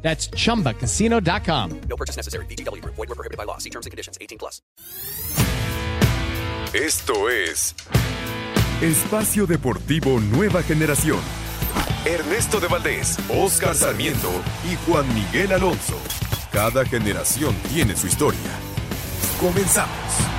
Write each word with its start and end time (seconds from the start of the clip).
That's 0.00 0.30
chumbacasino.com. 0.30 1.80
No 1.88 1.96
purchase 1.96 2.16
necessary. 2.16 2.46
BGW. 2.46 2.82
Void 2.84 2.96
were 2.96 3.14
prohibited 3.14 3.36
by 3.36 3.44
law. 3.44 3.58
See 3.58 3.70
terms 3.70 3.84
and 3.84 3.90
conditions. 3.90 4.16
18 4.20 4.38
plus. 4.38 4.62
Esto 6.74 7.30
es 7.30 7.74
Espacio 8.82 9.46
Deportivo 9.46 10.20
Nueva 10.20 10.62
Generación. 10.62 11.18
Ernesto 12.04 12.60
de 12.60 12.68
Valdés, 12.68 13.18
Oscar 13.28 13.74
Sarmiento 13.74 14.30
y 14.70 14.76
Juan 14.86 15.06
Miguel 15.14 15.52
Alonso. 15.52 15.98
Cada 16.52 16.84
generación 16.84 17.54
tiene 17.72 17.96
su 17.96 18.06
historia. 18.06 18.50
Comenzamos. 19.40 20.37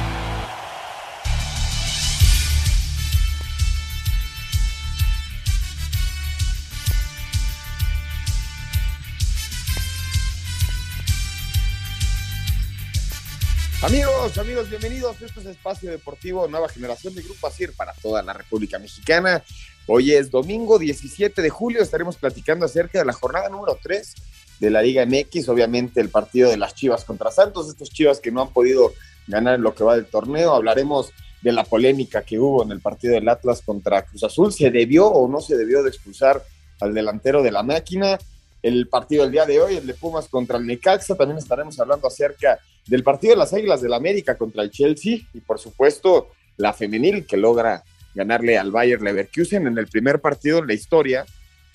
Amigos, 13.81 14.37
amigos, 14.37 14.69
bienvenidos. 14.69 15.21
Este 15.21 15.39
es 15.39 15.45
Espacio 15.45 15.89
Deportivo 15.89 16.49
Nueva 16.49 16.67
Generación 16.67 17.15
de 17.15 17.21
Grupo 17.21 17.47
ASIR 17.47 17.71
para 17.77 17.93
toda 17.93 18.21
la 18.21 18.33
República 18.33 18.77
Mexicana. 18.77 19.41
Hoy 19.87 20.11
es 20.11 20.29
domingo 20.29 20.77
17 20.77 21.41
de 21.41 21.49
julio. 21.49 21.81
Estaremos 21.81 22.17
platicando 22.17 22.65
acerca 22.65 22.99
de 22.99 23.05
la 23.05 23.13
jornada 23.13 23.47
número 23.47 23.79
3 23.81 24.15
de 24.59 24.69
la 24.69 24.81
Liga 24.81 25.05
MX. 25.05 25.47
Obviamente, 25.47 26.01
el 26.01 26.09
partido 26.09 26.49
de 26.49 26.57
las 26.57 26.75
Chivas 26.75 27.05
contra 27.05 27.31
Santos. 27.31 27.69
Estos 27.69 27.89
Chivas 27.89 28.19
que 28.19 28.31
no 28.31 28.41
han 28.41 28.49
podido 28.49 28.91
ganar 29.27 29.55
en 29.55 29.61
lo 29.61 29.73
que 29.73 29.85
va 29.85 29.95
del 29.95 30.07
torneo. 30.07 30.53
Hablaremos 30.53 31.13
de 31.41 31.53
la 31.53 31.63
polémica 31.63 32.23
que 32.23 32.37
hubo 32.37 32.63
en 32.63 32.71
el 32.73 32.81
partido 32.81 33.13
del 33.13 33.29
Atlas 33.29 33.61
contra 33.61 34.01
Cruz 34.01 34.25
Azul. 34.25 34.51
¿Se 34.51 34.69
debió 34.71 35.07
o 35.07 35.29
no 35.29 35.39
se 35.39 35.55
debió 35.55 35.83
de 35.83 35.89
expulsar 35.89 36.43
al 36.81 36.93
delantero 36.93 37.41
de 37.41 37.51
la 37.51 37.63
máquina? 37.63 38.19
El 38.61 38.89
partido 38.89 39.23
del 39.23 39.31
día 39.31 39.45
de 39.45 39.61
hoy, 39.61 39.77
el 39.77 39.87
de 39.87 39.93
Pumas 39.93 40.27
contra 40.27 40.57
el 40.57 40.67
Necaxa. 40.67 41.15
También 41.15 41.37
estaremos 41.37 41.79
hablando 41.79 42.09
acerca 42.09 42.59
del 42.89 43.03
partido 43.03 43.33
de 43.33 43.37
las 43.37 43.53
Águilas 43.53 43.81
del 43.81 43.91
la 43.91 43.97
América 43.97 44.37
contra 44.37 44.63
el 44.63 44.71
Chelsea 44.71 45.19
y 45.33 45.39
por 45.41 45.59
supuesto 45.59 46.29
la 46.57 46.73
femenil 46.73 47.25
que 47.25 47.37
logra 47.37 47.83
ganarle 48.15 48.57
al 48.57 48.71
Bayer 48.71 49.01
Leverkusen 49.01 49.67
en 49.67 49.77
el 49.77 49.87
primer 49.87 50.19
partido 50.19 50.59
en 50.59 50.67
la 50.67 50.73
historia 50.73 51.25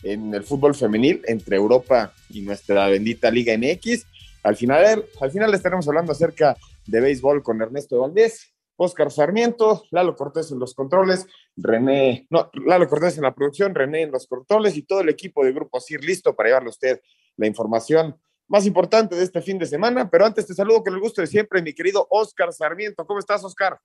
en 0.04 0.34
el 0.34 0.44
fútbol 0.44 0.74
femenil 0.74 1.22
entre 1.26 1.56
Europa 1.56 2.12
y 2.28 2.42
nuestra 2.42 2.88
bendita 2.88 3.30
Liga 3.30 3.56
MX. 3.56 4.06
Al 4.42 4.56
final, 4.56 5.06
al 5.20 5.30
final 5.30 5.54
estaremos 5.54 5.88
hablando 5.88 6.12
acerca 6.12 6.56
de 6.86 7.00
béisbol 7.00 7.42
con 7.42 7.62
Ernesto 7.62 8.00
Valdés, 8.00 8.52
Oscar 8.76 9.10
Sarmiento, 9.10 9.84
Lalo 9.90 10.14
Cortés 10.14 10.50
en 10.50 10.58
los 10.58 10.74
controles, 10.74 11.26
René, 11.56 12.26
no, 12.28 12.50
Lalo 12.66 12.88
Cortés 12.88 13.16
en 13.16 13.22
la 13.22 13.34
producción, 13.34 13.74
René 13.74 14.02
en 14.02 14.10
los 14.10 14.26
controles 14.26 14.76
y 14.76 14.82
todo 14.82 15.00
el 15.00 15.08
equipo 15.08 15.44
de 15.44 15.52
Grupo 15.52 15.80
CIR 15.80 16.04
listo 16.04 16.34
para 16.34 16.50
llevarle 16.50 16.68
a 16.68 16.70
usted 16.70 17.00
la 17.36 17.46
información 17.46 18.16
más 18.54 18.66
importante 18.66 19.16
de 19.16 19.24
este 19.24 19.42
fin 19.42 19.58
de 19.58 19.66
semana. 19.66 20.08
Pero 20.08 20.24
antes 20.24 20.46
te 20.46 20.54
saludo 20.54 20.84
con 20.84 20.94
el 20.94 21.00
gusto 21.00 21.20
de 21.20 21.26
siempre, 21.26 21.60
mi 21.60 21.74
querido 21.74 22.06
Oscar 22.08 22.52
Sarmiento. 22.52 23.04
¿Cómo 23.04 23.18
estás, 23.18 23.42
Oscar? 23.42 23.80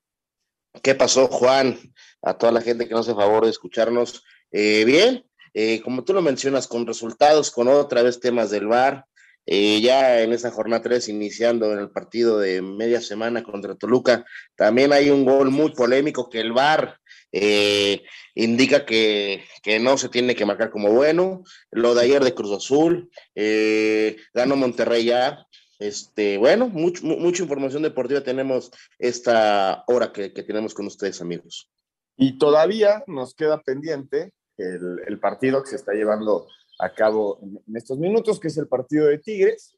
¿Qué 0.83 0.93
pasó, 0.93 1.27
Juan? 1.27 1.75
A 2.21 2.37
toda 2.37 2.51
la 2.51 2.61
gente 2.61 2.87
que 2.87 2.93
nos 2.93 3.07
hace 3.07 3.15
favor 3.15 3.45
de 3.45 3.49
escucharnos. 3.49 4.23
Eh, 4.51 4.85
bien, 4.85 5.25
eh, 5.55 5.81
como 5.81 6.03
tú 6.03 6.13
lo 6.13 6.21
mencionas, 6.21 6.67
con 6.67 6.85
resultados, 6.85 7.49
con 7.49 7.67
otra 7.67 8.03
vez 8.03 8.19
temas 8.19 8.51
del 8.51 8.67
VAR. 8.67 9.05
Eh, 9.47 9.81
ya 9.81 10.21
en 10.21 10.33
esa 10.33 10.51
jornada 10.51 10.83
3, 10.83 11.09
iniciando 11.09 11.73
en 11.73 11.79
el 11.79 11.89
partido 11.89 12.37
de 12.37 12.61
media 12.61 13.01
semana 13.01 13.41
contra 13.41 13.73
Toluca, 13.73 14.23
también 14.55 14.93
hay 14.93 15.09
un 15.09 15.25
gol 15.25 15.49
muy 15.49 15.71
polémico 15.71 16.29
que 16.29 16.41
el 16.41 16.53
VAR 16.53 16.99
eh, 17.31 18.03
indica 18.35 18.85
que, 18.85 19.43
que, 19.61 19.79
no 19.79 19.97
se 19.97 20.09
tiene 20.09 20.35
que 20.35 20.45
marcar 20.45 20.71
como 20.71 20.91
bueno. 20.91 21.43
Lo 21.71 21.93
de 21.93 22.03
ayer 22.03 22.23
de 22.23 22.33
Cruz 22.33 22.51
Azul, 22.51 23.09
eh, 23.35 24.17
ganó 24.33 24.55
Monterrey 24.55 25.05
ya. 25.05 25.45
Este, 25.77 26.37
bueno, 26.37 26.67
mucho, 26.67 27.05
mucha 27.05 27.43
información 27.43 27.83
deportiva 27.83 28.21
tenemos 28.21 28.71
esta 28.97 29.83
hora 29.87 30.11
que, 30.11 30.33
que, 30.33 30.43
tenemos 30.43 30.73
con 30.73 30.87
ustedes, 30.87 31.21
amigos. 31.21 31.69
Y 32.17 32.37
todavía 32.37 33.03
nos 33.07 33.33
queda 33.33 33.61
pendiente 33.61 34.33
el, 34.57 34.99
el 35.07 35.19
partido 35.19 35.63
que 35.63 35.69
se 35.69 35.77
está 35.77 35.93
llevando 35.93 36.47
a 36.79 36.93
cabo 36.93 37.39
en 37.41 37.77
estos 37.77 37.97
minutos, 37.97 38.39
que 38.39 38.49
es 38.49 38.57
el 38.57 38.67
partido 38.67 39.05
de 39.05 39.19
Tigres. 39.19 39.77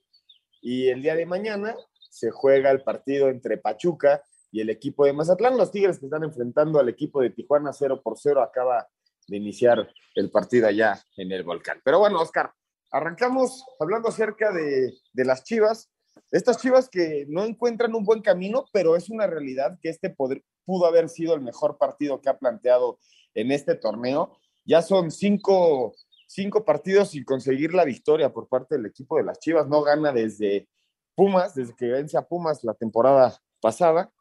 Y 0.61 0.89
el 0.89 1.01
día 1.01 1.15
de 1.15 1.25
mañana 1.25 1.75
se 2.09 2.31
juega 2.31 2.71
el 2.71 2.83
partido 2.83 3.29
entre 3.29 3.57
Pachuca 3.57 4.23
y 4.51 4.61
el 4.61 4.69
equipo 4.69 5.05
de 5.05 5.13
Mazatlán. 5.13 5.57
Los 5.57 5.71
Tigres 5.71 5.99
que 5.99 6.05
están 6.05 6.23
enfrentando 6.23 6.79
al 6.79 6.89
equipo 6.89 7.21
de 7.21 7.29
Tijuana 7.29 7.71
0 7.73 8.01
por 8.03 8.19
0 8.19 8.41
acaba 8.41 8.87
de 9.27 9.37
iniciar 9.37 9.89
el 10.15 10.29
partido 10.29 10.67
allá 10.67 11.01
en 11.15 11.31
el 11.31 11.43
volcán. 11.43 11.81
Pero 11.83 11.99
bueno, 11.99 12.19
Oscar, 12.19 12.51
arrancamos 12.91 13.63
hablando 13.79 14.09
acerca 14.09 14.51
de, 14.51 14.93
de 15.13 15.25
las 15.25 15.43
Chivas. 15.43 15.89
Estas 16.29 16.57
Chivas 16.57 16.89
que 16.89 17.25
no 17.29 17.45
encuentran 17.45 17.95
un 17.95 18.03
buen 18.03 18.21
camino, 18.21 18.65
pero 18.73 18.95
es 18.95 19.09
una 19.09 19.25
realidad 19.25 19.79
que 19.81 19.89
este 19.89 20.13
pudo 20.65 20.85
haber 20.85 21.07
sido 21.07 21.33
el 21.33 21.41
mejor 21.41 21.77
partido 21.77 22.19
que 22.19 22.29
ha 22.29 22.37
planteado 22.37 22.99
en 23.33 23.51
este 23.51 23.75
torneo. 23.75 24.37
Ya 24.65 24.81
son 24.81 25.11
cinco, 25.11 25.95
cinco 26.27 26.65
partidos 26.65 27.11
sin 27.11 27.23
conseguir 27.23 27.73
la 27.73 27.85
victoria 27.85 28.33
por 28.33 28.49
parte 28.49 28.75
del 28.75 28.85
equipo 28.85 29.15
de 29.15 29.23
las 29.23 29.39
Chivas. 29.39 29.67
No 29.67 29.81
gana 29.81 30.11
desde 30.11 30.67
Pumas, 31.15 31.55
desde 31.55 31.75
que 31.75 31.87
vence 31.87 32.17
a 32.17 32.27
Pumas 32.27 32.63
la 32.63 32.73
temporada 32.73 33.37
pasada 33.61 34.11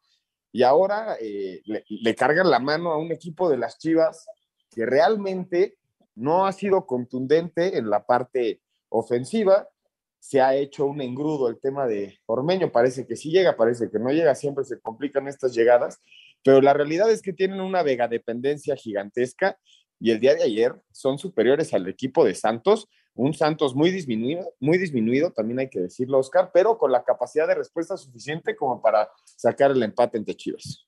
y 0.51 0.63
ahora 0.63 1.15
eh, 1.19 1.61
le, 1.65 1.83
le, 1.87 2.15
cargan 2.15 2.49
la 2.49 2.59
mano 2.59 2.91
a 2.91 2.97
un 2.97 3.11
equipo 3.11 3.49
de 3.49 3.57
las 3.57 3.77
Chivas 3.77 4.27
que 4.69 4.85
realmente 4.85 5.77
no 6.15 6.45
ha 6.45 6.51
sido 6.51 6.85
contundente 6.85 7.77
en 7.77 7.89
la 7.89 8.05
parte 8.05 8.61
ofensiva. 8.89 9.67
Se 10.19 10.41
ha 10.41 10.55
hecho 10.55 10.85
un 10.85 11.01
engrudo 11.01 11.47
el 11.47 11.59
tema 11.59 11.87
de 11.87 12.19
Ormeño, 12.25 12.71
parece 12.71 13.07
que 13.07 13.15
sí 13.15 13.31
llega, 13.31 13.55
parece 13.55 13.89
que 13.89 13.99
no 13.99 14.09
llega, 14.11 14.35
siempre 14.35 14.63
se 14.65 14.79
complican 14.79 15.27
estas 15.27 15.53
llegadas, 15.53 15.99
pero 16.43 16.61
la 16.61 16.73
realidad 16.73 17.09
es 17.09 17.21
que 17.21 17.33
tienen 17.33 17.61
una 17.61 17.81
vega 17.81 18.07
dependencia 18.07 18.75
gigantesca 18.75 19.57
y 19.99 20.11
el 20.11 20.19
día 20.19 20.35
de 20.35 20.43
ayer 20.43 20.73
son 20.91 21.17
superiores 21.17 21.73
al 21.73 21.87
equipo 21.87 22.25
de 22.25 22.35
Santos, 22.35 22.87
un 23.13 23.33
Santos 23.33 23.75
muy 23.75 23.91
disminuido, 23.91 24.53
muy 24.59 24.77
disminuido, 24.77 25.31
también 25.31 25.59
hay 25.59 25.69
que 25.69 25.79
decirlo, 25.79 26.19
Oscar, 26.19 26.51
pero 26.53 26.77
con 26.77 26.91
la 26.91 27.03
capacidad 27.03 27.47
de 27.47 27.55
respuesta 27.55 27.97
suficiente 27.97 28.55
como 28.55 28.81
para 28.81 29.09
sacar 29.25 29.71
el 29.71 29.83
empate 29.83 30.17
entre 30.17 30.35
Chivas. 30.35 30.87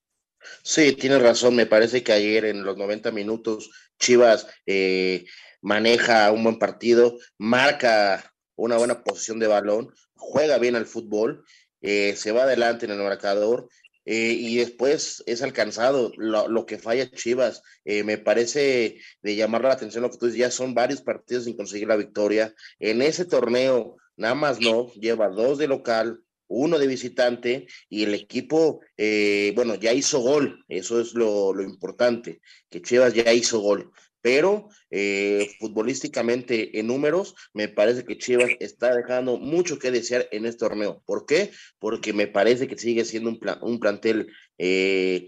Sí, 0.61 0.93
tienes 0.93 1.21
razón, 1.21 1.55
me 1.55 1.65
parece 1.65 2.03
que 2.03 2.11
ayer 2.11 2.45
en 2.45 2.63
los 2.63 2.77
90 2.77 3.11
minutos 3.11 3.71
Chivas 3.99 4.47
eh, 4.65 5.25
maneja 5.61 6.31
un 6.31 6.43
buen 6.43 6.59
partido, 6.59 7.17
marca 7.37 8.33
una 8.55 8.77
buena 8.77 9.03
posición 9.03 9.39
de 9.39 9.47
balón, 9.47 9.93
juega 10.15 10.57
bien 10.57 10.75
al 10.75 10.85
fútbol, 10.85 11.45
eh, 11.81 12.15
se 12.15 12.31
va 12.31 12.43
adelante 12.43 12.85
en 12.85 12.91
el 12.91 12.99
marcador 12.99 13.67
eh, 14.05 14.35
y 14.37 14.57
después 14.57 15.23
es 15.25 15.41
alcanzado 15.41 16.11
lo, 16.17 16.47
lo 16.47 16.65
que 16.65 16.77
falla 16.77 17.09
Chivas. 17.11 17.61
Eh, 17.85 18.03
me 18.03 18.17
parece 18.17 18.99
de 19.21 19.35
llamar 19.35 19.63
la 19.63 19.73
atención 19.73 20.03
lo 20.03 20.11
que 20.11 20.17
tú 20.17 20.25
dices, 20.25 20.39
ya 20.39 20.51
son 20.51 20.73
varios 20.73 21.01
partidos 21.01 21.45
sin 21.45 21.55
conseguir 21.55 21.87
la 21.87 21.95
victoria. 21.95 22.53
En 22.79 23.01
ese 23.01 23.25
torneo, 23.25 23.97
nada 24.17 24.35
más 24.35 24.59
no, 24.59 24.91
lleva 24.93 25.29
dos 25.29 25.57
de 25.57 25.67
local, 25.67 26.21
uno 26.47 26.77
de 26.77 26.87
visitante 26.87 27.67
y 27.89 28.03
el 28.03 28.13
equipo, 28.13 28.81
eh, 28.97 29.53
bueno, 29.55 29.75
ya 29.75 29.93
hizo 29.93 30.19
gol, 30.19 30.63
eso 30.67 30.99
es 30.99 31.13
lo, 31.13 31.53
lo, 31.53 31.63
importante, 31.63 32.41
que 32.69 32.81
Chivas 32.81 33.13
ya 33.13 33.31
hizo 33.33 33.59
gol 33.59 33.91
pero 34.23 34.69
eh, 34.89 35.53
futbolísticamente 35.59 36.79
en 36.79 36.87
números, 36.87 37.35
me 37.53 37.67
parece 37.67 38.05
que 38.05 38.17
Chivas 38.17 38.51
está 38.61 38.95
dejando 38.95 39.37
mucho 39.37 39.77
que 39.77 39.91
desear 39.91 40.29
en 40.31 40.45
este 40.45 40.59
torneo. 40.59 41.03
¿Por 41.05 41.25
qué? 41.25 41.51
Porque 41.77 42.13
me 42.13 42.27
parece 42.27 42.69
que 42.69 42.77
sigue 42.77 43.03
siendo 43.03 43.29
un, 43.29 43.37
plan, 43.37 43.59
un 43.61 43.81
plantel 43.81 44.31
eh, 44.57 45.27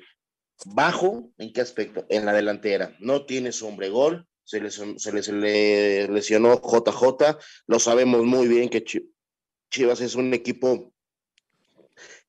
bajo. 0.65 1.30
¿En 1.38 1.51
qué 1.51 1.59
aspecto? 1.59 2.06
En 2.07 2.25
la 2.25 2.31
delantera. 2.31 2.95
No 3.01 3.25
tiene 3.25 3.50
hombre 3.63 3.89
gol, 3.89 4.25
se 4.45 4.62
le, 4.62 4.71
se, 4.71 4.86
le, 5.12 5.21
se 5.21 5.33
le 5.33 6.07
lesionó 6.07 6.62
JJ. 6.62 7.38
Lo 7.68 7.80
sabemos 7.80 8.24
muy 8.24 8.48
bien 8.48 8.69
que 8.69 8.86
Chivas 9.69 10.00
es 10.00 10.15
un 10.15 10.33
equipo 10.33 10.94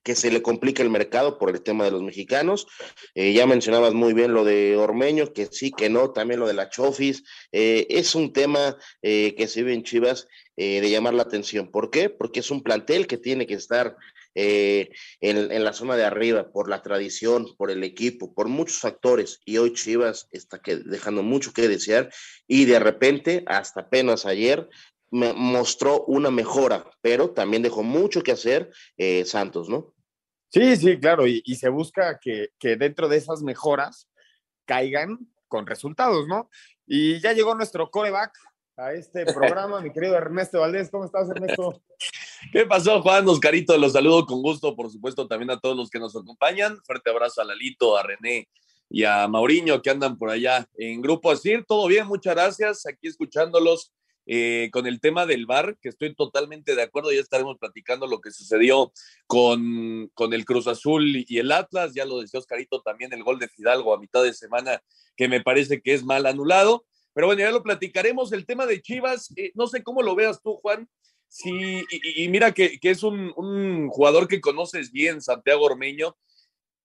que 0.06 0.14
se 0.14 0.30
le 0.30 0.40
complica 0.40 0.84
el 0.84 0.88
mercado 0.88 1.36
por 1.36 1.50
el 1.50 1.62
tema 1.62 1.82
de 1.82 1.90
los 1.90 2.00
mexicanos. 2.00 2.68
Eh, 3.16 3.32
ya 3.32 3.44
mencionabas 3.44 3.92
muy 3.92 4.14
bien 4.14 4.34
lo 4.34 4.44
de 4.44 4.76
Ormeño, 4.76 5.32
que 5.32 5.46
sí, 5.46 5.72
que 5.72 5.90
no, 5.90 6.12
también 6.12 6.38
lo 6.38 6.46
de 6.46 6.54
la 6.54 6.70
Chofis. 6.70 7.24
Eh, 7.50 7.88
es 7.90 8.14
un 8.14 8.32
tema 8.32 8.76
eh, 9.02 9.34
que 9.36 9.48
se 9.48 9.64
vive 9.64 9.74
en 9.74 9.82
Chivas 9.82 10.28
de 10.56 10.88
llamar 10.88 11.12
la 11.12 11.24
atención. 11.24 11.72
¿Por 11.72 11.90
qué? 11.90 12.08
Porque 12.08 12.38
es 12.40 12.50
un 12.52 12.62
plantel 12.62 13.08
que 13.08 13.18
tiene 13.18 13.46
que 13.46 13.54
estar 13.54 13.96
en, 14.34 15.64
la 15.64 15.72
zona 15.74 15.96
de 15.96 16.04
arriba, 16.04 16.50
por 16.50 16.70
la 16.70 16.80
tradición, 16.80 17.48
por 17.58 17.70
el 17.70 17.84
equipo, 17.84 18.32
por 18.32 18.48
muchos 18.48 18.78
factores. 18.78 19.40
Y 19.44 19.58
hoy 19.58 19.74
Chivas 19.74 20.28
está 20.30 20.60
que, 20.60 20.76
dejando 20.76 21.22
mucho 21.22 21.52
que 21.52 21.68
desear. 21.68 22.10
Y 22.46 22.64
de 22.64 22.78
repente, 22.78 23.42
hasta 23.46 23.82
apenas 23.82 24.24
ayer, 24.24 24.66
me 25.10 25.34
mostró 25.34 26.04
una 26.06 26.30
mejora, 26.30 26.90
pero 27.02 27.32
también 27.32 27.62
dejó 27.62 27.82
mucho 27.82 28.22
que 28.22 28.32
hacer 28.32 28.70
Santos, 29.26 29.68
¿no? 29.68 29.95
Sí, 30.56 30.74
sí, 30.76 30.98
claro. 30.98 31.26
Y, 31.26 31.42
se 31.54 31.68
busca 31.68 32.18
que, 32.18 32.48
que 32.58 32.76
dentro 32.76 33.08
de 33.08 33.18
esas 33.18 33.42
mejoras 33.42 34.08
caigan 34.64 35.18
con 35.48 35.66
resultados, 35.66 36.26
¿no? 36.28 36.48
Y 36.86 37.20
ya 37.20 37.34
llegó 37.34 37.54
nuestro 37.54 37.90
coreback, 37.90 38.32
a 38.78 38.92
este 38.92 39.26
programa, 39.26 39.82
mi 39.82 39.92
querido 39.92 40.16
Ernesto 40.16 40.60
Valdés. 40.60 40.90
¿Cómo 40.90 41.04
estás, 41.04 41.28
Ernesto? 41.28 41.82
¿Qué 42.52 42.64
pasó, 42.64 43.02
Juan? 43.02 43.28
Oscarito, 43.28 43.76
los 43.76 43.92
saludo 43.92 44.24
con 44.24 44.40
gusto, 44.40 44.74
por 44.74 44.90
supuesto, 44.90 45.26
también 45.26 45.50
a 45.50 45.60
todos 45.60 45.76
los 45.76 45.90
que 45.90 45.98
nos 45.98 46.16
acompañan. 46.16 46.78
Fuerte 46.84 47.10
abrazo 47.10 47.42
a 47.42 47.44
Lalito, 47.44 47.96
a 47.96 48.02
René 48.02 48.48
y 48.88 49.04
a 49.04 49.28
Mauriño 49.28 49.82
que 49.82 49.90
andan 49.90 50.16
por 50.16 50.30
allá 50.30 50.66
en 50.78 51.02
Grupo 51.02 51.30
Asir. 51.30 51.66
Todo 51.68 51.86
bien, 51.86 52.06
muchas 52.06 52.34
gracias. 52.34 52.86
Aquí 52.86 53.08
escuchándolos 53.08 53.92
eh, 54.28 54.70
con 54.72 54.88
el 54.88 55.00
tema 55.00 55.24
del 55.24 55.46
VAR, 55.46 55.78
que 55.80 55.88
estoy 55.88 56.14
totalmente 56.14 56.74
de 56.74 56.82
acuerdo. 56.82 57.12
Ya 57.12 57.20
estaremos 57.20 57.58
platicando 57.58 58.08
lo 58.08 58.20
que 58.20 58.32
sucedió 58.32 58.92
con, 59.26 60.10
con 60.14 60.32
el 60.32 60.44
Cruz 60.44 60.66
Azul 60.66 61.24
y 61.28 61.38
el 61.38 61.52
Atlas. 61.52 61.94
Ya 61.94 62.04
lo 62.04 62.20
decía 62.20 62.40
Oscarito 62.40 62.82
también, 62.82 63.12
el 63.12 63.22
gol 63.22 63.38
de 63.38 63.48
Fidalgo 63.48 63.94
a 63.94 64.00
mitad 64.00 64.24
de 64.24 64.34
semana, 64.34 64.82
que 65.16 65.28
me 65.28 65.40
parece 65.40 65.80
que 65.80 65.94
es 65.94 66.04
mal 66.04 66.26
anulado. 66.26 66.84
Pero 67.12 67.28
bueno, 67.28 67.40
ya 67.40 67.50
lo 67.50 67.62
platicaremos. 67.62 68.32
El 68.32 68.46
tema 68.46 68.66
de 68.66 68.82
Chivas, 68.82 69.32
eh, 69.36 69.52
no 69.54 69.68
sé 69.68 69.82
cómo 69.82 70.02
lo 70.02 70.16
veas 70.16 70.42
tú, 70.42 70.56
Juan. 70.56 70.88
Sí, 71.28 71.84
y, 71.90 72.28
mira 72.28 72.52
que, 72.52 72.78
que 72.78 72.90
es 72.90 73.02
un, 73.02 73.32
un, 73.36 73.88
jugador 73.88 74.28
que 74.28 74.40
conoces 74.40 74.92
bien, 74.92 75.20
Santiago 75.20 75.64
Ormeño. 75.64 76.16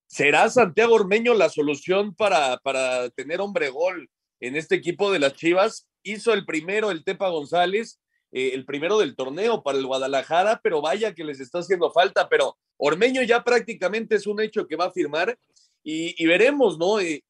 ¿Será 0.07 0.49
Santiago 0.49 0.95
Ormeño 0.95 1.33
la 1.33 1.49
solución 1.49 2.13
para, 2.13 2.57
para 2.57 3.09
tener 3.11 3.39
hombre 3.39 3.69
gol 3.69 4.09
en 4.39 4.55
este 4.55 4.75
equipo 4.75 5.11
de 5.11 5.19
las 5.19 5.33
Chivas? 5.33 5.87
Hizo 6.03 6.33
el 6.33 6.45
primero 6.45 6.91
el 6.91 7.03
Tepa 7.03 7.29
González, 7.29 7.99
eh, 8.31 8.51
el 8.53 8.65
primero 8.65 8.97
del 8.97 9.15
torneo 9.15 9.61
para 9.61 9.77
el 9.77 9.85
Guadalajara, 9.85 10.61
pero 10.63 10.81
vaya 10.81 11.13
que 11.13 11.23
les 11.23 11.39
está 11.39 11.59
haciendo 11.59 11.91
falta. 11.91 12.29
Pero 12.29 12.57
Ormeño 12.77 13.21
ya 13.23 13.43
prácticamente 13.43 14.15
es 14.15 14.25
un 14.25 14.41
hecho 14.41 14.67
que 14.67 14.75
va 14.75 14.85
a 14.85 14.91
firmar 14.91 15.37
y, 15.83 16.25
veremos, 16.25 16.77
¿no? 16.77 16.99
Eh, 16.99 17.23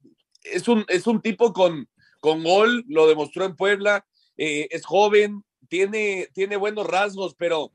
es, 0.44 0.68
un, 0.68 0.86
es 0.88 1.08
un 1.08 1.22
tipo 1.22 1.54
con, 1.54 1.88
con 2.20 2.44
gol, 2.44 2.84
lo 2.88 3.08
demostró 3.08 3.46
en 3.46 3.56
Puebla, 3.56 4.06
eh, 4.38 4.68
es 4.72 4.86
joven, 4.86 5.44
tiene, 5.70 6.30
tiene 6.34 6.58
buenos 6.58 6.86
rasgos, 6.86 7.36
pero 7.36 7.72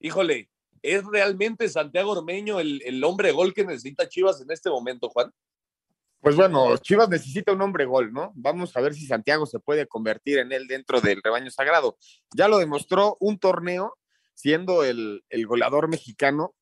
híjole, 0.00 0.48
¿es 0.82 1.04
realmente 1.04 1.68
Santiago 1.68 2.12
Ormeño 2.12 2.60
el, 2.60 2.82
el 2.84 3.02
hombre 3.04 3.32
gol 3.32 3.52
que 3.52 3.64
necesita 3.64 4.08
Chivas 4.08 4.40
en 4.40 4.50
este 4.50 4.70
momento, 4.70 5.08
Juan? 5.08 5.32
Pues 6.26 6.34
bueno, 6.34 6.76
Chivas 6.78 7.08
necesita 7.08 7.52
un 7.52 7.62
hombre 7.62 7.84
gol, 7.84 8.12
¿no? 8.12 8.32
Vamos 8.34 8.76
a 8.76 8.80
ver 8.80 8.94
si 8.94 9.06
Santiago 9.06 9.46
se 9.46 9.60
puede 9.60 9.86
convertir 9.86 10.38
en 10.38 10.50
él 10.50 10.66
dentro 10.66 11.00
del 11.00 11.22
rebaño 11.22 11.52
sagrado. 11.52 11.96
Ya 12.34 12.48
lo 12.48 12.58
demostró 12.58 13.16
un 13.20 13.38
torneo 13.38 13.96
siendo 14.34 14.82
el, 14.82 15.24
el 15.30 15.46
goleador 15.46 15.88
mexicano 15.88 16.52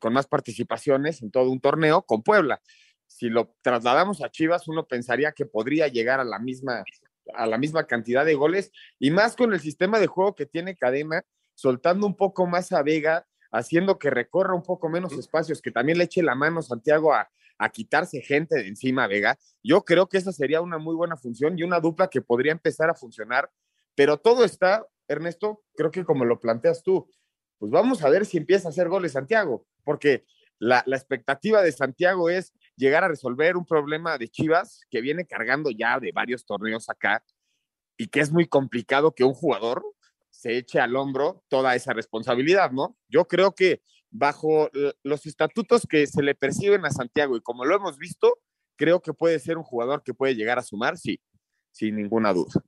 con 0.00 0.14
más 0.14 0.26
participaciones 0.26 1.20
en 1.20 1.30
todo 1.30 1.50
un 1.50 1.60
torneo 1.60 2.00
con 2.02 2.22
Puebla 2.22 2.62
si 3.06 3.28
lo 3.28 3.54
trasladamos 3.62 4.22
a 4.22 4.30
Chivas, 4.30 4.68
uno 4.68 4.86
pensaría 4.86 5.32
que 5.32 5.46
podría 5.46 5.88
llegar 5.88 6.20
a 6.20 6.24
la 6.24 6.38
misma, 6.38 6.84
a 7.34 7.46
la 7.46 7.58
misma 7.58 7.86
cantidad 7.86 8.24
de 8.24 8.34
goles 8.34 8.72
y 8.98 9.10
más 9.10 9.36
con 9.36 9.52
el 9.52 9.60
sistema 9.60 9.98
de 9.98 10.06
juego 10.06 10.34
que 10.34 10.46
tiene 10.46 10.76
Cadena, 10.76 11.22
soltando 11.54 12.06
un 12.06 12.16
poco 12.16 12.46
más 12.46 12.72
a 12.72 12.82
Vega, 12.82 13.26
haciendo 13.50 13.98
que 13.98 14.10
recorra 14.10 14.54
un 14.54 14.62
poco 14.62 14.88
menos 14.88 15.12
espacios, 15.12 15.62
que 15.62 15.70
también 15.70 15.98
le 15.98 16.04
eche 16.04 16.22
la 16.22 16.34
mano 16.34 16.62
Santiago 16.62 17.14
a, 17.14 17.30
a 17.58 17.68
quitarse 17.70 18.20
gente 18.20 18.56
de 18.56 18.68
encima 18.68 19.06
Vega. 19.06 19.38
Yo 19.62 19.84
creo 19.84 20.08
que 20.08 20.18
esa 20.18 20.32
sería 20.32 20.60
una 20.60 20.78
muy 20.78 20.94
buena 20.94 21.16
función 21.16 21.58
y 21.58 21.62
una 21.62 21.80
dupla 21.80 22.08
que 22.08 22.22
podría 22.22 22.52
empezar 22.52 22.90
a 22.90 22.94
funcionar, 22.94 23.50
pero 23.94 24.18
todo 24.18 24.44
está, 24.44 24.86
Ernesto, 25.08 25.62
creo 25.74 25.90
que 25.90 26.04
como 26.04 26.24
lo 26.24 26.40
planteas 26.40 26.82
tú, 26.82 27.10
pues 27.58 27.70
vamos 27.72 28.02
a 28.02 28.10
ver 28.10 28.26
si 28.26 28.36
empieza 28.36 28.68
a 28.68 28.70
hacer 28.70 28.88
goles 28.88 29.12
Santiago, 29.12 29.66
porque 29.84 30.24
la, 30.58 30.82
la 30.86 30.96
expectativa 30.96 31.62
de 31.62 31.72
Santiago 31.72 32.28
es 32.28 32.52
llegar 32.76 33.04
a 33.04 33.08
resolver 33.08 33.56
un 33.56 33.64
problema 33.64 34.18
de 34.18 34.28
Chivas 34.28 34.82
que 34.90 35.00
viene 35.00 35.26
cargando 35.26 35.70
ya 35.70 35.98
de 35.98 36.12
varios 36.12 36.44
torneos 36.44 36.88
acá 36.88 37.22
y 37.96 38.08
que 38.08 38.20
es 38.20 38.30
muy 38.30 38.46
complicado 38.46 39.14
que 39.14 39.24
un 39.24 39.34
jugador 39.34 39.82
se 40.30 40.58
eche 40.58 40.80
al 40.80 40.96
hombro 40.96 41.42
toda 41.48 41.74
esa 41.74 41.94
responsabilidad, 41.94 42.70
¿no? 42.70 42.96
Yo 43.08 43.24
creo 43.24 43.54
que 43.54 43.80
bajo 44.18 44.70
los 45.02 45.26
estatutos 45.26 45.86
que 45.88 46.06
se 46.06 46.22
le 46.22 46.34
perciben 46.34 46.84
a 46.84 46.90
Santiago 46.90 47.36
y 47.36 47.40
como 47.40 47.64
lo 47.64 47.76
hemos 47.76 47.98
visto, 47.98 48.38
creo 48.76 49.00
que 49.00 49.12
puede 49.12 49.38
ser 49.38 49.58
un 49.58 49.64
jugador 49.64 50.02
que 50.02 50.14
puede 50.14 50.34
llegar 50.34 50.58
a 50.58 50.62
sumar, 50.62 50.96
sí, 50.98 51.20
sin 51.72 51.96
ninguna 51.96 52.32
duda. 52.32 52.62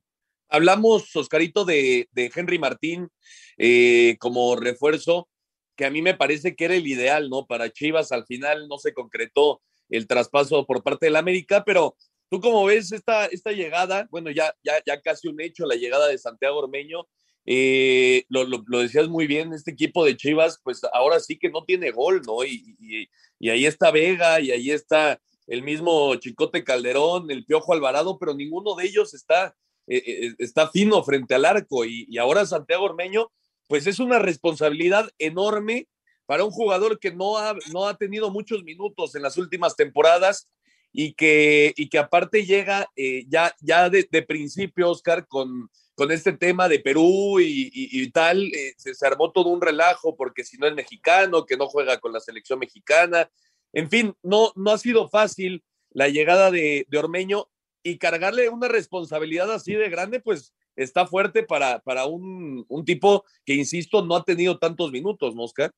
Hablamos, 0.49 1.15
Oscarito, 1.15 1.65
de, 1.65 2.09
de 2.11 2.31
Henry 2.33 2.57
Martín 2.57 3.09
eh, 3.57 4.17
como 4.19 4.55
refuerzo, 4.55 5.29
que 5.75 5.85
a 5.85 5.91
mí 5.91 6.01
me 6.01 6.15
parece 6.15 6.55
que 6.55 6.65
era 6.65 6.75
el 6.75 6.87
ideal, 6.87 7.29
¿no? 7.29 7.45
Para 7.45 7.69
Chivas 7.69 8.11
al 8.11 8.25
final 8.25 8.67
no 8.67 8.77
se 8.77 8.93
concretó 8.93 9.61
el 9.89 10.07
traspaso 10.07 10.65
por 10.65 10.83
parte 10.83 11.05
del 11.05 11.15
América, 11.15 11.63
pero 11.63 11.95
tú 12.29 12.41
cómo 12.41 12.65
ves 12.65 12.91
esta, 12.91 13.25
esta 13.27 13.51
llegada, 13.51 14.07
bueno, 14.11 14.31
ya, 14.31 14.53
ya, 14.63 14.81
ya 14.85 15.01
casi 15.01 15.27
un 15.27 15.39
hecho, 15.39 15.65
la 15.65 15.75
llegada 15.75 16.07
de 16.07 16.17
Santiago 16.17 16.57
Ormeño, 16.57 17.07
eh, 17.45 18.25
lo, 18.29 18.45
decías 18.79 19.07
muy 19.07 19.27
bien, 19.27 19.53
este 19.53 19.71
equipo 19.71 20.05
de 20.05 20.15
Chivas, 20.15 20.59
pues 20.63 20.81
ahora 20.93 21.19
sí 21.19 21.37
que 21.37 21.49
no 21.49 21.63
tiene 21.63 21.91
gol, 21.91 22.21
¿no? 22.25 22.43
Y, 22.43 23.09
y, 23.39 23.49
ahí 23.49 23.65
está 23.65 23.91
Vega, 23.91 24.39
y 24.39 24.51
ahí 24.51 24.71
está 24.71 25.19
el 25.47 25.63
mismo 25.63 26.13
Chicote 26.15 26.63
Calderón, 26.63 27.31
el 27.31 27.45
Piojo 27.45 27.73
Alvarado, 27.73 28.19
pero 28.19 28.33
ninguno 28.33 28.75
de 28.75 28.85
ellos 28.85 29.13
está, 29.13 29.55
eh, 29.87 30.03
eh, 30.05 30.35
está 30.37 30.69
fino 30.69 31.03
frente 31.03 31.35
al 31.35 31.45
arco, 31.45 31.85
y, 31.85 32.05
y 32.09 32.17
ahora 32.17 32.45
Santiago 32.45 32.85
Ormeño, 32.85 33.31
pues 33.67 33.87
es 33.87 33.99
una 33.99 34.19
responsabilidad 34.19 35.09
enorme 35.17 35.87
para 36.25 36.43
un 36.43 36.51
jugador 36.51 36.99
que 36.99 37.11
no 37.11 37.37
ha, 37.37 37.55
no 37.71 37.87
ha 37.87 37.97
tenido 37.97 38.29
muchos 38.29 38.63
minutos 38.63 39.15
en 39.15 39.23
las 39.23 39.37
últimas 39.37 39.75
temporadas 39.75 40.47
y 40.91 41.13
que, 41.13 41.73
y 41.75 41.89
que 41.89 41.97
aparte 41.97 42.45
llega 42.45 42.87
ya, 43.27 43.55
ya 43.59 43.89
de, 43.89 44.07
de, 44.11 44.21
principio, 44.21 44.89
Oscar, 44.91 45.27
con, 45.27 45.69
con 45.99 46.13
este 46.13 46.31
tema 46.31 46.69
de 46.69 46.79
Perú 46.79 47.41
y, 47.41 48.09
tal, 48.11 48.41
eh, 48.41 48.73
se, 48.77 48.93
se, 48.93 49.05
armó 49.05 49.33
todo 49.33 49.49
un 49.49 49.59
relajo 49.59 50.15
porque 50.15 50.45
si 50.45 50.57
no 50.57 50.65
es 50.65 50.73
mexicano, 50.73 51.45
que 51.45 51.57
no 51.57 51.67
juega 51.67 51.99
con 51.99 52.13
la 52.13 52.21
selección 52.21 52.57
mexicana. 52.57 53.29
En 53.73 53.89
fin, 53.89 54.15
no, 54.23 54.53
no 54.55 54.71
ha 54.71 54.77
sido 54.77 55.09
fácil 55.09 55.61
la 55.89 56.07
llegada 56.07 56.51
de, 56.51 56.87
Ormeño 56.97 57.49
y 57.83 57.97
cargarle 57.97 58.47
una 58.47 58.69
responsabilidad 58.69 59.51
así 59.51 59.73
de 59.73 59.89
grande, 59.89 60.21
pues 60.21 60.53
está 60.77 61.05
fuerte 61.05 61.43
para, 61.43 61.79
para 61.79 62.05
un, 62.05 62.65
un 62.69 62.85
tipo 62.85 63.25
que, 63.43 63.55
insisto, 63.55 64.01
no 64.01 64.15
ha 64.15 64.23
tenido 64.23 64.57
tantos 64.57 64.93
minutos, 64.93 65.35
¿no, 65.35 65.43
Oscar? 65.43 65.73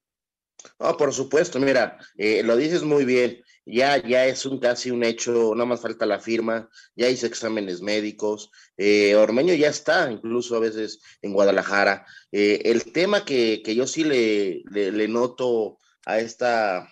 Oh, 0.77 0.95
por 0.97 1.11
supuesto, 1.15 1.59
mira, 1.59 1.97
eh, 2.15 2.43
lo 2.43 2.55
dices 2.57 2.83
muy 2.83 3.05
bien, 3.05 3.41
ya, 3.65 3.97
ya 3.97 4.25
es 4.25 4.45
un 4.45 4.59
casi 4.59 4.91
un 4.91 5.03
hecho, 5.03 5.53
nada 5.53 5.65
más 5.65 5.81
falta 5.81 6.05
la 6.05 6.19
firma, 6.19 6.69
ya 6.95 7.09
hice 7.09 7.27
exámenes 7.27 7.81
médicos, 7.81 8.51
eh, 8.77 9.15
Ormeño 9.15 9.53
ya 9.53 9.69
está, 9.69 10.11
incluso 10.11 10.55
a 10.55 10.59
veces 10.59 10.99
en 11.21 11.33
Guadalajara. 11.33 12.05
Eh, 12.31 12.61
el 12.65 12.91
tema 12.91 13.25
que, 13.25 13.61
que, 13.63 13.75
yo 13.75 13.87
sí 13.87 14.03
le, 14.03 14.63
le, 14.71 15.07
noto 15.07 15.77
a 16.05 16.19
esta 16.19 16.89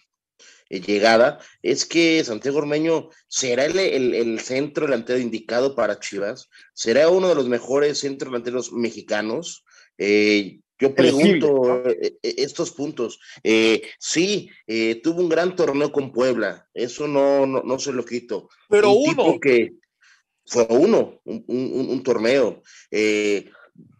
eh, 0.69 0.81
llegada 0.81 1.39
es 1.61 1.85
que 1.85 2.23
Santiago 2.23 2.59
Ormeño 2.59 3.09
será 3.27 3.65
el, 3.65 3.77
el, 3.79 4.39
centro 4.39 4.85
delantero 4.85 5.19
indicado 5.19 5.75
para 5.75 5.99
Chivas, 5.99 6.49
será 6.73 7.09
uno 7.09 7.29
de 7.29 7.35
los 7.35 7.47
mejores 7.47 7.99
centros 7.99 8.31
delanteros 8.31 8.71
mexicanos. 8.71 9.63
Yo 10.79 10.95
pregunto 10.95 11.83
eh, 11.89 12.17
estos 12.21 12.71
puntos. 12.71 13.19
Eh, 13.43 13.81
sí, 13.99 14.49
eh, 14.65 15.01
tuvo 15.03 15.21
un 15.21 15.29
gran 15.29 15.55
torneo 15.55 15.91
con 15.91 16.11
Puebla, 16.11 16.67
eso 16.73 17.07
no, 17.07 17.45
no, 17.45 17.61
no 17.63 17.79
se 17.79 17.91
lo 17.91 18.05
quito. 18.05 18.49
Pero 18.69 18.91
un 18.91 19.19
uno. 19.19 19.39
que 19.39 19.73
fue 20.45 20.65
uno, 20.69 21.21
un, 21.25 21.43
un, 21.47 21.89
un 21.89 22.03
torneo. 22.03 22.63
Eh, 22.91 23.51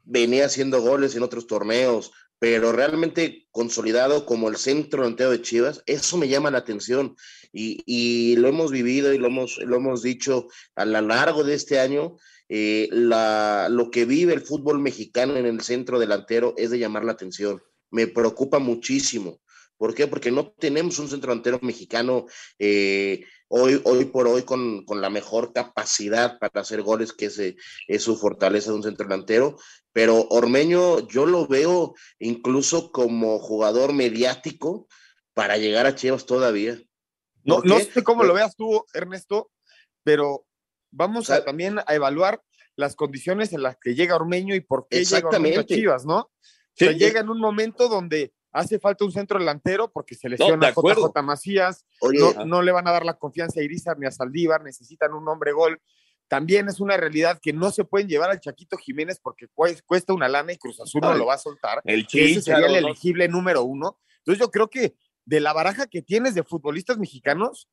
venía 0.03 0.45
haciendo 0.45 0.81
goles 0.81 1.15
en 1.15 1.23
otros 1.23 1.45
torneos, 1.45 2.11
pero 2.39 2.71
realmente 2.71 3.47
consolidado 3.51 4.25
como 4.25 4.49
el 4.49 4.55
centro 4.55 5.03
delantero 5.03 5.31
de 5.31 5.41
Chivas, 5.41 5.83
eso 5.85 6.17
me 6.17 6.29
llama 6.29 6.49
la 6.49 6.59
atención 6.59 7.15
y, 7.51 7.83
y, 7.85 8.37
lo 8.37 8.47
hemos 8.47 8.71
vivido 8.71 9.13
y 9.13 9.17
lo 9.17 9.27
hemos, 9.27 9.57
lo 9.57 9.75
hemos 9.75 10.01
dicho 10.01 10.47
a 10.75 10.85
lo 10.85 11.01
largo 11.01 11.43
de 11.43 11.55
este 11.55 11.79
año 11.79 12.15
eh, 12.49 12.89
la, 12.91 13.67
lo 13.69 13.91
que 13.91 14.05
vive 14.05 14.33
el 14.33 14.41
fútbol 14.41 14.79
mexicano 14.79 15.35
en 15.35 15.45
el 15.45 15.61
centro 15.61 15.99
delantero 15.99 16.55
es 16.57 16.71
de 16.71 16.79
llamar 16.79 17.05
la 17.05 17.11
atención. 17.11 17.61
Me 17.91 18.07
preocupa 18.07 18.57
muchísimo. 18.57 19.39
¿Por 19.77 19.93
qué? 19.93 20.07
Porque 20.07 20.31
no 20.31 20.51
tenemos 20.51 20.99
un 20.99 21.07
centro 21.07 21.29
delantero 21.29 21.59
mexicano 21.61 22.25
eh, 22.57 23.23
hoy, 23.47 23.79
hoy 23.85 24.05
por 24.05 24.27
hoy 24.27 24.41
con, 24.43 24.83
con, 24.83 24.99
la 24.99 25.09
mejor 25.09 25.53
capacidad 25.53 26.37
para 26.37 26.61
hacer 26.61 26.81
goles, 26.81 27.13
que 27.13 27.27
es, 27.27 27.39
es 27.39 28.03
su 28.03 28.17
fortaleza 28.17 28.71
de 28.71 28.77
un 28.77 28.83
centro 28.83 29.07
delantero. 29.07 29.57
Pero 29.93 30.27
Ormeño 30.29 31.07
yo 31.07 31.25
lo 31.25 31.47
veo 31.47 31.93
incluso 32.17 32.91
como 32.91 33.39
jugador 33.39 33.93
mediático 33.93 34.87
para 35.33 35.57
llegar 35.57 35.85
a 35.85 35.95
Chivas 35.95 36.25
todavía. 36.25 36.81
No, 37.43 37.61
no 37.63 37.79
sé 37.79 38.03
cómo 38.03 38.23
lo 38.23 38.33
veas 38.33 38.55
tú, 38.55 38.83
Ernesto, 38.93 39.51
pero 40.03 40.45
vamos 40.91 41.29
a, 41.29 41.43
también 41.43 41.79
a 41.79 41.95
evaluar 41.95 42.41
las 42.75 42.95
condiciones 42.95 43.53
en 43.53 43.61
las 43.61 43.77
que 43.77 43.93
llega 43.93 44.15
Ormeño 44.15 44.55
y 44.55 44.61
por 44.61 44.87
qué 44.89 45.03
llega 45.03 45.29
Ormeño 45.29 45.61
a 45.61 45.65
Chivas, 45.65 46.05
¿no? 46.05 46.31
Se 46.73 46.95
llega 46.95 47.19
en 47.19 47.29
un 47.29 47.39
momento 47.39 47.89
donde 47.89 48.33
hace 48.51 48.79
falta 48.79 49.05
un 49.05 49.11
centro 49.11 49.37
delantero 49.37 49.91
porque 49.91 50.15
se 50.15 50.29
lesiona 50.29 50.71
no, 50.71 50.81
JJ 50.81 51.21
Macías, 51.21 51.85
no, 52.45 52.61
le 52.61 52.71
van 52.71 52.87
a 52.87 52.91
dar 52.91 53.05
la 53.05 53.15
confianza 53.15 53.59
a 53.59 53.63
Irizar 53.63 53.99
ni 53.99 54.07
a 54.07 54.11
Saldívar, 54.11 54.63
necesitan 54.63 55.13
un 55.13 55.27
hombre 55.27 55.51
gol. 55.51 55.81
También 56.27 56.67
es 56.69 56.79
una 56.79 56.95
realidad 56.95 57.39
que 57.41 57.53
no 57.53 57.71
se 57.71 57.85
pueden 57.85 58.07
llevar 58.07 58.29
al 58.29 58.39
Chaquito 58.39 58.77
Jiménez 58.77 59.19
porque 59.21 59.47
cuesta 59.85 60.13
una 60.13 60.29
lana 60.29 60.53
y 60.53 60.57
Cruz 60.57 60.79
Azul 60.79 61.01
no 61.01 61.15
lo 61.15 61.25
va 61.25 61.33
a 61.33 61.39
soltar. 61.39 61.81
El 61.83 62.07
Ese 62.11 62.41
sería 62.41 62.67
el 62.67 62.75
elegible 62.75 63.27
número 63.27 63.63
uno. 63.63 63.99
Entonces 64.19 64.39
yo 64.39 64.51
creo 64.51 64.69
que 64.69 64.95
de 65.25 65.39
la 65.39 65.53
baraja 65.53 65.87
que 65.87 66.01
tienes 66.01 66.35
de 66.35 66.43
futbolistas 66.43 66.97
mexicanos, 66.97 67.67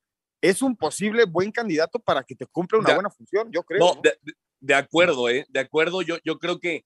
es 0.49 0.63
un 0.63 0.77
posible 0.77 1.25
buen 1.25 1.51
candidato 1.51 1.99
para 1.99 2.23
que 2.23 2.35
te 2.35 2.47
cumpla 2.47 2.79
una 2.79 2.95
buena 2.95 3.11
función, 3.11 3.51
yo 3.53 3.63
creo. 3.63 3.79
No, 3.81 4.01
De, 4.61 4.75
acuerdo, 4.75 5.29
¿eh? 5.29 5.47
De 5.49 5.61
acuerdo, 5.61 6.03
yo, 6.03 6.17
yo 6.25 6.39
creo 6.39 6.59
que 6.59 6.85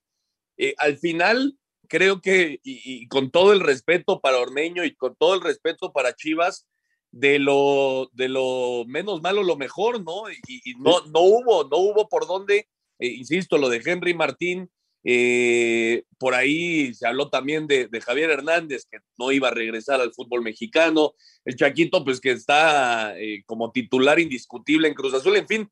eh, 0.57 0.75
al 0.77 0.97
final 0.97 1.57
creo 1.87 2.21
que, 2.21 2.59
y, 2.63 3.07
con 3.07 3.31
todo 3.31 3.51
el 3.51 3.59
respeto 3.59 4.21
para 4.21 4.39
Ormeño 4.39 4.85
y 4.85 4.95
con 4.95 5.15
todo 5.15 5.33
el 5.33 5.41
respeto 5.41 5.91
para 5.91 6.15
Chivas, 6.15 6.67
de 7.11 7.39
lo, 7.39 8.09
de 8.13 8.29
lo 8.29 8.85
menos 8.87 9.21
malo, 9.21 9.43
lo 9.43 9.57
mejor, 9.57 10.01
¿no? 10.01 10.23
Y, 10.47 10.73
no, 10.75 11.01
no 11.07 11.19
hubo, 11.19 11.65
no 11.65 11.77
hubo 11.77 12.07
por 12.07 12.27
dónde, 12.27 12.69
eh, 12.99 13.07
insisto, 13.07 13.57
lo 13.57 13.67
de 13.67 13.81
Henry 13.85 14.13
Martín, 14.13 14.71
eh, 15.03 16.03
por 16.17 16.35
ahí 16.35 16.93
se 16.93 17.07
habló 17.07 17.29
también 17.29 17.67
de, 17.67 17.89
Javier 18.01 18.29
Hernández, 18.29 18.85
que 18.89 18.99
no 19.17 19.31
iba 19.31 19.47
a 19.47 19.53
regresar 19.53 20.01
al 20.01 20.13
fútbol 20.13 20.41
mexicano, 20.41 21.13
el 21.45 21.55
Chaquito, 21.55 22.03
pues 22.03 22.19
que 22.19 22.31
está 22.31 23.17
eh, 23.19 23.43
como 23.45 23.71
titular 23.71 24.19
indiscutible 24.19 24.87
en 24.87 24.93
Cruz 24.93 25.13
Azul, 25.13 25.35
en 25.35 25.47
fin, 25.47 25.71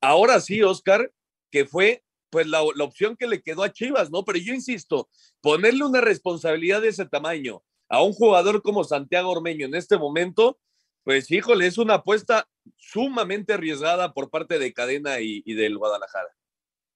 ahora 0.00 0.40
sí, 0.40 0.62
Oscar, 0.62 1.12
que 1.50 1.64
fue 1.64 2.02
pues 2.30 2.46
la, 2.46 2.62
opción 2.62 3.16
que 3.16 3.26
le 3.26 3.40
quedó 3.40 3.62
a 3.62 3.72
Chivas, 3.72 4.10
¿no? 4.10 4.24
Pero 4.24 4.38
yo 4.38 4.52
insisto, 4.52 5.08
ponerle 5.40 5.84
una 5.84 6.00
responsabilidad 6.00 6.82
de 6.82 6.88
ese 6.88 7.06
tamaño 7.06 7.62
a 7.88 8.02
un 8.02 8.12
jugador 8.12 8.62
como 8.62 8.84
Santiago 8.84 9.30
Ormeño 9.30 9.66
en 9.66 9.74
este 9.74 9.96
momento, 9.96 10.58
pues 11.04 11.30
híjole, 11.30 11.66
es 11.66 11.78
una 11.78 11.94
apuesta 11.94 12.48
sumamente 12.76 13.52
arriesgada 13.52 14.12
por 14.12 14.28
parte 14.28 14.58
de 14.58 14.72
Cadena 14.72 15.20
y, 15.20 15.42
del 15.54 15.78
Guadalajara. 15.78 16.28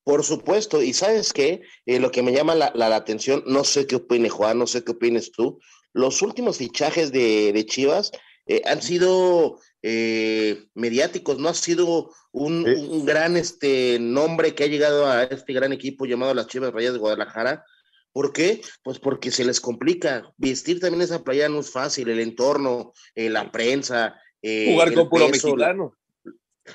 Por 0.04 0.24
supuesto, 0.24 0.82
y 0.82 0.92
sabes 0.92 1.32
qué, 1.32 1.62
eh, 1.86 2.00
lo 2.00 2.10
que 2.10 2.22
me 2.22 2.32
llama 2.32 2.54
la, 2.54 2.72
la, 2.74 2.94
atención, 2.96 3.42
no 3.46 3.64
sé 3.64 3.86
qué 3.86 3.96
opine 3.96 4.28
Juan, 4.28 4.58
no 4.58 4.66
sé 4.66 4.82
qué 4.82 4.92
opines 4.92 5.30
tú, 5.30 5.60
los 5.92 6.22
últimos 6.22 6.58
fichajes 6.58 7.12
de, 7.12 7.52
de 7.52 7.66
Chivas 7.66 8.12
eh, 8.46 8.62
han 8.64 8.82
sido 8.82 9.58
eh, 9.82 10.64
mediáticos, 10.74 11.38
no 11.38 11.48
ha 11.48 11.54
sido 11.54 12.12
un, 12.32 13.04
gran 13.04 13.36
este, 13.36 13.98
nombre 14.00 14.54
que 14.54 14.64
ha 14.64 14.68
llegado 14.68 15.06
a 15.06 15.24
este 15.24 15.52
gran 15.52 15.72
equipo 15.72 16.06
llamado 16.06 16.34
las 16.34 16.46
Chivas 16.46 16.72
Rayas 16.72 16.92
de 16.92 16.98
Guadalajara. 16.98 17.64
¿Por 18.12 18.32
qué? 18.32 18.60
Pues 18.82 18.98
porque 18.98 19.30
se 19.30 19.44
les 19.44 19.60
complica. 19.60 20.32
Vestir 20.36 20.80
también 20.80 21.02
esa 21.02 21.22
playa 21.22 21.48
no 21.48 21.60
es 21.60 21.70
fácil, 21.70 22.08
el 22.08 22.18
entorno, 22.18 22.92
eh, 23.14 23.30
la 23.30 23.52
prensa. 23.52 24.20
jugar 24.42 24.94
con 24.94 25.08
puro 25.08 25.28
mexicano. 25.28 25.96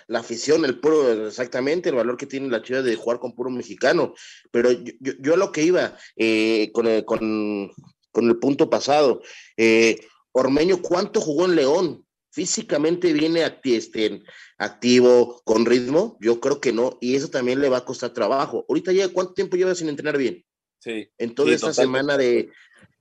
La, 0.08 0.20
afición, 0.20 0.66
el 0.66 0.80
puro, 0.80 1.28
exactamente, 1.28 1.90
el 1.90 1.96
valor 1.96 2.18
que 2.18 2.26
tiene 2.26 2.50
la 2.50 2.62
Chivas 2.62 2.84
de 2.84 2.96
jugar 2.96 3.20
con 3.20 3.36
puro 3.36 3.50
mexicano. 3.50 4.14
Pero 4.52 4.72
yo, 4.72 5.14
yo, 5.20 5.38
lo 5.38 5.52
que 5.52 5.64
iba 5.64 5.98
con, 6.74 6.88
el, 6.88 7.06
con, 7.06 7.72
con, 8.12 8.30
el 8.30 8.38
punto 8.40 8.70
pasado, 8.70 9.22
Ormeño, 10.38 10.82
¿cuánto 10.82 11.22
jugó 11.22 11.46
en 11.46 11.56
León? 11.56 12.06
¿Físicamente 12.30 13.14
viene 13.14 13.50
este, 13.64 14.22
activo, 14.58 15.42
con 15.46 15.66
ritmo? 15.66 16.18
Yo 16.20 16.42
creo 16.42 16.60
que 16.60 16.74
no, 16.74 16.98
y 17.00 17.16
eso 17.16 17.30
también 17.30 17.62
le 17.62 17.70
va 17.70 17.78
a 17.78 17.86
costar 17.86 18.12
trabajo. 18.12 18.66
Ahorita 18.68 18.92
ya, 18.92 19.08
¿cuánto 19.08 19.34
tiempo 19.34 19.56
lleva 19.56 19.74
sin 19.74 19.88
entrenar 19.88 20.18
bien? 20.18 20.44
Sí. 20.80 21.10
En 21.18 21.34
toda 21.34 21.54
esta 21.54 21.74
semana 21.74 22.18
de, 22.18 22.50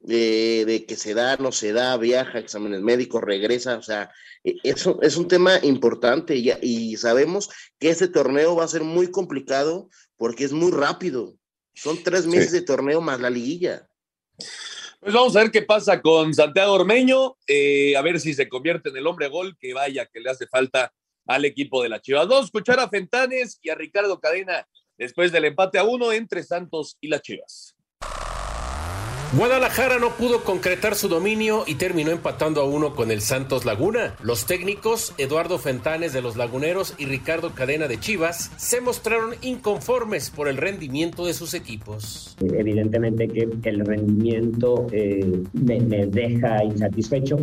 de, 0.05 0.85
que 0.87 0.97
se 0.97 1.15
da, 1.15 1.37
no 1.37 1.51
se 1.51 1.73
da, 1.73 1.97
viaja, 1.97 2.39
exámenes 2.39 2.83
médicos, 2.83 3.23
regresa, 3.23 3.79
o 3.79 3.83
sea, 3.83 4.11
e, 4.45 4.57
eso 4.63 5.01
es 5.03 5.17
un 5.17 5.29
tema 5.29 5.59
importante 5.63 6.37
y, 6.37 6.53
y 6.63 6.97
sabemos 6.97 7.51
que 7.79 7.89
este 7.89 8.09
torneo 8.09 8.55
va 8.57 8.65
a 8.65 8.69
ser 8.69 8.83
muy 8.83 9.11
complicado 9.11 9.89
porque 10.17 10.45
es 10.45 10.53
muy 10.53 10.71
rápido. 10.71 11.37
Son 11.75 12.03
tres 12.03 12.27
meses 12.27 12.53
de 12.53 12.63
torneo 12.63 13.01
más 13.01 13.21
la 13.21 13.31
liguilla. 13.31 13.89
Pues 15.01 15.13
vamos 15.13 15.37
a 15.37 15.41
ver 15.41 15.51
qué 15.51 15.63
pasa 15.63 16.01
con 16.01 16.33
Santiago 16.33 16.73
Ormeño, 16.73 17.37
eh, 17.47 17.97
a 17.97 18.03
ver 18.03 18.21
si 18.21 18.33
se 18.33 18.49
convierte 18.49 18.91
en 18.91 18.97
el 18.97 19.07
hombre 19.07 19.29
gol, 19.29 19.57
que 19.59 19.75
vaya, 19.75 20.07
que 20.07 20.21
le 20.21 20.31
hace 20.31 20.47
falta 20.47 20.93
al 21.27 21.45
equipo 21.45 21.83
de 21.83 21.89
la 21.89 22.01
Chivas. 22.01 22.29
Vamos 22.29 22.45
a 22.45 22.47
escuchar 22.47 22.81
a 22.81 22.89
Fentanes 22.89 23.59
y 23.61 23.71
a 23.71 23.75
Ricardo 23.75 24.21
Cadena 24.21 24.67
después 24.97 25.33
del 25.33 25.47
empate 25.47 25.79
a 25.79 25.85
uno 25.85 26.13
entre 26.13 26.43
Santos 26.43 26.97
y 27.01 27.09
las 27.09 27.23
Chivas. 27.23 27.74
Guadalajara 29.37 29.99
no 29.99 30.11
pudo 30.11 30.45
concretar 30.45 30.95
su 30.95 31.09
dominio 31.09 31.65
y 31.67 31.75
terminó 31.75 32.13
empatando 32.13 32.61
a 32.61 32.65
uno 32.67 32.95
con 32.95 33.11
el 33.11 33.21
Santos 33.21 33.65
Laguna. 33.65 34.15
Los 34.23 34.47
técnicos 34.47 35.13
Eduardo 35.19 35.59
Fentanes 35.59 36.13
de 36.13 36.23
los 36.23 36.37
Laguneros 36.37 36.95
y 36.99 37.07
Ricardo 37.07 37.51
Cadena 37.53 37.89
de 37.89 37.99
Chivas 37.99 38.53
se 38.57 38.81
mostraron 38.81 39.35
inconformes 39.43 40.31
por 40.31 40.47
el 40.47 40.57
rendimiento 40.57 41.27
de 41.27 41.35
sus 41.35 41.53
equipos. 41.55 42.37
Evidentemente 42.41 43.27
que 43.27 43.69
el 43.69 43.85
rendimiento 43.85 44.87
eh, 44.93 45.43
me, 45.53 45.81
deja 45.81 46.63
insatisfecho. 46.63 47.39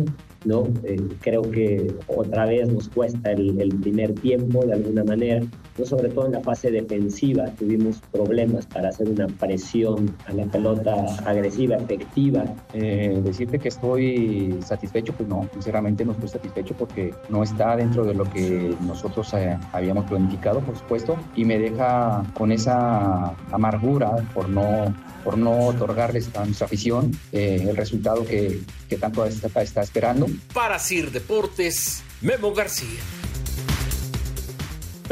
¿no? 0.46 0.64
Eh, 0.84 0.96
creo 1.20 1.42
que 1.42 1.94
otra 2.08 2.46
vez 2.46 2.68
nos 2.68 2.88
cuesta 2.88 3.32
el, 3.32 3.68
primer 3.82 4.12
tiempo 4.14 4.64
de 4.64 4.72
alguna 4.72 5.04
manera 5.04 5.40
sobre 5.84 6.10
todo 6.10 6.26
en 6.26 6.32
la 6.32 6.40
fase 6.40 6.70
defensiva 6.70 7.46
tuvimos 7.58 8.00
problemas 8.12 8.66
para 8.66 8.90
hacer 8.90 9.08
una 9.08 9.26
presión 9.26 10.14
a 10.26 10.32
la 10.32 10.44
pelota 10.46 10.92
agresiva, 11.24 11.78
efectiva. 11.82 12.44
Eh, 12.72 13.20
decirte 13.22 13.58
que 13.58 13.68
estoy 13.68 14.58
satisfecho, 14.64 15.12
pues 15.12 15.28
no, 15.28 15.48
sinceramente 15.52 16.04
no 16.04 16.12
estoy 16.12 16.28
satisfecho 16.28 16.74
porque 16.74 17.14
no 17.28 17.42
está 17.42 17.76
dentro 17.76 18.04
de 18.04 18.14
lo 18.14 18.24
que 18.24 18.74
nosotros 18.80 19.32
eh, 19.34 19.58
habíamos 19.72 20.04
planificado, 20.06 20.60
por 20.60 20.76
supuesto, 20.76 21.16
y 21.36 21.44
me 21.44 21.58
deja 21.58 22.24
con 22.34 22.52
esa 22.52 23.34
amargura 23.50 24.16
por 24.34 24.48
no 24.48 24.94
por 25.22 25.38
no 25.38 25.66
otorgarles 25.68 26.28
a 26.36 26.44
nuestra 26.44 26.66
afición 26.66 27.12
eh, 27.30 27.64
el 27.68 27.76
resultado 27.76 28.24
que, 28.26 28.60
que 28.88 28.96
tanto 28.96 29.24
está, 29.24 29.62
está 29.62 29.80
esperando. 29.82 30.26
Para 30.52 30.80
Sir 30.80 31.12
Deportes, 31.12 32.02
Memo 32.20 32.52
García. 32.52 33.21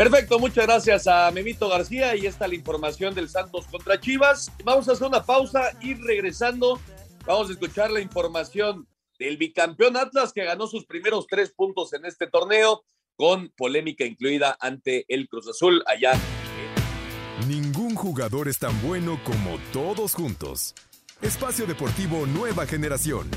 Perfecto, 0.00 0.38
muchas 0.38 0.64
gracias 0.64 1.07
a 1.07 1.30
Memito 1.30 1.69
García 1.69 2.16
y 2.16 2.25
esta 2.25 2.49
la 2.49 2.54
información 2.54 3.14
del 3.14 3.28
Santos 3.28 3.66
contra 3.66 4.00
Chivas. 4.00 4.50
Vamos 4.64 4.88
a 4.88 4.92
hacer 4.92 5.07
una 5.07 5.23
pausa 5.26 5.76
y 5.83 5.92
regresando 5.92 6.80
vamos 7.26 7.50
a 7.50 7.52
escuchar 7.52 7.90
la 7.90 8.00
información 8.00 8.88
del 9.19 9.37
bicampeón 9.37 9.99
Atlas 9.99 10.33
que 10.33 10.42
ganó 10.42 10.66
sus 10.69 10.87
primeros 10.87 11.26
tres 11.26 11.52
puntos 11.52 11.92
en 11.92 12.07
este 12.07 12.26
torneo 12.28 12.83
con 13.14 13.50
polémica 13.50 14.07
incluida 14.07 14.57
ante 14.59 15.04
el 15.07 15.28
Cruz 15.28 15.49
Azul 15.49 15.85
allá. 15.87 16.12
Ningún 17.47 17.95
jugador 17.95 18.49
es 18.49 18.59
tan 18.59 18.80
bueno 18.80 19.21
como 19.23 19.59
todos 19.71 20.14
juntos. 20.14 20.75
Espacio 21.21 21.66
Deportivo 21.66 22.25
Nueva 22.25 22.64
Generación. 22.64 23.30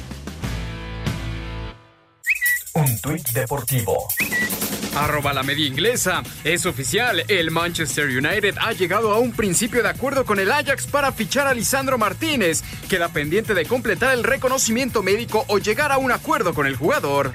Un 2.73 3.01
tuit 3.01 3.27
deportivo 3.31 4.07
Arroba 4.95 5.33
la 5.33 5.41
media 5.41 5.65
inglesa. 5.65 6.21
Es 6.43 6.65
oficial, 6.65 7.23
el 7.27 7.49
Manchester 7.49 8.05
United 8.05 8.55
ha 8.61 8.73
llegado 8.73 9.11
a 9.11 9.19
un 9.19 9.31
principio 9.31 9.81
de 9.81 9.89
acuerdo 9.89 10.23
con 10.23 10.39
el 10.39 10.51
Ajax 10.51 10.85
para 10.85 11.11
fichar 11.11 11.47
a 11.47 11.53
Lisandro 11.53 11.97
Martínez. 11.97 12.63
Queda 12.89 13.09
pendiente 13.09 13.55
de 13.55 13.65
completar 13.65 14.13
el 14.13 14.23
reconocimiento 14.23 15.01
médico 15.01 15.45
o 15.47 15.57
llegar 15.57 15.91
a 15.91 15.97
un 15.97 16.11
acuerdo 16.11 16.53
con 16.53 16.67
el 16.67 16.75
jugador. 16.75 17.31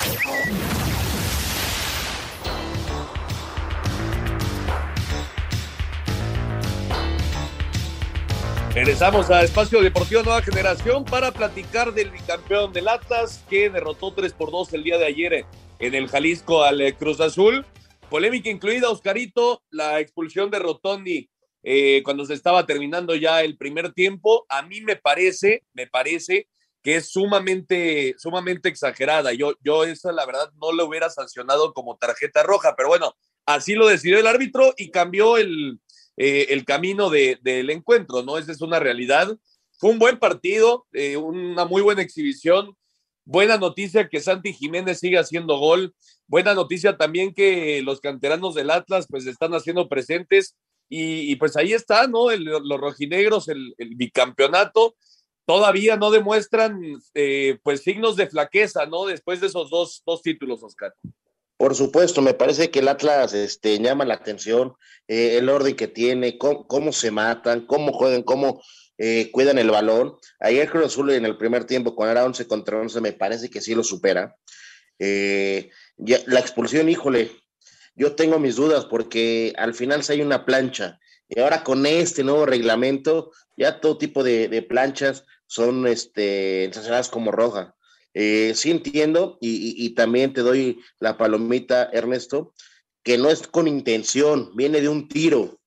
Regresamos 8.78 9.28
a 9.28 9.42
Espacio 9.42 9.82
Deportivo 9.82 10.22
Nueva 10.22 10.40
Generación 10.40 11.04
para 11.04 11.32
platicar 11.32 11.92
del 11.92 12.12
bicampeón 12.12 12.72
del 12.72 12.86
Atlas 12.86 13.44
que 13.50 13.68
derrotó 13.68 14.14
3 14.14 14.32
por 14.34 14.52
2 14.52 14.72
el 14.72 14.84
día 14.84 14.98
de 14.98 15.06
ayer 15.06 15.44
en 15.80 15.94
el 15.96 16.06
Jalisco 16.06 16.62
al 16.62 16.80
eh, 16.80 16.94
Cruz 16.94 17.18
Azul. 17.18 17.66
Polémica 18.08 18.50
incluida, 18.50 18.88
Oscarito, 18.88 19.64
la 19.70 19.98
expulsión 19.98 20.48
de 20.52 20.60
Rotondi 20.60 21.28
eh, 21.64 22.02
cuando 22.04 22.24
se 22.24 22.34
estaba 22.34 22.66
terminando 22.66 23.16
ya 23.16 23.42
el 23.42 23.56
primer 23.56 23.92
tiempo. 23.94 24.46
A 24.48 24.62
mí 24.62 24.80
me 24.80 24.94
parece, 24.94 25.64
me 25.72 25.88
parece 25.88 26.46
que 26.80 26.94
es 26.94 27.10
sumamente, 27.10 28.14
sumamente 28.16 28.68
exagerada. 28.68 29.32
Yo, 29.32 29.54
yo 29.60 29.82
esa 29.82 30.12
la 30.12 30.24
verdad 30.24 30.52
no 30.54 30.70
lo 30.70 30.86
hubiera 30.86 31.10
sancionado 31.10 31.74
como 31.74 31.96
tarjeta 31.96 32.44
roja, 32.44 32.76
pero 32.76 32.90
bueno, 32.90 33.16
así 33.44 33.74
lo 33.74 33.88
decidió 33.88 34.20
el 34.20 34.28
árbitro 34.28 34.72
y 34.76 34.92
cambió 34.92 35.36
el, 35.36 35.80
eh, 36.18 36.46
el 36.50 36.64
camino 36.64 37.10
de, 37.10 37.38
del 37.42 37.70
encuentro, 37.70 38.22
¿no? 38.22 38.38
Esa 38.38 38.52
es 38.52 38.60
una 38.60 38.80
realidad. 38.80 39.38
Fue 39.78 39.90
un 39.90 40.00
buen 40.00 40.18
partido, 40.18 40.86
eh, 40.92 41.16
una 41.16 41.64
muy 41.64 41.80
buena 41.80 42.02
exhibición. 42.02 42.76
Buena 43.24 43.56
noticia 43.56 44.08
que 44.08 44.20
Santi 44.20 44.52
Jiménez 44.52 44.98
siga 44.98 45.20
haciendo 45.20 45.58
gol. 45.58 45.94
Buena 46.26 46.54
noticia 46.54 46.96
también 46.96 47.32
que 47.32 47.82
los 47.82 48.00
canteranos 48.00 48.54
del 48.54 48.70
Atlas 48.70 49.06
pues 49.08 49.26
están 49.26 49.54
haciendo 49.54 49.88
presentes 49.88 50.56
y, 50.90 51.36
pues 51.36 51.56
ahí 51.56 51.74
está, 51.74 52.06
¿no? 52.06 52.30
Los 52.30 52.80
rojinegros, 52.80 53.48
el, 53.48 53.74
el, 53.76 53.94
bicampeonato, 53.94 54.96
todavía 55.44 55.96
no 55.96 56.10
demuestran 56.10 56.80
eh, 57.14 57.58
pues 57.62 57.82
signos 57.82 58.16
de 58.16 58.26
flaqueza, 58.26 58.86
¿no? 58.86 59.04
Después 59.04 59.40
de 59.40 59.48
esos 59.48 59.70
dos, 59.70 60.02
dos 60.06 60.22
títulos, 60.22 60.62
Oscar. 60.62 60.94
Por 61.58 61.74
supuesto, 61.74 62.22
me 62.22 62.34
parece 62.34 62.70
que 62.70 62.78
el 62.78 62.86
Atlas 62.86 63.34
este, 63.34 63.80
llama 63.80 64.04
la 64.04 64.14
atención, 64.14 64.74
eh, 65.08 65.38
el 65.38 65.48
orden 65.48 65.74
que 65.74 65.88
tiene, 65.88 66.38
cómo, 66.38 66.92
se 66.92 67.10
matan, 67.10 67.66
cómo 67.66 67.92
juegan, 67.92 68.22
cómo 68.22 68.62
eh, 68.96 69.32
cuidan 69.32 69.58
el 69.58 69.72
balón. 69.72 70.14
Ayer 70.38 70.70
Cruz 70.70 70.86
Azul 70.86 71.10
en 71.10 71.24
el 71.24 71.36
primer 71.36 71.64
tiempo, 71.64 71.96
cuando 71.96 72.12
era 72.12 72.24
11 72.24 72.46
contra 72.46 72.78
11, 72.78 73.00
me 73.00 73.12
parece 73.12 73.50
que 73.50 73.60
sí 73.60 73.74
lo 73.74 73.82
supera. 73.82 74.36
Eh, 75.00 75.70
la 76.26 76.38
expulsión, 76.38 76.88
híjole, 76.88 77.32
yo 77.96 78.14
tengo 78.14 78.38
mis 78.38 78.54
dudas 78.54 78.84
porque 78.84 79.52
al 79.56 79.74
final 79.74 80.04
se 80.04 80.12
hay 80.12 80.22
una 80.22 80.44
plancha 80.44 81.00
y 81.28 81.40
ahora 81.40 81.64
con 81.64 81.84
este 81.86 82.22
nuevo 82.22 82.46
reglamento, 82.46 83.32
ya 83.56 83.80
todo 83.80 83.98
tipo 83.98 84.22
de, 84.22 84.46
de 84.46 84.62
planchas 84.62 85.24
son 85.48 85.88
este, 85.88 86.70
sancionadas 86.72 87.08
como 87.08 87.32
roja. 87.32 87.74
Eh, 88.20 88.52
sí 88.56 88.72
entiendo 88.72 89.38
y, 89.40 89.90
también 89.90 90.32
te 90.32 90.40
doy 90.40 90.80
la 90.98 91.16
palomita, 91.16 91.88
Ernesto, 91.92 92.52
que 93.04 93.16
no 93.16 93.30
es 93.30 93.46
con 93.46 93.68
intención, 93.68 94.50
viene 94.56 94.80
de 94.80 94.88
un 94.88 95.06
tiro, 95.06 95.60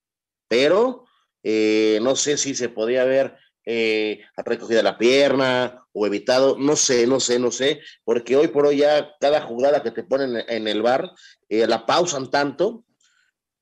pero 0.49 1.05
eh, 1.43 1.99
no 2.01 2.17
sé 2.17 2.35
si 2.35 2.53
se 2.53 2.67
podía 2.67 3.03
haber 3.03 3.37
eh, 3.65 4.19
recogido 4.35 4.83
la 4.83 4.97
pierna 4.97 5.85
o 5.93 6.05
evitado, 6.05 6.57
no 6.59 6.75
sé, 6.75 7.07
no 7.07 7.21
sé, 7.21 7.39
no 7.39 7.51
sé, 7.51 7.79
porque 8.03 8.35
hoy 8.35 8.49
por 8.49 8.65
hoy 8.65 8.79
ya 8.79 9.15
cada 9.21 9.43
jugada 9.43 9.81
que 9.81 9.91
te 9.91 10.03
ponen 10.03 10.43
en 10.49 10.67
el 10.67 10.81
bar 10.81 11.09
eh, 11.47 11.65
la 11.67 11.85
pausan 11.85 12.29
tanto 12.29 12.83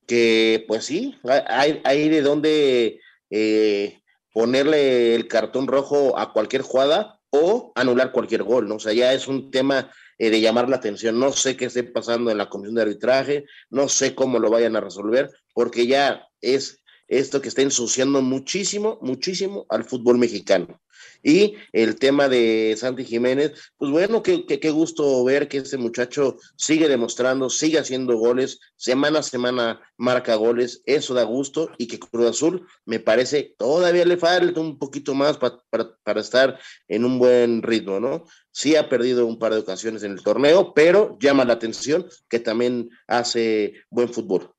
que 0.08 0.64
pues 0.66 0.84
sí, 0.86 1.16
hay, 1.24 2.08
de 2.08 2.22
donde 2.22 3.00
eh, 3.30 4.00
ponerle 4.32 5.14
el 5.14 5.28
cartón 5.28 5.68
rojo 5.68 6.18
a 6.18 6.32
cualquier 6.32 6.62
jugada 6.62 7.19
o 7.30 7.72
anular 7.74 8.12
cualquier 8.12 8.42
gol, 8.42 8.68
¿no? 8.68 8.76
O 8.76 8.80
sea, 8.80 8.92
ya 8.92 9.12
es 9.12 9.28
un 9.28 9.50
tema 9.50 9.90
eh, 10.18 10.30
de 10.30 10.40
llamar 10.40 10.68
la 10.68 10.76
atención. 10.76 11.18
No 11.18 11.32
sé 11.32 11.56
qué 11.56 11.66
esté 11.66 11.84
pasando 11.84 12.30
en 12.30 12.38
la 12.38 12.48
comisión 12.48 12.74
de 12.74 12.82
arbitraje, 12.82 13.44
no 13.70 13.88
sé 13.88 14.14
cómo 14.14 14.38
lo 14.38 14.50
vayan 14.50 14.76
a 14.76 14.80
resolver, 14.80 15.30
porque 15.54 15.86
ya 15.86 16.26
es 16.40 16.79
esto 17.10 17.42
que 17.42 17.48
está 17.48 17.62
ensuciando 17.62 18.22
muchísimo, 18.22 18.98
muchísimo 19.02 19.66
al 19.68 19.84
fútbol 19.84 20.16
mexicano. 20.16 20.80
Y 21.22 21.56
el 21.72 21.96
tema 21.96 22.28
de 22.28 22.74
Santi 22.78 23.04
Jiménez, 23.04 23.52
pues 23.76 23.90
bueno, 23.90 24.22
qué, 24.22 24.46
qué, 24.46 24.70
gusto 24.70 25.22
ver 25.24 25.48
que 25.48 25.58
este 25.58 25.76
muchacho 25.76 26.36
sigue 26.56 26.88
demostrando, 26.88 27.50
sigue 27.50 27.78
haciendo 27.78 28.16
goles, 28.16 28.60
semana 28.76 29.18
a 29.18 29.22
semana 29.22 29.80
marca 29.96 30.34
goles, 30.36 30.82
eso 30.86 31.12
da 31.12 31.24
gusto 31.24 31.70
y 31.78 31.88
que 31.88 31.98
Cruz 31.98 32.30
Azul 32.30 32.66
me 32.86 33.00
parece 33.00 33.54
todavía 33.58 34.04
le 34.04 34.16
falta 34.16 34.60
un 34.60 34.78
poquito 34.78 35.14
más 35.14 35.36
para, 35.36 35.58
para 36.02 36.20
estar 36.20 36.58
en 36.88 37.04
un 37.04 37.18
buen 37.18 37.62
ritmo, 37.62 38.00
¿no? 38.00 38.24
Sí 38.50 38.76
ha 38.76 38.88
perdido 38.88 39.26
un 39.26 39.38
par 39.38 39.52
de 39.52 39.60
ocasiones 39.60 40.02
en 40.02 40.12
el 40.12 40.22
torneo, 40.22 40.72
pero 40.74 41.18
llama 41.20 41.44
la 41.44 41.54
atención 41.54 42.06
que 42.28 42.40
también 42.40 42.90
hace 43.06 43.74
buen 43.90 44.12
fútbol. 44.12 44.54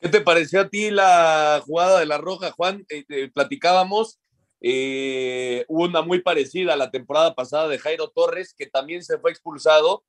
¿Qué 0.00 0.08
te 0.08 0.20
pareció 0.20 0.60
a 0.60 0.68
ti 0.68 0.90
la 0.90 1.62
jugada 1.64 2.00
de 2.00 2.06
la 2.06 2.18
Roja, 2.18 2.52
Juan? 2.52 2.84
Eh, 2.88 3.04
eh, 3.08 3.30
platicábamos 3.32 4.20
eh, 4.60 5.64
una 5.68 6.02
muy 6.02 6.20
parecida 6.20 6.74
a 6.74 6.76
la 6.76 6.90
temporada 6.90 7.34
pasada 7.34 7.68
de 7.68 7.78
Jairo 7.78 8.08
Torres, 8.08 8.54
que 8.56 8.66
también 8.66 9.02
se 9.02 9.18
fue 9.18 9.30
expulsado. 9.30 10.04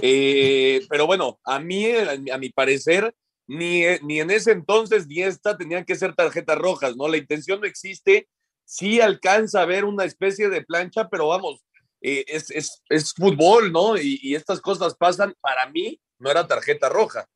Pero 0.00 1.06
bueno, 1.06 1.40
a 1.44 1.58
mí, 1.58 1.86
a 2.32 2.38
mi 2.38 2.50
parecer, 2.50 3.14
ni, 3.46 3.82
ni 4.02 4.20
en 4.20 4.30
ese 4.30 4.52
entonces 4.52 5.08
ni 5.08 5.22
esta 5.22 5.56
tenían 5.56 5.84
que 5.84 5.96
ser 5.96 6.14
tarjetas 6.14 6.56
rojas, 6.56 6.96
¿no? 6.96 7.08
La 7.08 7.16
intención 7.16 7.60
no 7.60 7.66
existe. 7.66 8.28
Sí 8.64 9.00
alcanza 9.00 9.62
a 9.62 9.66
ver 9.66 9.84
una 9.84 10.04
especie 10.04 10.48
de 10.48 10.62
plancha, 10.62 11.08
pero 11.08 11.26
vamos, 11.26 11.64
es, 12.00 12.50
es, 12.50 12.82
es, 12.88 13.12
fútbol, 13.12 13.72
¿no? 13.72 13.96
Y, 13.98 14.34
estas 14.34 14.60
cosas 14.60 14.94
pasan. 14.94 15.34
Para 15.40 15.68
mí, 15.70 16.00
no 16.18 16.30
era 16.30 16.46
tarjeta 16.46 16.88
roja. 16.88 17.26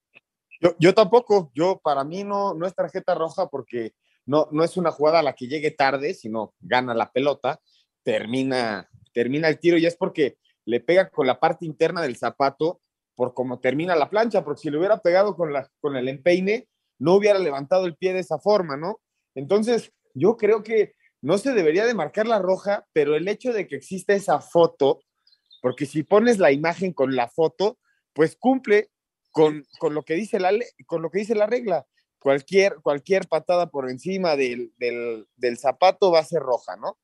Yo, 0.79 0.95
tampoco. 0.95 1.51
Yo, 1.55 1.81
para 1.83 2.05
mí, 2.05 2.25
no, 2.25 2.55
no 2.55 2.67
es 2.67 2.75
tarjeta 2.75 3.15
roja 3.15 3.49
porque 3.49 3.93
no, 4.27 4.49
no 4.51 4.65
es 4.65 4.77
una 4.77 4.91
jugada 4.91 5.19
a 5.19 5.23
la 5.23 5.35
que 5.35 5.47
llegue 5.47 5.71
tarde, 5.71 6.15
sino 6.15 6.55
gana 6.61 6.95
la 6.95 7.13
pelota, 7.13 7.61
termina, 8.03 8.89
termina 9.13 9.49
el 9.49 9.59
tiro 9.59 9.77
y 9.77 9.87
es 9.87 9.97
porque 9.97 10.39
le 10.65 10.81
pega 10.81 11.11
con 11.11 11.27
la 11.27 11.39
parte 11.39 11.67
interna 11.67 12.01
del 12.01 12.17
zapato 12.17 12.81
por 13.15 13.35
cómo 13.35 13.61
termina 13.61 13.95
la 13.95 14.11
plancha, 14.11 14.43
porque 14.43 14.63
si 14.63 14.71
le 14.71 14.79
hubiera 14.79 14.99
pegado 14.99 15.37
con, 15.37 15.53
la, 15.53 15.69
con 15.81 15.97
el 15.97 16.09
empeine, 16.09 16.69
no 16.99 17.15
hubiera 17.15 17.39
levantado 17.39 17.87
el 17.87 17.97
pie 17.97 18.13
de 18.13 18.21
esa 18.21 18.39
forma, 18.39 18.77
¿no? 18.77 19.01
Entonces, 19.35 19.93
yo 20.15 20.37
creo 20.37 20.63
que 20.63 20.95
no 21.21 21.39
se 21.39 21.53
debería 21.53 21.87
de 21.87 21.95
marcar 21.95 22.27
la 22.27 22.39
roja, 22.39 22.87
pero 22.93 23.15
el 23.15 23.29
hecho 23.29 23.53
de 23.53 23.67
que 23.67 23.77
exista 23.77 24.15
esa 24.15 24.41
foto, 24.41 25.01
porque 25.61 25.87
si 25.87 26.03
pones 26.03 26.39
la 26.39 26.53
imagen 26.53 26.93
con 26.93 27.15
la 27.15 27.29
foto, 27.29 27.79
pues 28.13 28.37
cumple 28.37 28.91
con, 29.35 29.67
con, 29.81 29.95
lo, 29.95 30.05
que 30.05 30.15
dice 30.15 30.39
la, 30.39 30.53
con 30.87 31.03
lo 31.03 31.11
que 31.11 31.19
dice 31.19 31.35
la 31.35 31.47
regla 31.49 31.85
cualquier, 32.21 32.77
cualquier 32.77 33.27
patada 33.27 33.69
por 33.69 33.91
encima 33.91 34.37
del, 34.37 34.73
del, 34.79 35.27
del, 35.37 35.59
zapato 35.59 36.13
va 36.13 36.21
a 36.21 36.25
ser 36.25 36.41
roja, 36.41 36.77
¿no? 36.77 36.97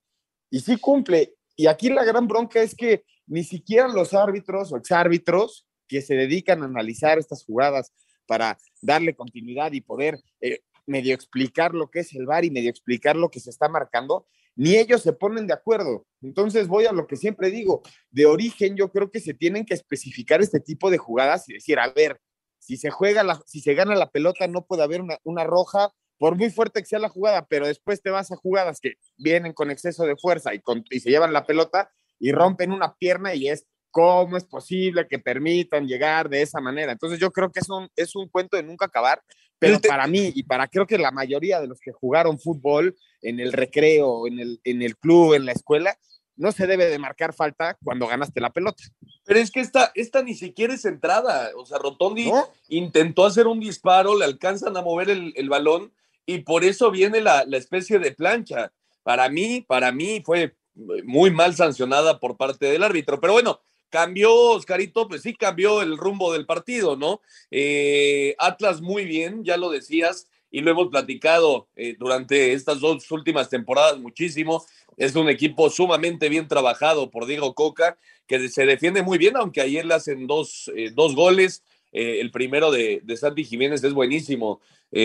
Y 0.48 0.60
sí 0.60 0.78
cumple. 0.78 1.34
Y 1.56 1.66
aquí 1.66 1.88
la 1.88 2.04
gran 2.04 2.28
bronca 2.28 2.62
es 2.62 2.76
que 2.76 3.04
ni 3.26 3.42
siquiera 3.42 3.88
los 3.88 4.14
árbitros 4.14 4.72
o 4.72 4.76
exárbitros 4.76 5.66
que 5.88 6.02
se 6.02 6.14
dedican 6.14 6.62
a 6.62 6.66
analizar 6.66 7.18
estas 7.18 7.44
jugadas 7.44 7.92
para 8.26 8.56
darle 8.80 9.16
continuidad 9.16 9.72
y 9.72 9.80
poder 9.80 10.20
eh, 10.40 10.60
medio 10.86 11.14
explicar 11.14 11.74
lo 11.74 11.90
que 11.90 12.00
es 12.00 12.14
el 12.14 12.26
VAR 12.26 12.44
y 12.44 12.52
medio 12.52 12.70
explicar 12.70 13.16
lo 13.16 13.28
que 13.28 13.40
se 13.40 13.50
está 13.50 13.68
marcando, 13.68 14.28
ni 14.56 14.76
ellos 14.76 15.02
se 15.02 15.12
ponen 15.12 15.46
de 15.46 15.54
acuerdo. 15.54 16.06
Entonces 16.22 16.68
voy 16.68 16.86
a 16.86 16.92
lo 16.92 17.06
que 17.06 17.16
siempre 17.16 17.50
digo, 17.50 17.82
de 18.10 18.26
origen 18.26 18.76
yo 18.76 18.90
creo 18.90 19.10
que 19.10 19.20
se 19.20 19.34
tienen 19.34 19.64
que 19.64 19.74
especificar 19.74 20.40
este 20.40 20.60
tipo 20.60 20.90
de 20.90 20.98
jugadas 20.98 21.48
y 21.48 21.54
decir, 21.54 21.78
a 21.78 21.88
ver, 21.88 22.20
si 22.58 22.76
se 22.76 22.90
juega, 22.90 23.22
la, 23.22 23.40
si 23.46 23.60
se 23.60 23.74
gana 23.74 23.94
la 23.94 24.10
pelota, 24.10 24.46
no 24.46 24.66
puede 24.66 24.82
haber 24.82 25.00
una, 25.00 25.18
una, 25.24 25.44
roja, 25.44 25.92
por 26.18 26.36
muy 26.36 26.50
fuerte 26.50 26.80
que 26.80 26.86
sea 26.86 26.98
la 26.98 27.08
jugada, 27.08 27.46
pero 27.48 27.66
después 27.66 28.02
te 28.02 28.10
vas 28.10 28.30
a 28.30 28.36
jugadas 28.36 28.80
que 28.80 28.94
vienen 29.16 29.54
con 29.54 29.70
exceso 29.70 30.04
de 30.04 30.16
fuerza 30.16 30.54
y, 30.54 30.60
con, 30.60 30.84
y 30.90 31.00
se 31.00 31.10
llevan 31.10 31.32
la 31.32 31.46
pelota 31.46 31.90
y 32.18 32.32
rompen 32.32 32.72
una 32.72 32.94
pierna 32.96 33.34
y 33.34 33.48
es 33.48 33.66
cómo 33.90 34.36
es 34.36 34.44
posible 34.44 35.08
que 35.08 35.18
permitan 35.18 35.86
llegar 35.86 36.28
de 36.28 36.42
esa 36.42 36.60
manera. 36.60 36.92
Entonces 36.92 37.18
yo 37.18 37.30
creo 37.30 37.50
que 37.50 37.60
es 37.60 37.68
un, 37.68 37.88
es 37.96 38.14
un 38.14 38.28
cuento 38.28 38.56
de 38.56 38.62
nunca 38.62 38.86
acabar, 38.86 39.22
pero 39.58 39.80
para 39.80 40.06
mí 40.06 40.32
y 40.34 40.42
para 40.42 40.68
creo 40.68 40.86
que 40.86 40.98
la 40.98 41.10
mayoría 41.10 41.60
de 41.60 41.66
los 41.66 41.80
que 41.80 41.92
jugaron 41.92 42.38
fútbol 42.38 42.96
en 43.22 43.40
el 43.40 43.52
recreo, 43.52 44.26
en 44.26 44.38
el, 44.38 44.60
en 44.64 44.82
el 44.82 44.96
club, 44.96 45.34
en 45.34 45.46
la 45.46 45.52
escuela, 45.52 45.98
no 46.36 46.52
se 46.52 46.66
debe 46.66 46.86
de 46.86 46.98
marcar 46.98 47.34
falta 47.34 47.76
cuando 47.84 48.06
ganaste 48.06 48.40
la 48.40 48.50
pelota. 48.50 48.82
Pero 49.24 49.38
es 49.38 49.50
que 49.50 49.60
esta, 49.60 49.92
esta 49.94 50.22
ni 50.22 50.34
siquiera 50.34 50.72
es 50.72 50.84
entrada. 50.86 51.50
O 51.56 51.66
sea, 51.66 51.78
Rotondi 51.78 52.30
¿No? 52.30 52.48
intentó 52.68 53.26
hacer 53.26 53.46
un 53.46 53.60
disparo, 53.60 54.16
le 54.16 54.24
alcanzan 54.24 54.76
a 54.76 54.82
mover 54.82 55.10
el, 55.10 55.34
el 55.36 55.48
balón 55.50 55.92
y 56.24 56.38
por 56.38 56.64
eso 56.64 56.90
viene 56.90 57.20
la, 57.20 57.44
la, 57.44 57.58
especie 57.58 57.98
de 57.98 58.12
plancha. 58.12 58.72
Para 59.02 59.28
mí, 59.28 59.60
para 59.60 59.92
mí 59.92 60.22
fue 60.24 60.56
muy 61.04 61.30
mal 61.30 61.54
sancionada 61.54 62.18
por 62.20 62.36
parte 62.36 62.66
del 62.66 62.84
árbitro. 62.84 63.20
Pero 63.20 63.34
bueno, 63.34 63.60
cambió, 63.90 64.32
Oscarito, 64.52 65.08
pues 65.08 65.22
sí 65.22 65.34
cambió 65.34 65.82
el 65.82 65.98
rumbo 65.98 66.32
del 66.32 66.46
partido, 66.46 66.96
¿no? 66.96 67.20
Eh, 67.50 68.34
Atlas 68.38 68.80
muy 68.80 69.04
bien, 69.04 69.44
ya 69.44 69.56
lo 69.56 69.68
decías, 69.68 70.28
y 70.50 70.60
lo 70.60 70.70
hemos 70.70 70.88
platicado 70.88 71.68
eh, 71.76 71.96
durante 71.98 72.52
estas 72.52 72.80
dos 72.80 73.10
últimas 73.10 73.48
temporadas 73.48 73.98
muchísimo. 73.98 74.64
Es 74.96 75.14
un 75.14 75.28
equipo 75.28 75.70
sumamente 75.70 76.28
bien 76.28 76.48
trabajado 76.48 77.10
por 77.10 77.26
Diego 77.26 77.54
Coca, 77.54 77.96
que 78.26 78.48
se 78.48 78.66
defiende 78.66 79.02
muy 79.02 79.18
bien, 79.18 79.36
aunque 79.36 79.60
ayer 79.60 79.84
le 79.86 79.94
hacen 79.94 80.26
dos, 80.26 80.70
eh, 80.74 80.90
dos 80.92 81.14
goles. 81.14 81.62
Eh, 81.92 82.20
el 82.20 82.30
primero 82.30 82.70
de, 82.70 83.00
de, 83.02 83.16
Santi 83.16 83.44
Jiménez 83.44 83.82
es 83.82 83.92
buenísimo, 83.92 84.60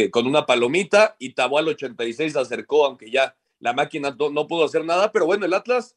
con 0.09 0.25
una 0.25 0.47
palomita, 0.47 1.15
y 1.19 1.33
Tabual 1.33 1.67
86 1.67 2.33
se 2.33 2.39
acercó, 2.39 2.87
aunque 2.87 3.11
ya 3.11 3.35
la 3.59 3.71
máquina 3.71 4.15
no, 4.17 4.31
no 4.31 4.47
pudo 4.47 4.65
hacer 4.65 4.83
nada, 4.83 5.11
pero 5.11 5.27
bueno, 5.27 5.45
el 5.45 5.53
Atlas 5.53 5.95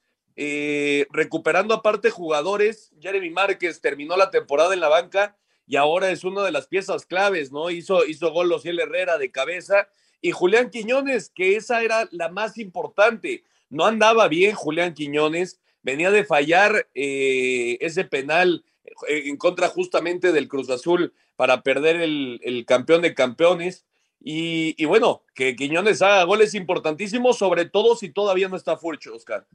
recuperando 1.11 1.73
aparte 1.73 2.11
jugadores, 2.11 2.93
Jeremy 3.01 3.31
Márquez 3.31 3.81
terminó 3.81 4.15
la 4.19 4.31
temporada 4.31 4.75
en 4.75 4.81
la 4.81 4.89
banca 4.89 5.39
y 5.69 5.77
ahora 5.77 6.11
es 6.11 6.25
una 6.25 6.43
de 6.43 6.51
las 6.51 6.67
piezas 6.67 7.05
claves, 7.05 7.53
¿no? 7.53 7.71
Hizo, 7.71 8.07
hizo 8.07 8.33
gol 8.33 8.51
Ociel 8.51 8.81
Herrera 8.81 9.19
de 9.19 9.31
cabeza 9.31 9.89
y 10.23 10.33
Julián 10.33 10.71
Quiñones, 10.71 11.29
que 11.29 11.57
esa 11.57 11.83
era 11.83 12.09
la 12.11 12.31
más 12.31 12.57
importante. 12.57 13.45
No 13.69 13.85
andaba 13.85 14.29
bien 14.29 14.55
Julián 14.55 14.95
Quiñones, 14.95 15.61
venía 15.83 16.11
de 16.11 16.25
fallar 16.25 16.89
eh, 16.95 17.77
ese 17.83 18.05
penal 18.05 18.65
eh, 19.09 19.25
en 19.27 19.37
contra 19.37 19.69
justamente 19.69 20.33
del 20.33 20.49
Cruz 20.49 20.71
Azul 20.71 21.13
para 21.37 21.63
perder 21.63 22.01
el, 22.01 22.65
campeón 22.67 23.03
de 23.03 23.15
campeones. 23.15 23.85
Y, 24.21 24.75
y, 24.83 24.87
bueno, 24.87 25.23
que 25.35 25.55
Quiñones 25.55 26.01
haga 26.01 26.25
goles 26.25 26.55
importantísimos, 26.55 27.37
sobre 27.37 27.67
todo 27.67 27.95
si 27.95 28.09
todavía 28.09 28.49
no 28.49 28.57
está 28.57 28.79
Furcho, 28.79 29.15
Oscar. 29.15 29.47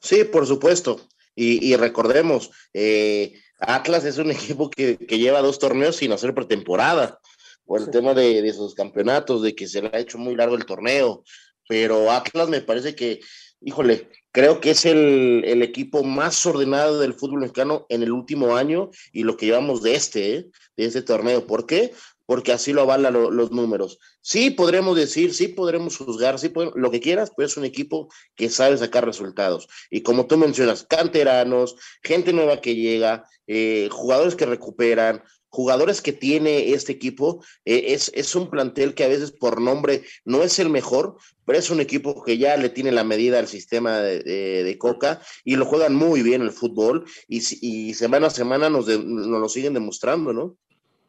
Sí, 0.00 0.24
por 0.24 0.46
supuesto. 0.46 0.98
Y, 1.34 1.72
y 1.72 1.76
recordemos, 1.76 2.50
eh, 2.74 3.34
Atlas 3.58 4.04
es 4.04 4.18
un 4.18 4.30
equipo 4.32 4.70
que, 4.70 4.98
que, 4.98 5.18
lleva 5.18 5.42
dos 5.42 5.58
torneos 5.58 5.96
sin 5.96 6.12
hacer 6.12 6.34
pretemporada, 6.34 7.18
por 7.64 7.80
el 7.80 7.86
sí. 7.86 7.90
tema 7.92 8.14
de, 8.14 8.42
de, 8.42 8.52
sus 8.52 8.74
campeonatos, 8.74 9.42
de 9.42 9.54
que 9.54 9.68
se 9.68 9.82
le 9.82 9.90
ha 9.92 10.00
hecho 10.00 10.18
muy 10.18 10.34
largo 10.34 10.56
el 10.56 10.66
torneo. 10.66 11.24
Pero 11.68 12.10
Atlas 12.10 12.48
me 12.48 12.60
parece 12.60 12.94
que, 12.94 13.20
híjole, 13.60 14.08
creo 14.32 14.60
que 14.60 14.70
es 14.70 14.84
el, 14.84 15.42
el 15.46 15.62
equipo 15.62 16.02
más 16.02 16.44
ordenado 16.44 16.98
del 16.98 17.14
fútbol 17.14 17.40
mexicano 17.40 17.86
en 17.88 18.02
el 18.02 18.12
último 18.12 18.56
año 18.56 18.90
y 19.12 19.22
lo 19.22 19.36
que 19.36 19.46
llevamos 19.46 19.82
de 19.82 19.94
este, 19.94 20.34
¿eh? 20.34 20.46
de 20.76 20.84
este 20.84 21.02
torneo. 21.02 21.46
¿Por 21.46 21.66
qué? 21.66 21.92
Porque 22.26 22.52
así 22.52 22.72
lo 22.72 22.82
avalan 22.82 23.12
lo, 23.12 23.30
los 23.30 23.50
números. 23.50 23.98
Sí 24.20 24.50
podremos 24.50 24.96
decir, 24.96 25.34
sí 25.34 25.48
podremos 25.48 25.96
juzgar, 25.96 26.38
sí 26.38 26.48
podemos, 26.48 26.74
lo 26.76 26.90
que 26.90 27.00
quieras, 27.00 27.32
pero 27.36 27.46
es 27.46 27.56
un 27.56 27.64
equipo 27.64 28.08
que 28.34 28.48
sabe 28.48 28.76
sacar 28.76 29.04
resultados. 29.04 29.68
Y 29.90 30.02
como 30.02 30.26
tú 30.26 30.36
mencionas, 30.36 30.84
canteranos, 30.84 31.76
gente 32.02 32.32
nueva 32.32 32.60
que 32.60 32.74
llega, 32.74 33.24
eh, 33.46 33.88
jugadores 33.90 34.36
que 34.36 34.46
recuperan, 34.46 35.22
jugadores 35.52 36.00
que 36.00 36.14
tiene 36.14 36.72
este 36.72 36.92
equipo, 36.92 37.44
eh, 37.66 37.84
es, 37.88 38.10
es 38.14 38.34
un 38.34 38.48
plantel 38.48 38.94
que 38.94 39.04
a 39.04 39.08
veces 39.08 39.32
por 39.32 39.60
nombre 39.60 40.02
no 40.24 40.42
es 40.42 40.58
el 40.58 40.70
mejor, 40.70 41.18
pero 41.44 41.58
es 41.58 41.68
un 41.68 41.80
equipo 41.80 42.22
que 42.24 42.38
ya 42.38 42.56
le 42.56 42.70
tiene 42.70 42.90
la 42.90 43.04
medida 43.04 43.38
al 43.38 43.48
sistema 43.48 44.00
de, 44.00 44.22
de, 44.64 44.78
Coca 44.78 45.20
y 45.44 45.56
lo 45.56 45.66
juegan 45.66 45.94
muy 45.94 46.22
bien 46.22 46.40
el 46.40 46.52
fútbol 46.52 47.04
y, 47.28 47.42
y 47.60 47.92
semana 47.92 48.28
a 48.28 48.30
semana 48.30 48.70
nos, 48.70 48.86
de, 48.86 48.98
nos 48.98 49.26
lo 49.26 49.48
siguen 49.50 49.74
demostrando, 49.74 50.32
¿no? 50.32 50.56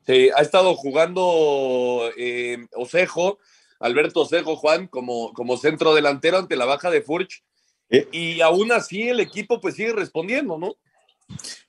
Sí, 0.06 0.30
ha 0.36 0.42
estado 0.42 0.76
jugando 0.76 2.10
eh, 2.18 2.58
Osejo, 2.76 3.40
Alberto 3.80 4.22
Osejo, 4.22 4.56
Juan, 4.56 4.88
como, 4.88 5.34
como 5.34 5.58
centro 5.58 5.94
delantero 5.94 6.38
ante 6.38 6.56
la 6.56 6.66
baja 6.66 6.90
de 6.90 7.02
Furch. 7.02 7.44
¿Eh? 7.90 8.08
Y 8.12 8.42
aún 8.42 8.72
así 8.72 9.10
el 9.10 9.20
equipo 9.20 9.62
pues 9.62 9.76
sigue 9.76 9.94
respondiendo, 9.94 10.58
¿no? 10.58 10.76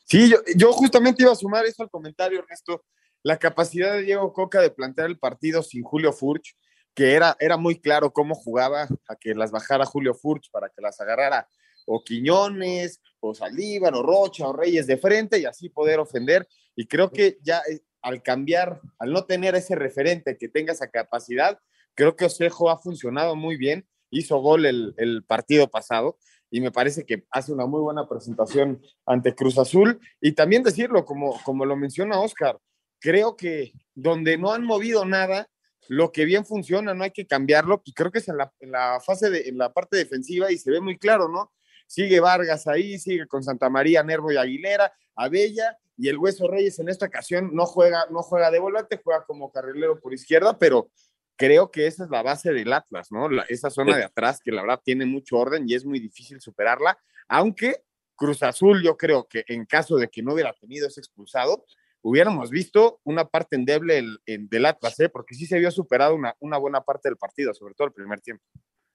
Sí, 0.05 0.31
yo, 0.31 0.39
yo, 0.57 0.73
justamente 0.73 1.23
iba 1.23 1.33
a 1.33 1.37
sumar 1.37 1.65
eso 1.65 1.83
al 1.83 1.91
comentario, 1.91 2.41
Ernesto. 2.41 2.85
La 3.23 3.39
capacidad 3.39 3.95
de 3.95 4.03
Diego 4.03 4.33
Coca 4.33 4.61
de 4.61 4.71
plantear 4.71 5.09
el 5.09 5.19
partido 5.19 5.63
sin 5.63 5.83
Julio 5.83 6.13
Furch, 6.13 6.57
que 6.95 7.15
era, 7.15 7.37
era 7.41 7.57
muy 7.57 7.81
claro 7.81 8.13
cómo 8.13 8.35
jugaba 8.35 8.89
a 9.09 9.17
que 9.17 9.35
las 9.35 9.51
bajara 9.51 9.87
Julio 9.87 10.15
Furch 10.15 10.51
para 10.51 10.69
que 10.69 10.83
las 10.83 11.01
agarrara 11.01 11.49
o 11.87 12.03
Quiñones, 12.03 13.01
o 13.21 13.35
Saldívar, 13.35 13.95
o 13.95 14.03
Rocha, 14.03 14.49
o 14.49 14.53
Reyes 14.53 14.87
de 14.87 14.97
frente 14.97 15.39
y 15.39 15.45
así 15.45 15.69
poder 15.69 16.01
ofender. 16.01 16.47
Y 16.77 16.87
creo 16.87 17.11
que 17.11 17.39
ya 17.43 17.63
al 18.05 18.23
cambiar, 18.23 18.81
al 18.99 19.13
no 19.13 19.25
tener 19.25 19.55
ese 19.55 19.75
referente 19.75 20.37
que 20.37 20.49
tenga 20.49 20.75
esa 20.75 20.91
capacidad, 20.91 21.59
creo 21.95 22.15
que 22.15 22.27
Osejo 22.27 22.71
ha 22.71 22.79
funcionado 22.79 23.35
muy 23.35 23.57
bien, 23.57 23.87
hizo 24.11 24.37
gol 24.39 24.67
el, 24.67 24.95
el, 24.99 25.25
partido 25.25 25.71
pasado 25.71 26.19
y 26.51 26.61
me 26.61 26.71
parece 26.71 27.07
que 27.07 27.25
hace 27.31 27.51
una 27.53 27.65
muy 27.65 27.81
buena 27.81 28.07
presentación 28.07 28.83
ante 29.07 29.35
Cruz 29.35 29.59
Azul 29.59 30.01
y 30.21 30.33
también 30.33 30.63
decirlo, 30.63 31.07
como, 31.07 31.41
como 31.45 31.65
lo 31.65 31.77
menciona 31.77 32.21
Oscar, 32.21 32.59
creo 33.01 33.37
que 33.37 33.73
donde 33.95 34.37
no 34.37 34.53
han 34.53 34.65
movido 34.65 35.07
nada, 35.07 35.49
lo 35.89 36.13
que 36.13 36.27
bien 36.27 36.45
funciona 36.45 36.93
no 36.93 37.05
hay 37.05 37.11
que 37.11 37.27
cambiarlo 37.27 37.81
y 37.87 37.95
creo 37.95 38.11
que 38.11 38.19
es 38.19 38.29
en 38.29 38.37
la, 38.37 38.53
en 38.61 38.71
la 38.71 39.01
fase, 39.01 39.31
de, 39.31 39.49
en 39.49 39.57
la 39.57 39.73
parte 39.73 39.97
defensiva 39.97 40.53
y 40.53 40.59
se 40.59 40.71
ve 40.71 40.81
muy 40.83 40.99
claro, 40.99 41.29
¿no? 41.29 41.53
Sigue 41.87 42.21
Vargas 42.21 42.67
ahí, 42.67 42.99
sigue 42.99 43.27
con 43.27 43.43
Santa 43.43 43.71
María, 43.71 44.03
Nervo 44.03 44.31
y 44.31 44.37
Aguilera, 44.37 44.93
Abella 45.17 45.79
y 45.97 46.09
el 46.09 46.19
Hueso 46.19 46.49
Reyes 46.49 46.79
en 46.79 46.89
esta 46.89 47.07
ocasión 47.07 47.51
no 47.53 47.67
juega, 47.67 48.07
no 48.11 48.23
juega 48.23 48.51
de 48.51 48.59
volante, 48.59 49.01
juega 49.03 49.25
como 49.25 49.51
carrilero 49.51 50.01
por 50.01 50.13
izquierda, 50.13 50.59
pero 50.59 50.91
creo 51.37 51.71
que 51.71 51.87
esa 51.87 52.05
es 52.05 52.11
la 52.11 52.23
base 52.23 52.53
del 52.53 52.73
Atlas, 52.73 53.11
¿no? 53.11 53.29
La, 53.29 53.43
esa 53.49 53.71
zona 53.71 53.97
de 53.97 54.05
atrás 54.05 54.41
que 54.43 54.53
la 54.53 54.63
verdad 54.63 54.81
tiene 54.85 55.07
mucho 55.07 55.37
orden 55.37 55.65
y 55.69 55.75
es 55.75 55.85
muy 55.85 56.01
difícil 56.01 56.41
superarla, 56.41 56.99
aunque 57.29 57.83
Cruz 58.17 58.43
Azul 58.43 58.83
yo 58.83 58.97
creo 58.97 59.27
que 59.29 59.45
en 59.49 59.67
caso 59.67 59.97
de 59.97 60.09
que 60.09 60.23
no 60.23 60.35
hubiera 60.35 60.53
tenido 60.53 60.87
ese 60.87 61.01
expulsado, 61.01 61.65
hubiéramos 62.03 62.51
visto 62.51 63.01
una 63.05 63.27
parte 63.27 63.57
endeble 63.57 63.99
el, 63.99 64.19
el, 64.27 64.49
del 64.49 64.67
Atlas, 64.67 64.99
¿eh? 65.01 65.09
porque 65.09 65.35
sí 65.35 65.47
se 65.47 65.57
había 65.57 65.71
superado 65.71 66.15
una, 66.15 66.35
una, 66.39 66.59
buena 66.59 66.83
parte 66.83 67.09
del 67.09 67.17
partido, 67.17 67.55
sobre 67.55 67.75
todo 67.75 67.89
el 67.89 67.95
primer 67.95 68.21
tiempo. 68.21 68.45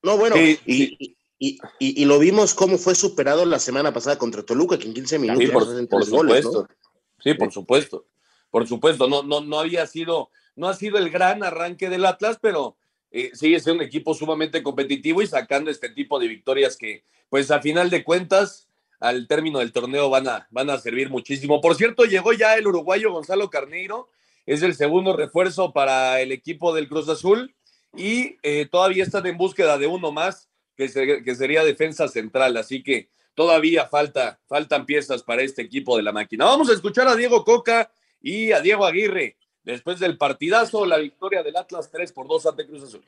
No, 0.03 0.17
bueno, 0.17 0.35
sí, 0.35 0.59
y, 0.65 1.17
y, 1.39 1.57
y, 1.79 2.01
y, 2.01 2.05
lo 2.05 2.19
vimos 2.19 2.53
cómo 2.53 2.77
fue 2.77 2.95
superado 2.95 3.45
la 3.45 3.59
semana 3.59 3.93
pasada 3.93 4.17
contra 4.17 4.43
Toluca, 4.43 4.77
que 4.77 4.87
en 4.87 4.93
15 4.93 5.19
minutos 5.19 5.43
sí, 5.43 5.51
por, 5.51 5.89
por 5.89 6.05
supuesto. 6.05 6.17
Goles, 6.17 6.45
¿no? 6.45 6.67
Sí, 7.23 7.33
por 7.33 7.51
supuesto. 7.51 8.05
Por 8.49 8.67
supuesto, 8.67 9.07
no, 9.07 9.23
no, 9.23 9.41
no 9.41 9.59
había 9.59 9.85
sido, 9.85 10.29
no 10.55 10.67
ha 10.67 10.73
sido 10.73 10.97
el 10.97 11.09
gran 11.09 11.43
arranque 11.43 11.89
del 11.89 12.05
Atlas, 12.05 12.39
pero 12.41 12.77
eh, 13.11 13.31
sigue 13.33 13.59
siendo 13.59 13.81
un 13.81 13.87
equipo 13.87 14.13
sumamente 14.13 14.63
competitivo 14.63 15.21
y 15.21 15.27
sacando 15.27 15.71
este 15.71 15.89
tipo 15.89 16.19
de 16.19 16.27
victorias 16.27 16.77
que, 16.77 17.03
pues 17.29 17.51
a 17.51 17.61
final 17.61 17.89
de 17.89 18.03
cuentas, 18.03 18.67
al 18.99 19.27
término 19.27 19.59
del 19.59 19.71
torneo 19.71 20.09
van 20.09 20.27
a, 20.27 20.47
van 20.51 20.69
a 20.69 20.77
servir 20.77 21.09
muchísimo. 21.09 21.61
Por 21.61 21.75
cierto, 21.75 22.05
llegó 22.05 22.33
ya 22.33 22.55
el 22.55 22.67
uruguayo 22.67 23.11
Gonzalo 23.11 23.49
Carneiro, 23.49 24.09
es 24.45 24.61
el 24.61 24.75
segundo 24.75 25.15
refuerzo 25.15 25.73
para 25.73 26.21
el 26.21 26.31
equipo 26.31 26.73
del 26.73 26.87
Cruz 26.87 27.07
Azul 27.07 27.55
y 27.95 28.37
eh, 28.43 28.67
todavía 28.69 29.03
están 29.03 29.25
en 29.25 29.37
búsqueda 29.37 29.77
de 29.77 29.87
uno 29.87 30.11
más, 30.11 30.49
que, 30.75 31.21
que 31.23 31.35
sería 31.35 31.63
defensa 31.63 32.07
central, 32.07 32.57
así 32.57 32.83
que 32.83 33.09
todavía 33.39 33.87
falta, 33.87 34.37
faltan 34.49 34.85
piezas 34.85 35.23
para 35.23 35.43
este 35.43 35.61
equipo 35.61 35.95
de 35.95 36.03
la 36.03 36.11
máquina. 36.11 36.43
Vamos 36.43 36.69
a 36.69 36.73
escuchar 36.73 37.07
a 37.07 37.15
Diego 37.15 37.45
Coca 37.45 37.89
y 38.21 38.51
a 38.51 38.59
Diego 38.59 38.85
Aguirre 38.85 39.37
después 39.63 39.97
del 39.97 40.17
partidazo, 40.17 40.85
la 40.85 40.97
victoria 40.97 41.41
del 41.41 41.55
Atlas 41.55 41.89
3 41.89 42.11
por 42.11 42.27
2 42.27 42.47
ante 42.47 42.67
Cruz 42.67 42.83
Azul. 42.83 43.01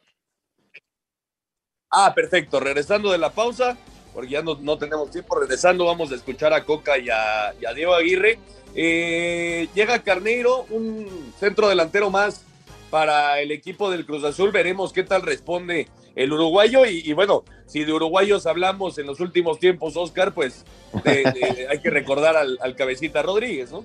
Ah, 1.90 2.14
perfecto. 2.16 2.62
Regresando 2.62 3.12
de 3.12 3.18
la 3.18 3.32
pausa, 3.32 3.78
porque 4.14 4.30
ya 4.30 4.42
no, 4.42 4.56
no 4.56 4.78
tenemos 4.78 5.12
tiempo, 5.12 5.38
regresando 5.38 5.84
vamos 5.84 6.14
a 6.14 6.16
escuchar 6.16 6.54
a 6.54 6.64
Coca 6.64 6.98
y 6.98 7.10
a, 7.10 7.54
Diego 7.76 7.94
Aguirre. 7.94 8.40
Eh, 8.74 9.68
llega 9.76 10.02
Carneiro, 10.02 10.66
un 10.70 11.34
centro 11.42 11.68
delantero 11.68 12.10
más 12.10 12.46
para 12.92 13.42
el 13.42 13.52
equipo 13.52 13.90
del 13.90 14.06
Cruz 14.06 14.24
Azul. 14.24 14.52
Veremos 14.52 14.94
qué 14.94 15.02
tal 15.02 15.24
responde 15.24 15.88
el 16.16 16.32
uruguayo. 16.32 16.86
Y, 16.86 17.02
y, 17.10 17.14
bueno, 17.14 17.44
si 17.66 17.84
de 17.84 17.94
uruguayos 17.94 18.46
hablamos 18.46 19.00
en 19.00 19.08
los 19.08 19.20
últimos 19.20 19.58
tiempos, 19.58 19.98
Oscar, 19.98 20.34
pues 20.36 20.66
de, 21.04 21.12
de, 21.24 21.68
hay 21.70 21.80
que 21.80 21.90
recordar 21.90 22.38
al, 22.38 22.60
al, 22.62 22.76
cabecita 22.76 23.24
Rodríguez, 23.24 23.72
¿no? 23.72 23.84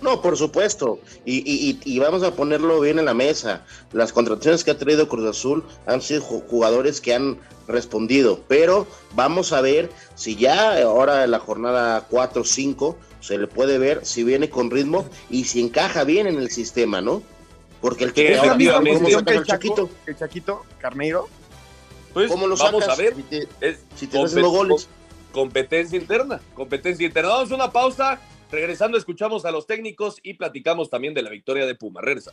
No, 0.00 0.20
por 0.20 0.36
supuesto. 0.36 0.98
Y, 1.24 1.38
y, 1.38 1.78
y, 1.84 1.98
vamos 1.98 2.22
a 2.22 2.34
ponerlo 2.34 2.80
bien 2.80 2.98
en 2.98 3.04
la 3.04 3.14
mesa. 3.14 3.64
Las 3.92 4.12
contrataciones 4.12 4.64
que 4.64 4.70
ha 4.70 4.78
traído 4.78 5.08
Cruz 5.08 5.26
Azul 5.28 5.64
han 5.86 6.02
sido 6.02 6.22
jugadores 6.22 7.00
que 7.00 7.14
han 7.14 7.38
respondido. 7.66 8.40
Pero 8.48 8.86
vamos 9.14 9.52
a 9.52 9.60
ver 9.60 9.90
si 10.14 10.36
ya 10.36 10.82
ahora 10.82 11.24
en 11.24 11.30
la 11.30 11.38
jornada 11.38 12.06
4 12.10 12.44
5 12.44 12.96
se 13.20 13.38
le 13.38 13.46
puede 13.46 13.78
ver 13.78 14.04
si 14.04 14.22
viene 14.22 14.48
con 14.50 14.70
ritmo 14.70 15.06
y 15.30 15.44
si 15.44 15.60
encaja 15.60 16.04
bien 16.04 16.26
en 16.26 16.36
el 16.36 16.50
sistema, 16.50 17.00
¿no? 17.00 17.22
Porque 17.80 18.04
el 18.04 18.12
que 18.12 18.32
es 18.32 18.46
la 18.46 18.54
misma 18.54 18.80
posición 18.80 19.24
que 19.24 19.34
el, 19.34 19.44
Chaquito, 19.44 19.90
el 20.06 20.16
Chaquito 20.16 20.64
Carneiro. 20.78 21.28
Pues, 22.12 22.30
¿Cómo 22.30 22.46
lo 22.46 22.56
vamos 22.56 22.84
sacas? 22.84 22.98
a 22.98 23.02
ver. 23.02 23.14
Si 23.14 23.22
te, 23.22 23.48
es 23.60 23.84
si 23.94 24.06
te 24.06 24.18
goles. 24.18 24.88
Competencia 25.32 25.98
interna, 25.98 26.40
competencia 26.54 27.06
interna. 27.06 27.30
Vamos 27.30 27.52
a 27.52 27.54
una 27.54 27.70
pausa. 27.70 28.20
Regresando, 28.50 28.96
escuchamos 28.96 29.44
a 29.44 29.50
los 29.50 29.66
técnicos 29.66 30.18
y 30.22 30.34
platicamos 30.34 30.88
también 30.88 31.14
de 31.14 31.22
la 31.22 31.30
victoria 31.30 31.66
de 31.66 31.74
Puma. 31.74 32.00
Regresa. 32.00 32.32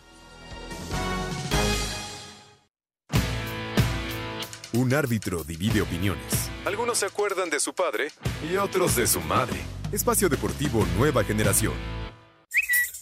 Un 4.74 4.94
árbitro 4.94 5.44
divide 5.44 5.82
opiniones. 5.82 6.50
Algunos 6.66 6.98
se 6.98 7.06
acuerdan 7.06 7.50
de 7.50 7.60
su 7.60 7.74
padre 7.74 8.08
y 8.50 8.56
otros 8.56 8.96
de 8.96 9.06
su 9.06 9.22
madre. 9.22 9.60
Espacio 9.92 10.30
Deportivo 10.30 10.84
Nueva 10.98 11.24
Generación. 11.24 11.74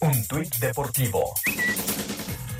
Un 0.00 0.26
tuit 0.26 0.54
deportivo. 0.56 1.32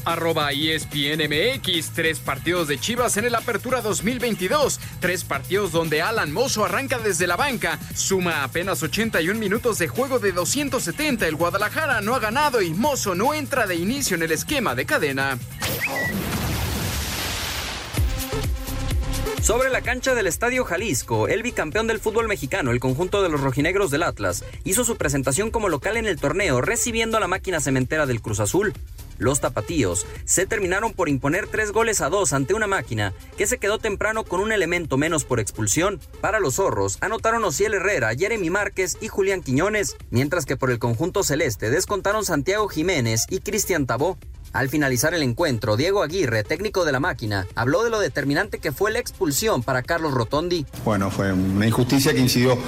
Arroba 0.04 0.52
ESPNMX, 0.52 1.90
tres 1.94 2.18
partidos 2.18 2.68
de 2.68 2.78
Chivas 2.78 3.16
en 3.16 3.24
el 3.24 3.34
Apertura 3.34 3.80
2022, 3.80 4.80
tres 5.00 5.24
partidos 5.24 5.72
donde 5.72 6.02
Alan 6.02 6.32
Mozo 6.32 6.64
arranca 6.64 6.98
desde 6.98 7.26
la 7.26 7.36
banca, 7.36 7.78
suma 7.94 8.42
apenas 8.42 8.82
81 8.82 9.38
minutos 9.38 9.78
de 9.78 9.88
juego 9.88 10.18
de 10.18 10.32
270, 10.32 11.26
el 11.26 11.36
Guadalajara 11.36 12.00
no 12.00 12.14
ha 12.14 12.18
ganado 12.18 12.62
y 12.62 12.74
Mozo 12.74 13.14
no 13.14 13.34
entra 13.34 13.66
de 13.66 13.76
inicio 13.76 14.16
en 14.16 14.22
el 14.22 14.32
esquema 14.32 14.74
de 14.74 14.86
cadena. 14.86 15.38
Sobre 19.42 19.70
la 19.70 19.80
cancha 19.80 20.14
del 20.14 20.28
Estadio 20.28 20.64
Jalisco, 20.64 21.26
el 21.26 21.42
bicampeón 21.42 21.88
del 21.88 21.98
fútbol 21.98 22.28
mexicano, 22.28 22.70
el 22.70 22.78
conjunto 22.78 23.24
de 23.24 23.28
los 23.28 23.40
rojinegros 23.40 23.90
del 23.90 24.04
Atlas, 24.04 24.44
hizo 24.62 24.84
su 24.84 24.96
presentación 24.96 25.50
como 25.50 25.68
local 25.68 25.96
en 25.96 26.06
el 26.06 26.20
torneo, 26.20 26.60
recibiendo 26.60 27.16
a 27.16 27.20
la 27.20 27.26
máquina 27.26 27.60
cementera 27.60 28.06
del 28.06 28.22
Cruz 28.22 28.38
Azul. 28.38 28.72
Los 29.22 29.40
tapatíos 29.40 30.04
se 30.24 30.46
terminaron 30.46 30.92
por 30.92 31.08
imponer 31.08 31.46
tres 31.46 31.70
goles 31.70 32.00
a 32.00 32.08
dos 32.08 32.32
ante 32.32 32.54
una 32.54 32.66
máquina 32.66 33.12
que 33.37 33.46
se 33.46 33.58
quedó 33.58 33.78
temprano 33.78 34.24
con 34.24 34.40
un 34.40 34.50
elemento 34.50 34.98
menos 34.98 35.24
por 35.24 35.38
expulsión. 35.38 36.00
Para 36.20 36.40
los 36.40 36.56
zorros 36.56 36.98
anotaron 37.00 37.44
Ociel 37.44 37.74
Herrera, 37.74 38.16
Jeremy 38.16 38.50
Márquez 38.50 38.98
y 39.00 39.06
Julián 39.06 39.40
Quiñones, 39.40 39.96
mientras 40.11 40.44
que 40.44 40.56
por 40.56 40.72
el 40.72 40.80
conjunto 40.80 41.22
celeste 41.22 41.70
descontaron 41.70 42.24
Santiago 42.24 42.66
Jiménez 42.68 43.26
y 43.30 43.38
Cristian 43.38 43.87
Tabó. 43.87 44.18
Al 44.52 44.68
finalizar 44.68 45.14
el 45.14 45.22
encuentro, 45.22 45.76
Diego 45.76 46.02
Aguirre, 46.02 46.42
técnico 46.42 46.85
de 46.85 46.90
la 46.90 46.98
máquina, 46.98 47.46
habló 47.54 47.85
de 47.85 47.90
lo 47.90 48.00
determinante 48.00 48.58
que 48.58 48.72
fue 48.72 48.90
la 48.90 48.98
expulsión 48.98 49.62
para 49.62 49.82
Carlos 49.82 50.14
Rotondi. 50.14 50.66
Bueno, 50.85 51.12
fue 51.12 51.32
una 51.32 51.66
injusticia 51.66 52.12
que 52.12 52.18
incidió. 52.18 52.58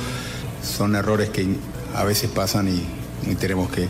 Son 0.63 0.95
errores 0.95 1.31
que 1.31 1.47
a 1.95 2.05
veces 2.05 2.31
pasan 2.31 2.69
y, 2.69 3.35
tenemos 3.35 3.71
que, 3.71 3.89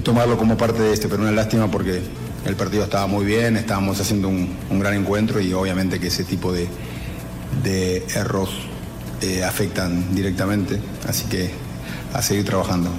tomarlo 0.00 0.38
como 0.38 0.56
parte 0.56 0.82
de 0.82 0.92
este, 0.92 1.08
pero 1.08 1.22
una 1.22 1.32
lástima 1.32 1.70
porque 1.70 2.00
el 2.44 2.56
partido 2.56 2.84
estaba 2.84 3.06
muy 3.06 3.24
bien, 3.24 3.56
estábamos 3.56 4.00
haciendo 4.00 4.28
un, 4.28 4.56
gran 4.78 4.94
encuentro 4.94 5.40
y 5.40 5.52
obviamente 5.52 5.98
que 5.98 6.06
ese 6.06 6.24
tipo 6.24 6.52
de, 6.52 6.68
de 7.62 8.06
errores 8.14 8.54
eh, 9.22 9.44
afectan 9.44 10.14
directamente, 10.14 10.80
así 11.08 11.26
que 11.26 11.50
a 12.14 12.22
seguir 12.22 12.44
trabajando. 12.44 12.90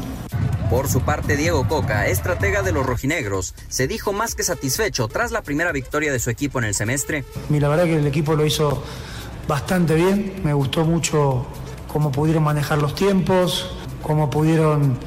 Por 0.70 0.88
su 0.88 1.02
parte, 1.02 1.36
Diego 1.36 1.68
Coca, 1.68 2.08
estratega 2.08 2.62
de 2.62 2.72
los 2.72 2.86
rojinegros, 2.86 3.56
se 3.68 3.88
dijo 3.88 4.14
más 4.14 4.36
que 4.36 4.44
satisfecho 4.44 5.08
tras 5.08 5.32
la 5.32 5.42
primera 5.42 5.72
victoria 5.72 6.12
de 6.12 6.20
su 6.20 6.30
equipo 6.30 6.60
en 6.60 6.66
el 6.66 6.76
semestre. 6.76 7.26
la 7.50 7.68
verdad 7.68 7.86
que 7.86 7.98
el 7.98 8.08
equipo 8.08 8.36
lo 8.36 8.46
hizo 8.46 8.84
bastante 9.48 9.96
bien, 9.96 10.42
me 10.44 10.54
gustó 10.54 10.86
mucho 10.86 11.46
cómo 11.92 12.12
pudieron 12.12 12.44
manejar 12.44 12.78
los 12.78 12.96
tiempos, 12.96 13.76
cómo 14.02 14.30
pudieron 14.30 14.98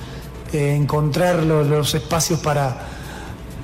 eh, 0.55 0.75
encontrar 0.75 1.43
los, 1.43 1.95
espacios 1.95 2.41
para, 2.41 2.77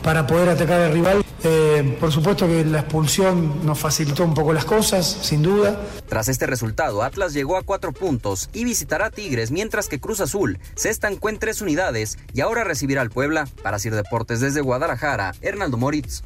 para 0.03 0.27
poder 0.27 0.49
atacar 0.51 0.81
al 0.81 0.93
rival. 0.93 1.25
Eh, 1.43 1.97
por 1.99 2.13
supuesto 2.13 2.47
que 2.47 2.65
la 2.65 2.81
expulsión 2.81 3.65
nos 3.65 3.79
facilitó 3.79 4.25
un 4.25 4.35
poco 4.35 4.53
las 4.53 4.65
cosas, 4.65 5.07
sin 5.07 5.43
duda. 5.43 5.81
Tras 6.09 6.29
este 6.29 6.47
resultado, 6.47 7.03
Atlas 7.03 7.33
llegó 7.33 7.57
a 7.57 7.63
cuatro 7.63 7.93
puntos 7.93 8.51
y 8.53 8.65
visitará 8.65 9.07
a 9.07 9.11
Tigres, 9.11 9.51
mientras 9.51 9.89
que 9.89 10.01
Cruz 10.01 10.21
Azul 10.21 10.59
se 10.75 10.91
estancó 10.91 11.31
en 11.31 11.39
tres 11.39 11.63
unidades 11.63 12.19
y 12.35 12.43
ahora 12.43 12.65
recibirá 12.65 13.01
al 13.01 13.11
Puebla. 13.11 13.49
Para 13.63 13.79
Sir 13.79 13.95
Deportes 13.95 14.41
desde 14.41 14.61
Guadalajara, 14.61 15.35
Hernaldo 15.41 15.79
Moritz. 15.79 16.23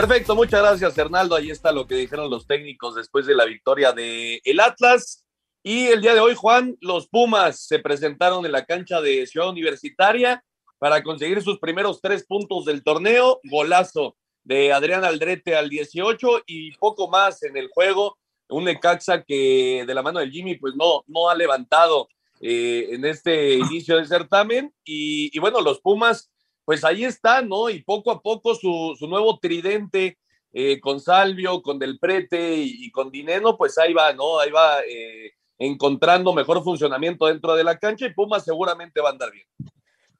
Perfecto, 0.00 0.34
muchas 0.34 0.60
gracias 0.62 0.96
Hernaldo. 0.96 1.36
Ahí 1.36 1.50
está 1.50 1.72
lo 1.72 1.86
que 1.86 1.94
dijeron 1.94 2.30
los 2.30 2.46
técnicos 2.46 2.94
después 2.94 3.26
de 3.26 3.34
la 3.34 3.44
victoria 3.44 3.92
de 3.92 4.40
el 4.44 4.60
Atlas. 4.60 5.19
Y 5.62 5.88
el 5.88 6.00
día 6.00 6.14
de 6.14 6.20
hoy, 6.20 6.34
Juan, 6.34 6.78
los 6.80 7.06
Pumas 7.08 7.66
se 7.66 7.78
presentaron 7.78 8.46
en 8.46 8.52
la 8.52 8.64
cancha 8.64 9.02
de 9.02 9.26
Ciudad 9.26 9.50
Universitaria 9.50 10.42
para 10.78 11.02
conseguir 11.02 11.42
sus 11.42 11.58
primeros 11.58 12.00
tres 12.00 12.24
puntos 12.24 12.64
del 12.64 12.82
torneo. 12.82 13.40
Golazo 13.44 14.16
de 14.42 14.72
Adrián 14.72 15.04
Aldrete 15.04 15.54
al 15.54 15.68
18 15.68 16.44
y 16.46 16.72
poco 16.76 17.08
más 17.08 17.42
en 17.42 17.58
el 17.58 17.68
juego. 17.68 18.16
Un 18.48 18.64
Necaxa 18.64 19.22
que 19.22 19.84
de 19.86 19.94
la 19.94 20.02
mano 20.02 20.20
del 20.20 20.30
Jimmy 20.30 20.56
pues 20.56 20.74
no, 20.76 21.04
no 21.06 21.28
ha 21.28 21.34
levantado 21.34 22.08
eh, 22.40 22.88
en 22.92 23.04
este 23.04 23.56
inicio 23.56 23.96
del 23.96 24.08
certamen. 24.08 24.72
Y, 24.82 25.38
bueno, 25.40 25.60
los 25.60 25.80
Pumas 25.80 26.30
pues 26.64 26.84
ahí 26.84 27.04
están, 27.04 27.50
¿no? 27.50 27.68
Y 27.68 27.82
poco 27.82 28.10
a 28.10 28.22
poco 28.22 28.54
su, 28.54 28.96
nuevo 29.02 29.38
tridente 29.38 30.16
eh, 30.54 30.80
con 30.80 31.00
Salvio, 31.00 31.60
con 31.60 31.78
Del 31.78 31.98
Prete 31.98 32.56
y, 32.56 32.90
con 32.90 33.10
Dineno, 33.10 33.58
pues 33.58 33.76
ahí 33.76 33.92
va, 33.92 34.14
¿no? 34.14 34.38
Ahí 34.38 34.50
va 34.50 34.80
eh, 34.88 35.32
encontrando 35.60 36.32
mejor 36.32 36.64
funcionamiento 36.64 37.26
dentro 37.26 37.54
de 37.54 37.62
la 37.62 37.78
cancha 37.78 38.06
y 38.06 38.14
Pumas 38.14 38.44
seguramente 38.44 39.00
va 39.00 39.10
a 39.10 39.12
andar 39.12 39.30
bien. 39.30 39.46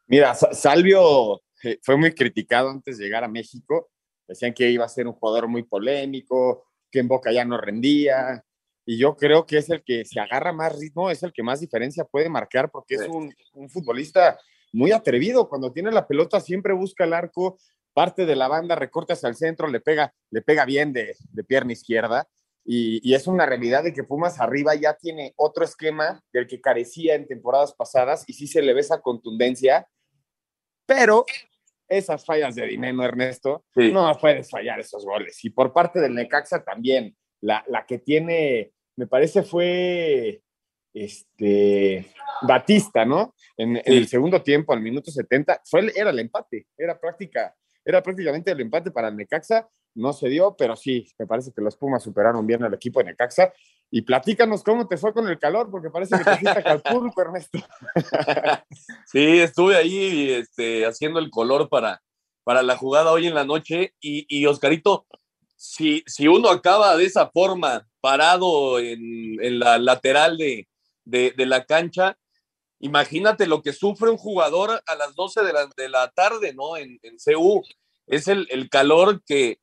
Mira, 0.06 0.34
Salvio 0.34 1.40
eh, 1.64 1.78
fue 1.82 1.96
muy 1.96 2.14
criticado 2.14 2.68
antes 2.68 2.98
de 2.98 3.04
llegar 3.04 3.24
a 3.24 3.28
México. 3.28 3.88
Decían 4.28 4.52
que 4.52 4.70
iba 4.70 4.84
a 4.84 4.88
ser 4.88 5.06
un 5.06 5.14
jugador 5.14 5.48
muy 5.48 5.62
polémico, 5.62 6.64
que 6.90 7.00
en 7.00 7.08
Boca 7.08 7.32
ya 7.32 7.44
no 7.44 7.56
rendía. 7.56 8.44
Y 8.84 8.98
yo 8.98 9.16
creo 9.16 9.46
que 9.46 9.58
es 9.58 9.70
el 9.70 9.82
que 9.82 10.04
se 10.04 10.20
agarra 10.20 10.52
más 10.52 10.78
ritmo, 10.78 11.10
es 11.10 11.22
el 11.22 11.32
que 11.32 11.42
más 11.42 11.60
diferencia 11.60 12.04
puede 12.04 12.28
marcar 12.28 12.70
porque 12.70 12.96
es 12.96 13.08
un, 13.08 13.32
futbolista 13.70 14.38
muy 14.72 14.92
atrevido. 14.92 15.48
Cuando 15.48 15.72
tiene 15.72 15.90
la 15.90 16.06
pelota 16.06 16.40
siempre 16.40 16.74
busca 16.74 17.04
el 17.04 17.14
arco, 17.14 17.58
parte 17.94 18.26
de 18.26 18.36
la 18.36 18.48
banda, 18.48 18.74
recorta 18.74 19.14
hacia 19.14 19.28
el 19.28 19.36
centro, 19.36 19.68
le 19.68 19.80
pega, 19.80 20.12
le 20.30 20.42
pega 20.42 20.64
bien 20.66 20.92
de, 20.92 21.16
pierna 21.46 21.72
izquierda. 21.72 22.28
Y, 22.64 23.00
y, 23.02 23.14
es 23.14 23.26
una 23.26 23.46
realidad 23.46 23.82
de 23.82 23.92
que 23.92 24.04
Pumas 24.04 24.38
arriba 24.38 24.74
ya 24.74 24.94
tiene 24.94 25.32
otro 25.36 25.64
esquema 25.64 26.22
del 26.32 26.46
que 26.46 26.60
carecía 26.60 27.14
en 27.14 27.26
temporadas 27.26 27.74
pasadas 27.74 28.24
y 28.26 28.34
sí 28.34 28.46
se 28.46 28.62
le 28.62 28.74
ve 28.74 28.80
esa 28.80 29.00
contundencia 29.00 29.88
pero 30.90 31.24
esas 31.86 32.24
fallas 32.24 32.56
de 32.56 32.66
dinero, 32.66 33.04
Ernesto, 33.04 33.64
no 33.76 34.12
puedes 34.20 34.50
fallar 34.50 34.80
esos 34.80 35.04
goles. 35.04 35.44
Y 35.44 35.50
por 35.50 35.72
parte 35.72 36.00
del 36.00 36.16
Necaxa 36.16 36.64
también, 36.64 37.16
la, 37.40 37.64
que 37.86 37.98
tiene, 37.98 38.72
me 38.96 39.06
parece 39.06 39.44
fue 39.44 40.42
este 40.92 42.12
Batista, 42.42 43.04
¿no? 43.04 43.36
En, 43.56 43.80
el 43.84 44.08
segundo 44.08 44.42
tiempo, 44.42 44.72
al 44.72 44.80
minuto 44.80 45.12
70, 45.12 45.62
fue, 45.64 45.92
era 45.94 46.10
el 46.10 46.18
empate, 46.18 46.66
era 46.76 46.98
práctica, 46.98 47.54
era 47.84 48.02
prácticamente 48.02 48.50
el 48.50 48.60
empate 48.60 48.90
para 48.90 49.06
el 49.06 49.16
Necaxa, 49.16 49.68
no 49.94 50.12
se 50.12 50.28
dio, 50.28 50.56
pero 50.56 50.76
sí, 50.76 51.06
me 51.18 51.26
parece 51.26 51.52
que 51.52 51.62
los 51.62 51.76
Pumas 51.76 52.02
superaron 52.02 52.46
bien 52.46 52.62
al 52.62 52.74
equipo 52.74 53.00
de 53.00 53.06
Necaxa 53.06 53.52
y 53.90 54.02
platícanos 54.02 54.62
cómo 54.62 54.86
te 54.86 54.96
fue 54.96 55.12
con 55.12 55.28
el 55.28 55.38
calor, 55.38 55.68
porque 55.70 55.90
parece 55.90 56.16
que 56.16 56.24
te 56.24 56.36
fuiste 56.36 56.60
a 56.60 56.62
Calpulco, 56.62 57.20
Ernesto. 57.22 57.58
sí, 59.06 59.40
estuve 59.40 59.76
ahí 59.76 60.30
este, 60.30 60.86
haciendo 60.86 61.18
el 61.18 61.28
color 61.28 61.68
para, 61.68 62.00
para 62.44 62.62
la 62.62 62.76
jugada 62.76 63.10
hoy 63.10 63.26
en 63.26 63.34
la 63.34 63.44
noche. 63.44 63.94
Y, 64.00 64.46
Oscarito, 64.46 65.06
si, 65.56 66.04
si 66.06 66.28
uno 66.28 66.50
acaba 66.50 66.96
de 66.96 67.04
esa 67.04 67.30
forma, 67.30 67.88
parado 68.00 68.78
en, 68.78 69.58
la 69.58 69.78
lateral 69.78 70.38
de, 70.38 70.66
la 71.36 71.64
cancha, 71.64 72.16
imagínate 72.78 73.48
lo 73.48 73.60
que 73.60 73.72
sufre 73.72 74.08
un 74.08 74.18
jugador 74.18 74.80
a 74.86 74.94
las 74.94 75.16
12 75.16 75.42
de 75.42 75.52
la, 75.52 75.68
de 75.76 75.88
la 75.88 76.10
tarde, 76.12 76.54
¿no? 76.54 76.76
En, 76.76 77.00
en 77.02 77.16
CU. 77.16 77.64
Es 78.06 78.28
el, 78.28 78.46
el 78.50 78.70
calor 78.70 79.20
que, 79.24 79.58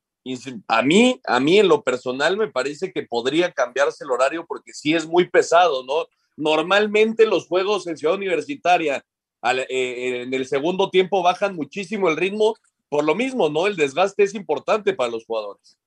a 0.67 0.81
mí, 0.81 1.21
a 1.25 1.39
mí 1.39 1.59
en 1.59 1.67
lo 1.67 1.83
personal 1.83 2.37
me 2.37 2.47
parece 2.47 2.91
que 2.91 3.03
podría 3.03 3.51
cambiarse 3.51 4.03
el 4.03 4.11
horario 4.11 4.45
porque 4.47 4.73
sí 4.73 4.93
es 4.93 5.05
muy 5.05 5.29
pesado, 5.29 5.83
¿no? 5.85 6.07
Normalmente 6.35 7.25
los 7.25 7.47
juegos 7.47 7.87
en 7.87 7.97
Ciudad 7.97 8.15
Universitaria 8.15 9.03
eh, 9.43 10.23
en 10.23 10.33
el 10.33 10.47
segundo 10.47 10.89
tiempo 10.89 11.23
bajan 11.23 11.55
muchísimo 11.55 12.09
el 12.09 12.17
ritmo 12.17 12.55
por 12.89 13.03
lo 13.03 13.15
mismo, 13.15 13.49
¿no? 13.49 13.67
El 13.67 13.75
desgaste 13.75 14.23
es 14.23 14.33
importante 14.33 14.93
para 14.93 15.11
los 15.11 15.25
jugadores. 15.25 15.77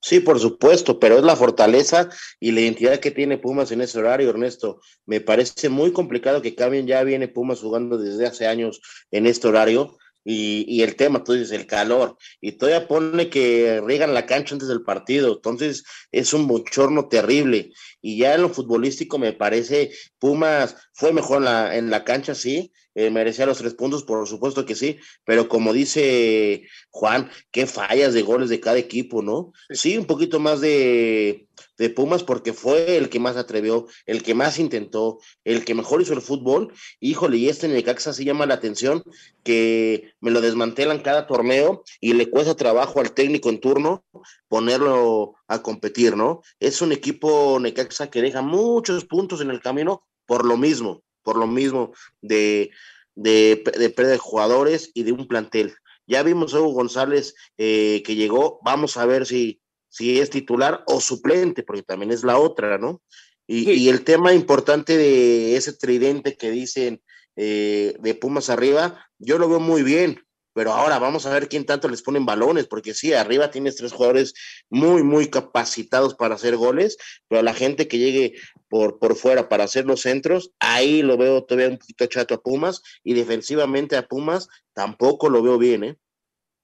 Sí, 0.00 0.20
por 0.20 0.38
supuesto, 0.38 1.00
pero 1.00 1.16
es 1.16 1.24
la 1.24 1.34
fortaleza 1.34 2.10
y 2.38 2.52
la 2.52 2.60
identidad 2.60 3.00
que 3.00 3.10
tiene 3.10 3.38
Pumas 3.38 3.72
en 3.72 3.80
ese 3.80 3.98
horario, 3.98 4.28
Ernesto. 4.28 4.80
Me 5.06 5.22
parece 5.22 5.70
muy 5.70 5.92
complicado 5.92 6.42
que 6.42 6.54
cambien, 6.54 6.86
ya 6.86 7.02
viene 7.04 7.26
Pumas 7.26 7.60
jugando 7.60 7.96
desde 7.96 8.26
hace 8.26 8.46
años 8.46 8.82
en 9.10 9.26
este 9.26 9.48
horario 9.48 9.96
y, 10.24 10.82
el 10.82 10.96
tema, 10.96 11.22
tú 11.22 11.34
dices, 11.34 11.52
el 11.52 11.66
calor, 11.66 12.16
y 12.40 12.52
todavía 12.52 12.88
pone 12.88 13.28
que 13.28 13.82
riegan 13.84 14.14
la 14.14 14.26
cancha 14.26 14.54
antes 14.54 14.68
del 14.68 14.82
partido, 14.82 15.34
entonces 15.34 15.84
es 16.10 16.32
un 16.32 16.46
bochorno 16.46 17.08
terrible. 17.08 17.72
Y 18.06 18.18
ya 18.18 18.34
en 18.34 18.42
lo 18.42 18.50
futbolístico 18.50 19.16
me 19.18 19.32
parece, 19.32 19.90
Pumas 20.18 20.76
fue 20.92 21.14
mejor 21.14 21.38
en 21.38 21.44
la, 21.44 21.74
en 21.74 21.88
la 21.88 22.04
cancha, 22.04 22.34
sí, 22.34 22.70
eh, 22.94 23.08
merecía 23.08 23.46
los 23.46 23.56
tres 23.56 23.72
puntos, 23.72 24.04
por 24.04 24.28
supuesto 24.28 24.66
que 24.66 24.74
sí, 24.74 24.98
pero 25.24 25.48
como 25.48 25.72
dice 25.72 26.64
Juan, 26.90 27.30
qué 27.50 27.66
fallas 27.66 28.12
de 28.12 28.20
goles 28.20 28.50
de 28.50 28.60
cada 28.60 28.76
equipo, 28.76 29.22
¿no? 29.22 29.54
Sí, 29.70 29.96
un 29.96 30.04
poquito 30.04 30.38
más 30.38 30.60
de, 30.60 31.48
de 31.78 31.90
Pumas 31.90 32.22
porque 32.22 32.52
fue 32.52 32.96
el 32.96 33.08
que 33.08 33.18
más 33.18 33.36
atrevió, 33.36 33.86
el 34.06 34.22
que 34.22 34.34
más 34.34 34.58
intentó, 34.58 35.18
el 35.44 35.64
que 35.64 35.74
mejor 35.74 36.02
hizo 36.02 36.12
el 36.12 36.20
fútbol. 36.20 36.72
Híjole, 37.00 37.38
y 37.38 37.48
este 37.48 37.68
Necaxa 37.68 38.12
sí 38.12 38.24
llama 38.24 38.46
la 38.46 38.54
atención 38.54 39.02
que 39.42 40.12
me 40.20 40.30
lo 40.30 40.40
desmantelan 40.40 41.00
cada 41.00 41.26
torneo 41.26 41.82
y 42.00 42.12
le 42.12 42.30
cuesta 42.30 42.54
trabajo 42.54 43.00
al 43.00 43.12
técnico 43.12 43.48
en 43.48 43.60
turno 43.60 44.04
ponerlo 44.48 45.34
a 45.48 45.62
competir, 45.62 46.16
¿no? 46.16 46.42
Es 46.60 46.82
un 46.82 46.92
equipo 46.92 47.58
Necaxa 47.60 48.10
que 48.10 48.22
deja 48.22 48.42
muchos 48.42 49.04
puntos 49.04 49.40
en 49.40 49.50
el 49.50 49.60
camino 49.60 50.06
por 50.26 50.44
lo 50.44 50.56
mismo, 50.56 51.02
por 51.22 51.36
lo 51.36 51.46
mismo 51.46 51.92
de, 52.22 52.70
de, 53.14 53.62
de 53.76 54.18
jugadores 54.18 54.90
y 54.94 55.02
de 55.02 55.12
un 55.12 55.28
plantel. 55.28 55.74
Ya 56.06 56.22
vimos 56.22 56.54
a 56.54 56.60
Hugo 56.60 56.72
González 56.72 57.34
eh, 57.56 58.02
que 58.04 58.14
llegó, 58.14 58.60
vamos 58.62 58.96
a 58.96 59.06
ver 59.06 59.26
si, 59.26 59.60
si 59.88 60.20
es 60.20 60.30
titular 60.30 60.82
o 60.86 61.00
suplente, 61.00 61.62
porque 61.62 61.82
también 61.82 62.10
es 62.10 62.24
la 62.24 62.38
otra, 62.38 62.78
¿no? 62.78 63.02
Y, 63.46 63.90
el 63.90 64.04
tema 64.04 64.32
importante 64.32 64.96
de 64.96 65.56
ese 65.56 65.74
tridente 65.74 66.34
que 66.36 66.50
dicen 66.50 67.02
eh, 67.36 67.94
de 68.00 68.14
Pumas 68.14 68.48
arriba, 68.48 69.06
yo 69.18 69.36
lo 69.38 69.50
veo 69.50 69.60
muy 69.60 69.82
bien, 69.82 70.18
pero 70.54 70.72
ahora 70.72 70.98
vamos 70.98 71.26
a 71.26 71.30
ver 71.30 71.48
quién 71.48 71.66
tanto 71.66 71.88
les 71.88 72.00
ponen 72.00 72.24
balones, 72.24 72.66
porque 72.66 72.94
sí, 72.94 73.12
arriba 73.12 73.50
tienes 73.50 73.76
tres 73.76 73.92
jugadores 73.92 74.32
muy, 74.70 75.02
muy 75.02 75.28
capacitados 75.28 76.14
para 76.14 76.36
hacer 76.36 76.56
goles, 76.56 76.96
pero 77.28 77.42
la 77.42 77.52
gente 77.52 77.86
que 77.88 77.98
llegue 77.98 78.34
por, 78.70 78.98
por 78.98 79.16
fuera 79.16 79.48
para 79.50 79.64
hacer 79.64 79.84
los 79.84 80.00
centros, 80.00 80.52
ahí 80.60 81.02
lo 81.02 81.18
veo 81.18 81.44
todavía 81.44 81.68
un 81.68 81.78
poquito 81.78 82.06
chato 82.06 82.34
a 82.34 82.42
Pumas, 82.42 82.82
y 83.02 83.12
defensivamente 83.12 83.96
a 83.96 84.06
Pumas 84.06 84.48
tampoco 84.72 85.28
lo 85.28 85.42
veo 85.42 85.58
bien, 85.58 85.84
¿eh? 85.84 85.96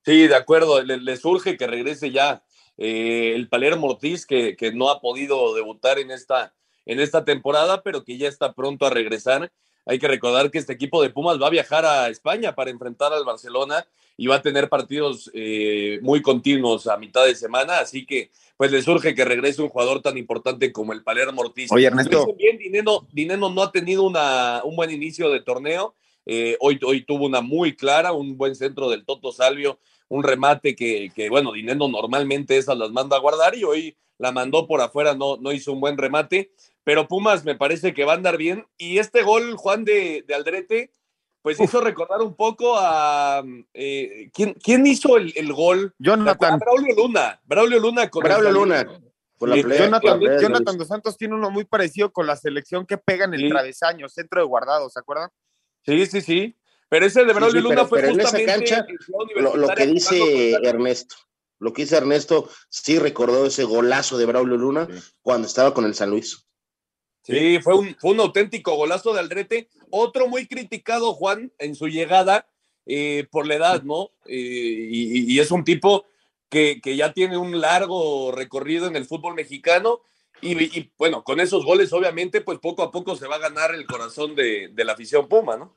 Sí, 0.05 0.27
de 0.27 0.35
acuerdo, 0.35 0.83
le, 0.83 0.97
le 0.97 1.17
surge 1.19 1.59
que 1.59 1.67
regrese 1.67 2.11
ya 2.11 2.43
eh, 2.83 3.35
el 3.35 3.49
Palermo 3.51 3.89
Ortiz, 3.89 4.25
que, 4.25 4.57
que, 4.57 4.73
no 4.73 4.89
ha 4.89 5.03
podido 5.03 5.55
debutar 5.55 5.99
en 5.99 6.11
esta, 6.11 6.55
en 6.87 6.99
esta 6.99 7.27
temporada, 7.27 7.83
pero 7.83 8.05
que 8.05 8.17
ya 8.17 8.27
está 8.27 8.55
pronto 8.55 8.87
a 8.87 8.91
regresar. 8.91 9.53
Hay 9.87 9.99
que 9.99 10.09
recordar 10.09 10.51
que 10.51 10.59
este 10.59 10.73
equipo 10.73 11.03
de 11.03 11.11
Pumas 11.11 11.41
va 11.41 11.47
a 11.47 11.51
viajar 11.51 11.85
a 11.85 12.09
España 12.09 12.55
para 12.55 12.71
enfrentar 12.71 13.13
al 13.13 13.25
Barcelona 13.25 13.87
y 14.17 14.27
va 14.27 14.37
a 14.37 14.43
tener 14.43 14.69
partidos 14.69 15.31
eh, 15.33 15.99
muy 16.03 16.21
continuos 16.21 16.87
a 16.87 16.99
mitad 16.99 17.25
de 17.25 17.35
semana, 17.35 17.79
así 17.79 18.05
que 18.05 18.31
pues 18.57 18.71
le 18.71 18.83
surge 18.83 19.15
que 19.15 19.25
regrese 19.25 19.63
un 19.63 19.71
jugador 19.71 20.03
tan 20.03 20.19
importante 20.19 20.73
como 20.73 20.93
el 20.93 21.03
Palermo 21.03 21.41
Ortiz. 21.41 21.73
Oye, 21.73 21.87
Ernesto. 21.87 22.35
Bien, 22.37 22.59
Dineno, 22.59 23.09
Dineno 23.11 23.49
no 23.49 23.63
ha 23.63 23.73
tenido 23.73 24.03
una, 24.03 24.61
un 24.65 24.77
buen 24.77 24.91
inicio 24.91 25.31
de 25.31 25.41
torneo, 25.41 25.95
eh, 26.27 26.57
hoy, 26.61 26.79
hoy 26.85 27.03
tuvo 27.03 27.25
una 27.25 27.41
muy 27.41 27.75
clara, 27.75 28.13
un 28.13 28.37
buen 28.37 28.55
centro 28.55 28.91
del 28.91 29.05
Toto 29.05 29.33
Salvio, 29.33 29.79
un 30.09 30.23
remate 30.23 30.77
que, 30.77 31.11
que, 31.15 31.31
bueno, 31.31 31.53
Dineno 31.53 31.89
normalmente 31.89 32.59
esas 32.59 32.77
las 32.77 32.91
manda 32.91 33.17
a 33.17 33.21
guardar 33.21 33.57
y 33.57 33.65
hoy 33.65 33.97
la 34.19 34.33
mandó 34.33 34.67
por 34.67 34.83
afuera, 34.83 35.15
no, 35.15 35.39
no 35.39 35.51
hizo 35.51 35.73
un 35.73 35.81
buen 35.81 35.97
remate, 35.97 36.51
pero 36.85 37.09
Pumas 37.09 37.45
me 37.45 37.57
parece 37.57 37.95
que 37.95 38.05
va 38.05 38.13
a 38.13 38.17
andar 38.17 38.37
bien. 38.37 38.67
Y 38.79 38.99
este 38.99 39.23
gol, 39.23 39.57
Juan 39.57 39.85
de, 39.85 40.25
de 40.27 40.35
Aldrete, 40.35 40.93
pues 41.43 41.59
Uf. 41.59 41.65
hizo 41.65 41.81
recordar 41.81 42.21
un 42.21 42.35
poco 42.35 42.77
a. 42.79 43.43
Eh, 43.75 44.31
¿quién, 44.33 44.55
¿quién, 44.55 44.87
hizo 44.87 45.17
el, 45.17 45.33
el 45.37 45.53
gol? 45.53 45.95
Jonathan. 45.99 46.59
Braulio 46.59 46.95
Luna. 46.95 47.41
Braulio 47.45 47.81
Luna 47.81 48.11
con 48.11 48.23
Braulio 48.23 48.53
Luna. 48.53 48.87
Con 49.39 49.49
la 49.49 49.57
playa, 49.63 49.87
Jonathan, 49.87 50.23
la 50.23 50.41
Jonathan 50.43 50.77
Dos 50.77 50.89
Santos 50.89 51.17
tiene 51.17 51.35
uno 51.35 51.51
muy 51.51 51.65
parecido 51.65 52.13
con 52.13 52.27
la 52.27 52.37
selección 52.37 52.85
que 52.85 52.99
pega 52.99 53.25
en 53.25 53.33
el 53.33 53.41
sí. 53.41 53.49
travesaño, 53.49 54.07
centro 54.11 54.43
de 54.43 54.47
guardado, 54.47 54.91
¿se 54.91 54.99
acuerdan? 54.99 55.31
Sí, 55.83 56.05
sí, 56.05 56.21
sí. 56.21 56.59
Pero 56.91 57.07
ese 57.07 57.25
de 57.25 57.33
Braulio 57.33 57.53
sí, 57.53 57.57
sí, 57.57 57.63
Luna 57.63 57.75
pero, 57.77 57.89
fue 57.89 58.01
pero 58.03 58.15
justamente 58.15 58.53
en 58.53 58.63
esa 58.63 58.77
cancha, 58.77 58.87
lo, 59.37 59.57
lo, 59.57 59.69
que 59.69 59.87
dice 59.87 60.53
Ernesto, 60.63 61.17
lo 61.59 61.73
que 61.73 61.83
dice 61.83 61.97
Ernesto, 61.97 62.51
sí 62.69 62.99
recordó 62.99 63.47
ese 63.47 63.65
golazo 63.65 64.19
de 64.19 64.27
Braulio 64.27 64.59
Luna 64.59 64.87
cuando 65.23 65.47
estaba 65.47 65.73
con 65.73 65.87
el 65.87 65.95
San 65.95 66.11
Luis. 66.11 66.50
Sí, 67.23 67.59
fue 67.61 67.75
un, 67.77 67.95
fue 67.97 68.13
un 68.13 68.21
auténtico 68.21 68.75
golazo 68.75 69.13
de 69.13 69.21
Aldrete. 69.21 69.69
Otro 69.91 70.29
muy 70.29 70.47
criticado, 70.47 71.15
Juan, 71.15 71.53
en 71.59 71.75
su 71.75 71.89
llegada 71.89 72.47
eh, 72.87 73.27
por 73.31 73.47
la 73.47 73.57
edad, 73.57 73.83
¿no? 73.83 74.11
Eh, 74.27 74.89
y, 74.91 75.39
es 75.39 75.51
un 75.51 75.65
tipo 75.65 76.07
que, 76.49 76.81
que, 76.83 76.97
ya 76.97 77.13
tiene 77.13 77.37
un 77.37 77.61
largo 77.61 78.33
recorrido 78.33 78.87
en 78.87 78.97
el 78.97 79.05
fútbol 79.05 79.35
mexicano. 79.35 80.01
Y, 80.43 80.91
bueno, 80.97 81.23
con 81.23 81.39
esos 81.39 81.67
goles, 81.67 81.93
obviamente, 81.93 82.41
pues 82.41 82.59
poco 82.59 82.83
a 82.83 82.91
poco 82.91 83.15
se 83.15 83.29
va 83.29 83.37
a 83.37 83.41
ganar 83.41 83.75
el 83.75 83.87
corazón 83.87 84.35
de, 84.35 84.71
de 84.73 84.85
la 84.85 84.95
afición 84.95 85.29
Puma, 85.29 85.59
¿no? 85.59 85.77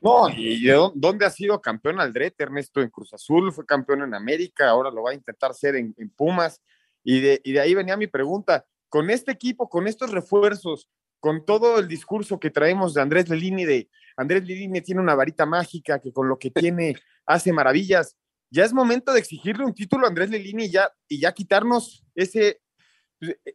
No, 0.00 0.28
y 0.28 0.64
¿dónde 0.94 1.26
ha 1.26 1.30
sido 1.30 1.60
campeón 1.60 2.00
Aldrete, 2.00 2.44
Ernesto? 2.44 2.80
En 2.80 2.90
Cruz 2.90 3.12
Azul, 3.12 3.52
fue 3.52 3.66
campeón 3.66 4.02
en 4.02 4.14
América, 4.14 4.68
ahora 4.68 4.90
lo 4.90 5.02
va 5.02 5.10
a 5.10 5.14
intentar 5.14 5.52
ser 5.54 5.74
en, 5.74 5.92
en 5.98 6.10
Pumas. 6.10 6.62
Y 7.02 7.20
de, 7.20 7.40
y 7.42 7.52
de 7.52 7.60
ahí 7.60 7.74
venía 7.74 7.96
mi 7.96 8.06
pregunta 8.06 8.64
con 8.88 9.10
este 9.10 9.32
equipo, 9.32 9.68
con 9.68 9.86
estos 9.86 10.10
refuerzos, 10.10 10.88
con 11.20 11.44
todo 11.44 11.78
el 11.78 11.88
discurso 11.88 12.38
que 12.38 12.50
traemos 12.50 12.94
de 12.94 13.02
Andrés 13.02 13.28
Lilini, 13.28 13.64
de 13.64 13.90
Andrés 14.16 14.44
Lilini 14.44 14.80
tiene 14.80 15.00
una 15.00 15.14
varita 15.14 15.46
mágica 15.46 15.98
que 15.98 16.12
con 16.12 16.28
lo 16.28 16.38
que 16.38 16.50
tiene 16.52 16.96
hace 17.26 17.52
maravillas. 17.52 18.16
Ya 18.50 18.64
es 18.64 18.72
momento 18.72 19.12
de 19.12 19.18
exigirle 19.18 19.64
un 19.64 19.74
título 19.74 20.06
a 20.06 20.08
Andrés 20.08 20.30
Lilini 20.30 20.66
y 20.66 20.70
ya, 20.70 20.90
y 21.08 21.20
ya 21.20 21.32
quitarnos 21.32 22.04
ese, 22.14 22.60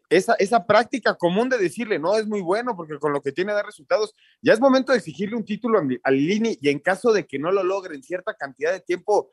esa, 0.10 0.34
esa 0.34 0.66
práctica 0.66 1.16
común 1.16 1.48
de 1.48 1.58
decirle, 1.58 1.98
no, 1.98 2.18
es 2.18 2.28
muy 2.28 2.42
bueno 2.42 2.76
porque 2.76 3.00
con 3.00 3.14
lo 3.14 3.22
que 3.22 3.32
tiene 3.32 3.54
da 3.54 3.64
resultados. 3.64 4.14
Ya 4.42 4.54
es 4.54 4.60
momento 4.60 4.92
de 4.92 4.98
exigirle 4.98 5.38
un 5.38 5.46
título 5.46 5.80
a, 6.04 6.12
Lilini 6.12 6.58
y 6.62 6.70
en 6.70 6.80
caso 6.80 7.14
de 7.14 7.26
que 7.26 7.40
no 7.40 7.52
lo 7.52 7.64
logre 7.64 7.96
en 7.96 8.04
cierta 8.04 8.34
cantidad 8.34 8.74
de 8.74 8.82
tiempo, 8.82 9.32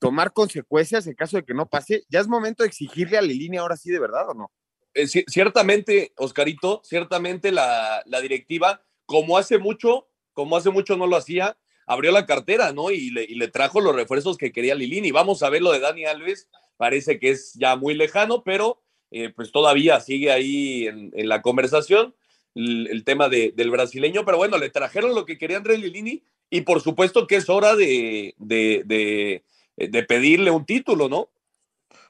tomar 0.00 0.32
consecuencias 0.32 1.06
en 1.06 1.14
caso 1.14 1.36
de 1.36 1.44
que 1.44 1.54
no 1.54 1.68
pase. 1.68 2.04
Ya 2.08 2.18
es 2.20 2.26
momento 2.26 2.64
de 2.64 2.68
exigirle 2.68 3.16
a 3.16 3.22
Lilini 3.22 3.58
ahora 3.58 3.76
sí 3.76 3.90
de 3.90 4.00
verdad 4.00 4.28
o 4.28 4.34
no 4.34 4.50
eh, 4.96 5.06
ciertamente, 5.06 6.12
Oscarito, 6.16 6.80
ciertamente 6.84 7.52
la, 7.52 8.02
la, 8.06 8.20
directiva, 8.20 8.82
como 9.04 9.36
hace 9.36 9.58
mucho, 9.58 10.08
como 10.32 10.56
hace 10.56 10.70
mucho 10.70 10.96
no 10.96 11.06
lo 11.06 11.16
hacía, 11.16 11.58
abrió 11.86 12.12
la 12.12 12.26
cartera, 12.26 12.72
¿no? 12.72 12.90
Y 12.90 13.10
le, 13.10 13.24
y 13.24 13.34
le 13.34 13.48
trajo 13.48 13.80
los 13.80 13.94
refuerzos 13.94 14.38
que 14.38 14.52
quería 14.52 14.74
Lilini. 14.74 15.12
Vamos 15.12 15.42
a 15.42 15.50
ver 15.50 15.62
lo 15.62 15.70
de 15.70 15.80
Dani 15.80 16.06
Alves, 16.06 16.48
parece 16.76 17.18
que 17.18 17.30
es 17.30 17.52
ya 17.54 17.76
muy 17.76 17.94
lejano, 17.94 18.42
pero 18.42 18.82
eh, 19.10 19.28
pues 19.28 19.52
todavía 19.52 20.00
sigue 20.00 20.32
ahí 20.32 20.86
en, 20.86 21.12
la 21.28 21.42
conversación 21.42 22.14
el, 22.54 23.04
tema 23.04 23.28
de, 23.28 23.52
del 23.54 23.70
brasileño, 23.70 24.24
pero 24.24 24.38
bueno, 24.38 24.56
le 24.56 24.70
trajeron 24.70 25.14
lo 25.14 25.26
que 25.26 25.36
quería 25.36 25.58
Andrés 25.58 25.78
Lilini 25.78 26.24
y 26.48 26.62
por 26.62 26.80
supuesto 26.80 27.26
que 27.26 27.36
es 27.36 27.50
hora 27.50 27.76
de, 27.76 28.34
de, 28.38 29.42
de 29.76 30.02
pedirle 30.04 30.50
un 30.50 30.64
título, 30.64 31.10
¿no? 31.10 31.28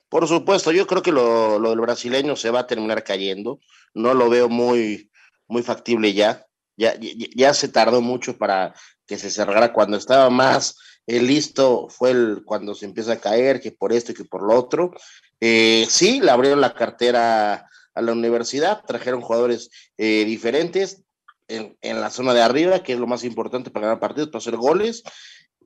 Por 0.08 0.26
supuesto, 0.28 0.72
yo 0.72 0.86
creo 0.86 1.02
que 1.02 1.12
lo, 1.12 1.58
lo, 1.58 1.70
del 1.70 1.80
brasileño 1.80 2.36
se 2.36 2.50
va 2.50 2.60
a 2.60 2.66
terminar 2.66 3.02
cayendo. 3.04 3.60
No 3.94 4.14
lo 4.14 4.28
veo 4.28 4.48
muy, 4.48 5.10
muy 5.48 5.62
factible 5.62 6.12
ya. 6.12 6.46
Ya, 6.76 6.94
ya. 6.98 7.10
ya, 7.34 7.54
se 7.54 7.68
tardó 7.68 8.00
mucho 8.00 8.36
para 8.36 8.74
que 9.06 9.18
se 9.18 9.30
cerrara. 9.30 9.72
Cuando 9.72 9.96
estaba 9.96 10.30
más 10.30 10.76
eh, 11.06 11.22
listo 11.22 11.88
fue 11.88 12.10
el, 12.10 12.42
cuando 12.44 12.74
se 12.74 12.84
empieza 12.84 13.14
a 13.14 13.20
caer, 13.20 13.60
que 13.60 13.72
por 13.72 13.92
esto 13.92 14.12
y 14.12 14.14
que 14.14 14.24
por 14.24 14.42
lo 14.42 14.54
otro. 14.54 14.92
Eh, 15.40 15.86
sí, 15.88 16.20
le 16.20 16.30
abrieron 16.30 16.60
la 16.60 16.74
cartera 16.74 17.68
a 17.94 18.02
la 18.02 18.12
universidad, 18.12 18.82
trajeron 18.86 19.22
jugadores 19.22 19.70
eh, 19.96 20.24
diferentes 20.24 21.02
en, 21.48 21.76
en 21.80 22.00
la 22.00 22.10
zona 22.10 22.34
de 22.34 22.42
arriba, 22.42 22.82
que 22.82 22.92
es 22.92 22.98
lo 22.98 23.06
más 23.06 23.24
importante 23.24 23.70
para 23.70 23.86
ganar 23.86 24.00
partidos, 24.00 24.28
para 24.28 24.38
hacer 24.38 24.56
goles. 24.56 25.02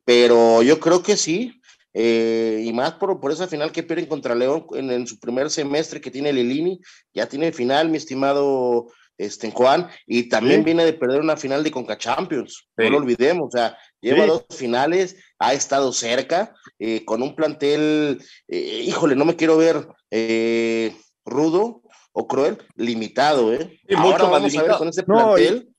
Pero 0.05 0.63
yo 0.63 0.81
creo 0.81 1.03
que 1.03 1.17
sí, 1.17 1.60
eh, 1.95 2.63
y 2.65 2.73
más 2.73 2.93
por, 2.93 3.21
por, 3.21 3.33
esa 3.33 3.49
final 3.49 3.73
que 3.73 3.83
pierden 3.83 4.07
contra 4.07 4.35
León 4.35 4.67
en, 4.75 4.91
en, 4.91 5.07
su 5.07 5.19
primer 5.19 5.51
semestre 5.51 6.01
que 6.01 6.11
tiene 6.11 6.33
Lilini, 6.33 6.81
ya 7.13 7.27
tiene 7.27 7.53
final, 7.53 7.89
mi 7.89 7.97
estimado 7.97 8.87
este, 9.21 9.51
Juan, 9.51 9.89
y 10.07 10.29
también 10.29 10.61
sí. 10.61 10.65
viene 10.65 10.85
de 10.85 10.95
perder 10.95 11.21
una 11.21 11.37
final 11.37 11.63
de 11.63 11.71
Conca 11.71 11.99
Champions, 11.99 12.69
sí. 12.77 12.85
no 12.85 12.91
lo 12.91 12.97
olvidemos, 12.99 13.49
o 13.49 13.51
sea, 13.51 13.77
lleva 14.01 14.25
sí. 14.25 14.29
dos 14.29 14.45
finales, 14.51 15.17
ha 15.39 15.53
estado 15.53 15.93
cerca, 15.93 16.55
eh, 16.79 17.05
con 17.05 17.23
un 17.23 17.37
plantel, 17.37 18.23
eh, 18.49 18.83
híjole, 18.87 19.15
no 19.17 19.27
me 19.27 19.37
quiero 19.37 19.59
ver 19.59 19.87
eh, 20.11 20.97
rudo 21.27 21.83
o 22.13 22.27
cruel, 22.27 22.59
limitado, 22.77 23.53
¿eh? 23.53 23.79
Ahora 23.95 24.25
vamos 24.25 24.53
limitado. 24.53 24.65
a 24.65 24.69
ver 24.69 24.79
con 24.79 24.89
ese 24.89 25.03
plantel. 25.03 25.65
No, 25.67 25.70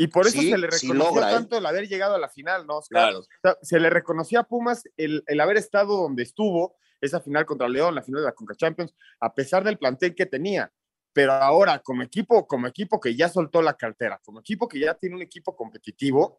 y 0.00 0.06
por 0.06 0.28
eso 0.28 0.40
sí, 0.40 0.50
se 0.50 0.56
le 0.56 0.68
reconoció 0.68 0.92
sí 0.92 0.96
logra, 0.96 1.28
tanto 1.28 1.56
¿eh? 1.56 1.58
el 1.58 1.66
haber 1.66 1.88
llegado 1.88 2.14
a 2.14 2.18
la 2.18 2.28
final, 2.28 2.66
¿no? 2.68 2.80
Claro. 2.88 3.18
O 3.18 3.24
sea, 3.42 3.56
se 3.62 3.80
le 3.80 3.90
reconocía 3.90 4.40
a 4.40 4.44
Pumas 4.44 4.84
el, 4.96 5.24
el, 5.26 5.40
haber 5.40 5.56
estado 5.56 5.96
donde 5.96 6.22
estuvo, 6.22 6.76
esa 7.00 7.20
final 7.20 7.44
contra 7.44 7.68
León, 7.68 7.96
la 7.96 8.02
final 8.02 8.22
de 8.22 8.26
la 8.26 8.32
Conca 8.32 8.54
Champions, 8.54 8.94
a 9.20 9.34
pesar 9.34 9.64
del 9.64 9.76
plantel 9.76 10.14
que 10.14 10.26
tenía. 10.26 10.72
Pero 11.12 11.32
ahora, 11.32 11.80
como 11.80 12.02
equipo, 12.02 12.46
como 12.46 12.68
equipo 12.68 13.00
que 13.00 13.16
ya 13.16 13.28
soltó 13.28 13.60
la 13.60 13.74
cartera, 13.74 14.20
como 14.22 14.38
equipo 14.38 14.68
que 14.68 14.78
ya 14.78 14.94
tiene 14.94 15.16
un 15.16 15.22
equipo 15.22 15.56
competitivo, 15.56 16.38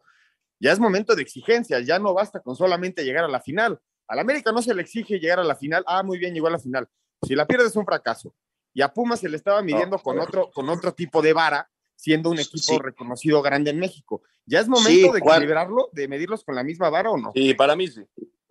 ya 0.58 0.72
es 0.72 0.78
momento 0.78 1.14
de 1.14 1.20
exigencias, 1.20 1.84
ya 1.84 1.98
no 1.98 2.14
basta 2.14 2.40
con 2.40 2.56
solamente 2.56 3.04
llegar 3.04 3.24
a 3.24 3.28
la 3.28 3.40
final. 3.40 3.78
Al 4.08 4.20
América 4.20 4.52
no 4.52 4.62
se 4.62 4.74
le 4.74 4.80
exige 4.80 5.20
llegar 5.20 5.38
a 5.38 5.44
la 5.44 5.54
final, 5.54 5.84
ah, 5.86 6.02
muy 6.02 6.18
bien, 6.18 6.32
llegó 6.32 6.46
a 6.46 6.52
la 6.52 6.58
final. 6.58 6.88
Si 7.26 7.34
la 7.34 7.46
pierdes 7.46 7.68
es 7.68 7.76
un 7.76 7.84
fracaso. 7.84 8.34
Y 8.72 8.80
a 8.80 8.88
Pumas 8.88 9.20
se 9.20 9.28
le 9.28 9.36
estaba 9.36 9.60
midiendo 9.60 9.96
no, 9.96 10.02
con, 10.02 10.18
otro, 10.18 10.50
con 10.50 10.70
otro 10.70 10.94
tipo 10.94 11.20
de 11.20 11.34
vara, 11.34 11.68
siendo 12.00 12.30
un 12.30 12.38
equipo 12.38 12.74
sí. 12.74 12.78
reconocido 12.78 13.42
grande 13.42 13.70
en 13.70 13.78
México. 13.78 14.22
¿Ya 14.46 14.60
es 14.60 14.68
momento 14.68 14.90
sí, 14.90 15.02
de 15.12 15.18
equilibrarlo, 15.18 15.90
de 15.92 16.08
medirlos 16.08 16.44
con 16.44 16.54
la 16.54 16.64
misma 16.64 16.88
vara 16.88 17.10
o 17.10 17.18
no? 17.18 17.30
Sí, 17.34 17.52
para 17.54 17.76
mí 17.76 17.88
sí. 17.88 18.00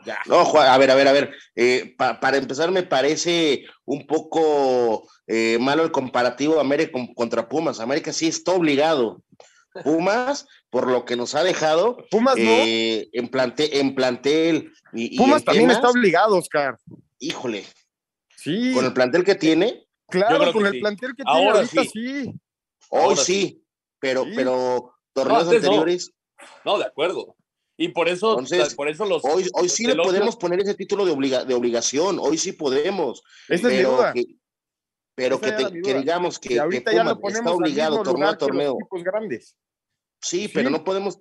Ya. 0.06 0.20
No, 0.28 0.46
Juan, 0.46 0.68
a 0.68 0.78
ver, 0.78 0.92
a 0.92 0.96
ver, 0.96 1.08
a 1.08 1.12
ver. 1.12 1.34
Eh, 1.56 1.96
pa, 1.98 2.20
para 2.20 2.38
empezar, 2.38 2.72
me 2.72 2.84
parece 2.84 3.66
un 3.86 4.06
poco 4.06 5.10
eh, 5.28 5.58
malo 5.60 5.84
el 5.84 5.92
comparativo 5.92 6.60
América 6.60 6.98
contra 7.16 7.50
Pumas. 7.50 7.80
América 7.80 8.14
sí 8.14 8.28
está 8.28 8.54
obligado. 8.54 9.24
Pumas, 9.84 10.48
por 10.70 10.90
lo 10.90 11.06
que 11.06 11.16
nos 11.16 11.36
ha 11.36 11.44
dejado 11.44 11.98
Pumas 12.10 12.36
eh, 12.38 13.10
no. 13.14 13.20
en, 13.20 13.28
plante, 13.30 13.80
en 13.80 13.96
plantel. 13.96 14.72
Y, 14.94 15.18
Pumas 15.18 15.42
y 15.42 15.46
también 15.46 15.68
temas, 15.68 15.78
está 15.78 15.90
obligado, 15.90 16.38
Oscar. 16.38 16.78
Híjole. 17.18 17.66
Sí. 18.36 18.72
Con 18.74 18.86
el 18.86 18.94
plantel 18.94 19.24
que 19.24 19.36
tiene. 19.36 19.86
Claro, 20.08 20.54
con 20.54 20.66
el 20.66 20.74
sí. 20.74 20.80
plantel 20.80 21.16
que 21.16 21.24
tiene 21.24 21.50
ahorita 21.50 21.84
sí. 21.84 21.90
sí. 21.92 22.34
Hoy 22.90 23.16
sí, 23.16 23.64
pero, 24.00 24.24
sí. 24.24 24.32
pero 24.36 24.94
torneos 25.14 25.46
no, 25.46 25.52
anteriores. 25.52 26.12
No. 26.66 26.74
no. 26.74 26.80
de 26.80 26.86
acuerdo. 26.86 27.36
Y 27.78 27.90
por 27.90 28.10
eso, 28.10 28.32
Entonces, 28.32 28.76
por 28.76 28.90
eso 28.90 29.06
los. 29.06 29.24
Hoy, 29.24 29.48
hoy 29.54 29.70
sí 29.70 29.88
le 29.88 29.96
podemos 29.96 30.36
poner 30.36 30.60
ese 30.60 30.76
título 30.76 31.06
de, 31.06 31.12
obliga, 31.12 31.46
de 31.46 31.54
obligación. 31.54 32.20
Hoy 32.20 32.38
sí 32.38 32.52
podemos. 32.52 33.24
Esa 33.48 33.72
es 33.72 33.78
mi 33.78 33.84
duda. 33.84 34.12
Que, 34.12 34.26
pero 35.16 35.40
que, 35.40 35.52
te, 35.52 35.82
que, 35.82 35.94
digamos 35.94 36.40
que, 36.40 36.56
y 36.56 36.58
ahorita 36.58 36.92
que 36.92 36.98
ya 36.98 37.04
lo 37.04 37.20
ponemos 37.20 37.40
está 37.40 37.52
obligado 37.52 38.04
torneo 38.04 38.28
a 38.30 38.38
torneo. 38.38 38.78
grandes. 39.04 39.56
Sí, 40.22 40.48
sí, 40.48 40.52
pero 40.54 40.70
no 40.70 40.84
podemos, 40.84 41.20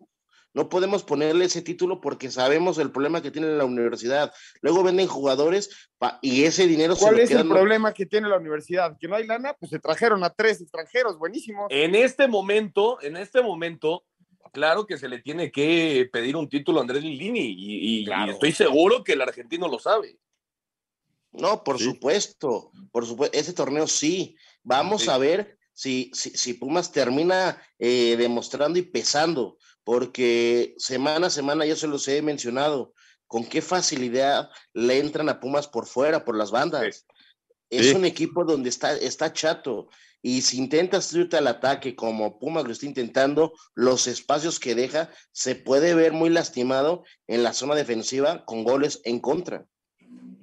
No 0.54 0.68
podemos 0.68 1.04
ponerle 1.04 1.44
ese 1.44 1.62
título 1.62 2.00
porque 2.00 2.30
sabemos 2.30 2.78
el 2.78 2.90
problema 2.90 3.22
que 3.22 3.30
tiene 3.30 3.48
la 3.48 3.64
universidad. 3.64 4.32
Luego 4.60 4.82
venden 4.82 5.06
jugadores 5.06 5.90
y 6.22 6.44
ese 6.44 6.66
dinero 6.66 6.96
se 6.96 7.04
¿Cuál 7.04 7.20
es 7.20 7.30
el 7.30 7.46
problema 7.46 7.92
que 7.92 8.06
tiene 8.06 8.28
la 8.28 8.38
universidad? 8.38 8.96
Que 8.98 9.08
no 9.08 9.16
hay 9.16 9.26
lana, 9.26 9.54
pues 9.54 9.70
se 9.70 9.78
trajeron 9.78 10.24
a 10.24 10.30
tres 10.30 10.60
extranjeros, 10.60 11.18
buenísimo. 11.18 11.66
En 11.70 11.94
este 11.94 12.28
momento, 12.28 13.00
en 13.02 13.16
este 13.16 13.42
momento, 13.42 14.04
claro 14.52 14.86
que 14.86 14.98
se 14.98 15.08
le 15.08 15.20
tiene 15.20 15.52
que 15.52 16.08
pedir 16.12 16.34
un 16.34 16.48
título 16.48 16.78
a 16.78 16.82
Andrés 16.82 17.02
Lilini 17.02 17.54
y, 17.56 18.10
estoy 18.30 18.52
seguro 18.52 19.04
que 19.04 19.12
el 19.12 19.22
argentino 19.22 19.68
lo 19.68 19.78
sabe. 19.78 20.18
No, 21.32 21.62
por 21.62 21.78
supuesto, 21.78 22.72
por 22.90 23.06
supuesto, 23.06 23.38
ese 23.38 23.52
torneo 23.52 23.86
sí. 23.86 24.36
Vamos 24.62 25.08
a 25.08 25.18
ver 25.18 25.58
si, 25.72 26.10
si, 26.14 26.54
Pumas 26.54 26.90
termina 26.90 27.62
eh, 27.78 28.16
demostrando 28.18 28.78
y 28.78 28.82
pesando, 28.82 29.58
porque 29.88 30.74
semana 30.76 31.28
a 31.28 31.30
semana, 31.30 31.64
yo 31.64 31.74
se 31.74 31.86
los 31.86 32.06
he 32.08 32.20
mencionado, 32.20 32.92
con 33.26 33.46
qué 33.46 33.62
facilidad 33.62 34.50
le 34.74 34.98
entran 34.98 35.30
a 35.30 35.40
Pumas 35.40 35.66
por 35.66 35.86
fuera, 35.86 36.26
por 36.26 36.36
las 36.36 36.50
bandas. 36.50 37.06
Es 37.70 37.94
un 37.94 38.04
equipo 38.04 38.44
donde 38.44 38.68
está, 38.68 38.94
está 38.98 39.32
chato. 39.32 39.88
Y 40.20 40.42
si 40.42 40.58
intentas 40.58 41.10
irte 41.14 41.38
al 41.38 41.46
ataque 41.46 41.96
como 41.96 42.38
Pumas 42.38 42.64
lo 42.64 42.72
está 42.72 42.84
intentando, 42.84 43.54
los 43.74 44.06
espacios 44.08 44.60
que 44.60 44.74
deja 44.74 45.10
se 45.32 45.54
puede 45.54 45.94
ver 45.94 46.12
muy 46.12 46.28
lastimado 46.28 47.04
en 47.26 47.42
la 47.42 47.54
zona 47.54 47.74
defensiva 47.74 48.44
con 48.44 48.64
goles 48.64 49.00
en 49.04 49.20
contra. 49.20 49.64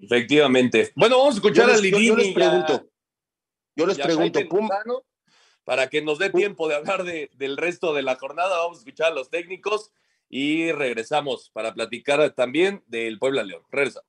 Efectivamente. 0.02 0.91
Bueno, 0.96 1.20
vamos 1.20 1.36
a 1.36 1.38
escuchar 1.38 1.70
a 1.70 1.78
Lidini. 1.78 2.08
Yo, 2.08 2.16
les 2.16 2.34
pregunto, 2.34 2.89
yo 3.76 3.86
les 3.86 4.00
pregunto, 4.00 4.39
Pumas, 4.50 4.80
para 5.66 5.89
que 5.89 6.01
nos 6.01 6.20
dé 6.20 6.30
tiempo 6.30 6.70
de 6.70 6.76
hablar 6.76 7.03
de, 7.03 7.30
del 7.34 7.57
resto 7.57 7.93
de 7.93 8.03
la 8.03 8.16
jornada, 8.16 8.57
vamos 8.57 8.78
a 8.78 8.80
escuchar 8.80 9.11
a 9.11 9.16
los 9.16 9.30
técnicos 9.30 9.91
y 10.30 10.72
regresamos 10.72 11.49
para 11.49 11.74
platicar 11.74 12.30
también 12.32 12.84
del 12.88 13.20
Puebla 13.20 13.43
León. 13.43 13.63
Regresamos 13.72 14.07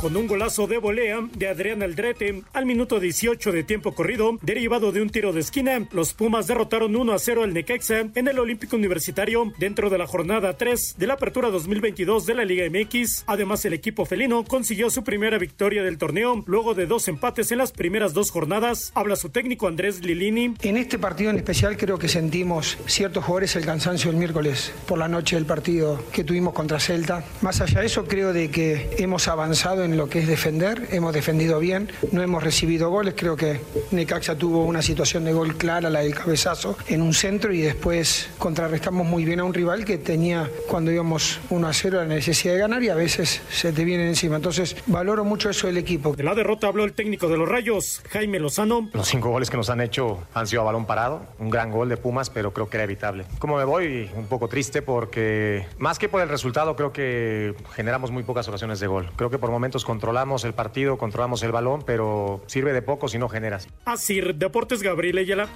con 0.00 0.16
un 0.16 0.26
golazo 0.26 0.66
de 0.66 0.78
volea 0.78 1.20
de 1.36 1.48
Adrián 1.48 1.82
Aldrete 1.82 2.42
al 2.54 2.64
minuto 2.64 3.00
18 3.00 3.52
de 3.52 3.64
tiempo 3.64 3.92
corrido, 3.92 4.38
derivado 4.40 4.92
de 4.92 5.02
un 5.02 5.10
tiro 5.10 5.32
de 5.32 5.40
esquina. 5.40 5.86
Los 5.92 6.14
Pumas 6.14 6.46
derrotaron 6.46 6.96
1 6.96 7.12
a 7.12 7.18
0 7.18 7.44
al 7.44 7.52
Necaxa 7.52 8.06
en 8.14 8.28
el 8.28 8.38
Olímpico 8.38 8.76
Universitario 8.76 9.52
dentro 9.58 9.90
de 9.90 9.98
la 9.98 10.06
jornada 10.06 10.56
3 10.56 10.94
de 10.96 11.06
la 11.06 11.14
Apertura 11.14 11.50
2022 11.50 12.24
de 12.24 12.34
la 12.34 12.44
Liga 12.46 12.64
MX. 12.70 13.24
Además, 13.26 13.64
el 13.66 13.74
equipo 13.74 14.06
felino 14.06 14.44
consiguió 14.44 14.88
su 14.88 15.04
primera 15.04 15.36
victoria 15.36 15.82
del 15.82 15.98
torneo 15.98 16.42
luego 16.46 16.74
de 16.74 16.86
dos 16.86 17.06
empates 17.08 17.52
en 17.52 17.58
las 17.58 17.72
primeras 17.72 18.14
dos 18.14 18.30
jornadas. 18.30 18.92
Habla 18.94 19.16
su 19.16 19.28
técnico 19.28 19.68
Andrés 19.68 20.02
Lilini. 20.02 20.54
En 20.62 20.78
este 20.78 20.98
partido 20.98 21.30
en 21.30 21.36
especial 21.36 21.76
creo 21.76 21.98
que 21.98 22.08
sentimos 22.08 22.78
ciertos 22.86 23.24
jugadores 23.24 23.54
el 23.56 23.66
cansancio 23.66 24.10
el 24.10 24.16
miércoles 24.16 24.72
por 24.86 24.98
la 24.98 25.08
noche 25.08 25.36
del 25.36 25.44
partido 25.44 26.02
que 26.10 26.24
tuvimos 26.24 26.54
contra 26.54 26.80
Celta. 26.80 27.22
Más 27.42 27.60
allá 27.60 27.80
de 27.80 27.86
eso, 27.86 28.06
creo 28.06 28.32
de 28.32 28.50
que 28.50 28.90
hemos 28.98 29.28
avanzado 29.28 29.84
en 29.84 29.89
en 29.90 29.98
lo 29.98 30.08
que 30.08 30.20
es 30.20 30.26
defender, 30.26 30.88
hemos 30.90 31.12
defendido 31.12 31.58
bien, 31.58 31.90
no 32.12 32.22
hemos 32.22 32.42
recibido 32.42 32.90
goles, 32.90 33.14
creo 33.16 33.36
que 33.36 33.60
Necaxa 33.90 34.36
tuvo 34.36 34.64
una 34.64 34.82
situación 34.82 35.24
de 35.24 35.32
gol 35.32 35.56
clara, 35.56 35.90
la 35.90 36.00
del 36.00 36.14
cabezazo, 36.14 36.76
en 36.86 37.02
un 37.02 37.14
centro 37.14 37.52
y 37.52 37.60
después 37.60 38.30
contrarrestamos 38.38 39.06
muy 39.06 39.24
bien 39.24 39.40
a 39.40 39.44
un 39.44 39.54
rival 39.54 39.84
que 39.84 39.98
tenía 39.98 40.48
cuando 40.68 40.92
íbamos 40.92 41.40
1 41.50 41.66
a 41.66 41.72
0 41.72 41.98
la 41.98 42.04
necesidad 42.06 42.54
de 42.54 42.60
ganar 42.60 42.82
y 42.82 42.88
a 42.88 42.94
veces 42.94 43.42
se 43.50 43.72
te 43.72 43.84
viene 43.84 44.06
encima. 44.08 44.36
Entonces 44.36 44.76
valoro 44.86 45.24
mucho 45.24 45.50
eso 45.50 45.66
del 45.66 45.78
equipo. 45.78 46.14
De 46.14 46.22
la 46.22 46.34
derrota 46.34 46.68
habló 46.68 46.84
el 46.84 46.92
técnico 46.92 47.28
de 47.28 47.36
los 47.36 47.48
Rayos, 47.48 48.02
Jaime 48.10 48.38
Lozano. 48.38 48.88
Los 48.92 49.08
cinco 49.08 49.30
goles 49.30 49.50
que 49.50 49.56
nos 49.56 49.70
han 49.70 49.80
hecho 49.80 50.20
han 50.34 50.46
sido 50.46 50.62
a 50.62 50.64
balón 50.64 50.86
parado, 50.86 51.22
un 51.38 51.50
gran 51.50 51.70
gol 51.70 51.88
de 51.88 51.96
Pumas, 51.96 52.30
pero 52.30 52.52
creo 52.52 52.68
que 52.68 52.76
era 52.76 52.84
evitable. 52.84 53.24
Como 53.38 53.56
me 53.56 53.64
voy, 53.64 54.10
un 54.16 54.26
poco 54.26 54.48
triste 54.48 54.82
porque 54.82 55.66
más 55.78 55.98
que 55.98 56.08
por 56.08 56.22
el 56.22 56.28
resultado, 56.28 56.76
creo 56.76 56.92
que 56.92 57.54
generamos 57.74 58.10
muy 58.10 58.22
pocas 58.22 58.48
ocasiones 58.48 58.80
de 58.80 58.86
gol. 58.86 59.10
Creo 59.16 59.30
que 59.30 59.38
por 59.38 59.50
momentos 59.50 59.79
controlamos 59.84 60.44
el 60.44 60.54
partido, 60.54 60.98
controlamos 60.98 61.42
el 61.42 61.52
balón, 61.52 61.82
pero 61.84 62.42
sirve 62.46 62.72
de 62.72 62.82
poco 62.82 63.08
si 63.08 63.18
no 63.18 63.28
generas. 63.28 63.68
Así, 63.84 64.20
Deportes 64.20 64.82
Gabriel 64.82 65.18
Ayala. 65.18 65.48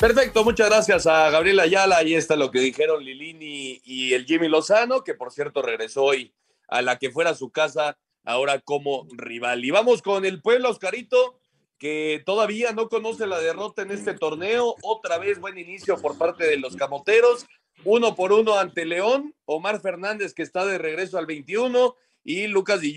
Perfecto, 0.00 0.44
muchas 0.44 0.70
gracias 0.70 1.06
a 1.06 1.28
Gabriel 1.28 1.60
Ayala. 1.60 1.98
Ahí 1.98 2.14
está 2.14 2.34
lo 2.34 2.50
que 2.50 2.60
dijeron 2.60 3.04
Lilini 3.04 3.82
y 3.84 4.14
el 4.14 4.24
Jimmy 4.24 4.48
Lozano, 4.48 5.04
que 5.04 5.14
por 5.14 5.30
cierto 5.30 5.60
regresó 5.60 6.04
hoy 6.04 6.32
a 6.68 6.80
la 6.80 6.98
que 6.98 7.10
fuera 7.10 7.34
su 7.34 7.50
casa, 7.50 7.98
ahora 8.24 8.60
como 8.60 9.06
rival. 9.10 9.62
Y 9.64 9.70
vamos 9.70 10.00
con 10.00 10.24
el 10.24 10.40
pueblo, 10.40 10.70
Oscarito, 10.70 11.38
que 11.78 12.22
todavía 12.24 12.72
no 12.72 12.88
conoce 12.88 13.26
la 13.26 13.40
derrota 13.40 13.82
en 13.82 13.90
este 13.90 14.14
torneo. 14.14 14.74
Otra 14.82 15.18
vez 15.18 15.38
buen 15.38 15.58
inicio 15.58 15.98
por 16.00 16.16
parte 16.16 16.46
de 16.46 16.56
los 16.56 16.76
camoteros 16.76 17.46
uno 17.84 18.14
por 18.14 18.32
uno 18.32 18.58
ante 18.58 18.84
León, 18.84 19.34
Omar 19.44 19.80
Fernández 19.80 20.34
que 20.34 20.42
está 20.42 20.66
de 20.66 20.78
regreso 20.78 21.18
al 21.18 21.26
21 21.26 21.94
y 22.24 22.46
Lucas 22.46 22.80
Di 22.80 22.96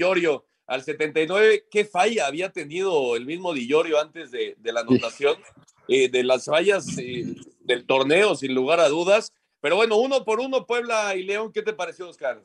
al 0.68 0.84
79. 0.84 1.66
¿Qué 1.70 1.86
falla 1.86 2.28
había 2.28 2.52
tenido 2.52 3.16
el 3.16 3.26
mismo 3.26 3.54
Di 3.54 3.70
antes 4.00 4.32
de, 4.32 4.56
la 4.64 4.82
anotación? 4.82 5.38
Eh, 5.88 6.10
de 6.10 6.24
las 6.24 6.46
fallas 6.46 6.98
eh, 6.98 7.36
del 7.60 7.86
torneo, 7.86 8.36
sin 8.36 8.54
lugar 8.54 8.80
a 8.80 8.90
dudas. 8.90 9.32
Pero 9.60 9.76
bueno, 9.76 9.98
uno 9.98 10.24
por 10.26 10.40
uno, 10.40 10.66
Puebla 10.66 11.16
y 11.16 11.24
León, 11.24 11.52
¿qué 11.54 11.62
te 11.62 11.74
pareció, 11.74 12.10
Oscar? 12.10 12.42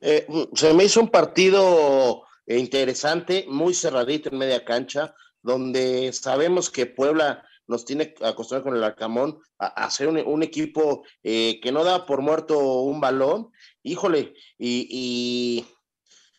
Eh, 0.00 0.26
se 0.54 0.72
me 0.74 0.84
hizo 0.84 1.00
un 1.00 1.08
partido 1.08 2.24
interesante, 2.46 3.44
muy 3.48 3.74
cerradito 3.74 4.30
en 4.30 4.38
media 4.38 4.64
cancha, 4.64 5.14
donde 5.42 6.12
sabemos 6.12 6.70
que 6.70 6.86
Puebla 6.86 7.47
nos 7.68 7.84
tiene 7.84 8.14
acostumbrado 8.22 8.64
con 8.64 8.76
el 8.76 8.82
Arcamón 8.82 9.38
a, 9.58 9.66
hacer 9.84 10.08
un, 10.08 10.42
equipo 10.42 11.04
eh, 11.22 11.60
que 11.62 11.70
no 11.70 11.84
da 11.84 12.06
por 12.06 12.22
muerto 12.22 12.58
un 12.82 13.00
balón, 13.00 13.50
híjole, 13.82 14.34
y, 14.58 15.64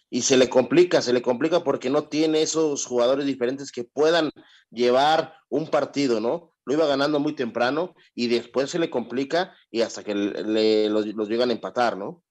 y, 0.09 0.21
se 0.21 0.37
le 0.37 0.49
complica, 0.49 1.01
se 1.01 1.13
le 1.13 1.21
complica 1.21 1.63
porque 1.63 1.89
no 1.89 2.09
tiene 2.09 2.41
esos 2.41 2.85
jugadores 2.85 3.25
diferentes 3.25 3.71
que 3.71 3.83
puedan 3.83 4.31
llevar 4.71 5.35
un 5.49 5.67
partido, 5.67 6.19
¿no? 6.19 6.51
Lo 6.65 6.73
iba 6.73 6.87
ganando 6.87 7.19
muy 7.19 7.33
temprano 7.33 7.95
y 8.15 8.27
después 8.27 8.69
se 8.71 8.79
le 8.79 8.89
complica 8.89 9.55
y 9.71 9.81
hasta 9.81 10.03
que 10.03 10.15
le, 10.15 10.89
los, 10.89 11.05
llegan 11.05 11.51
a 11.51 11.53
empatar, 11.53 11.95
¿no? 11.95 12.23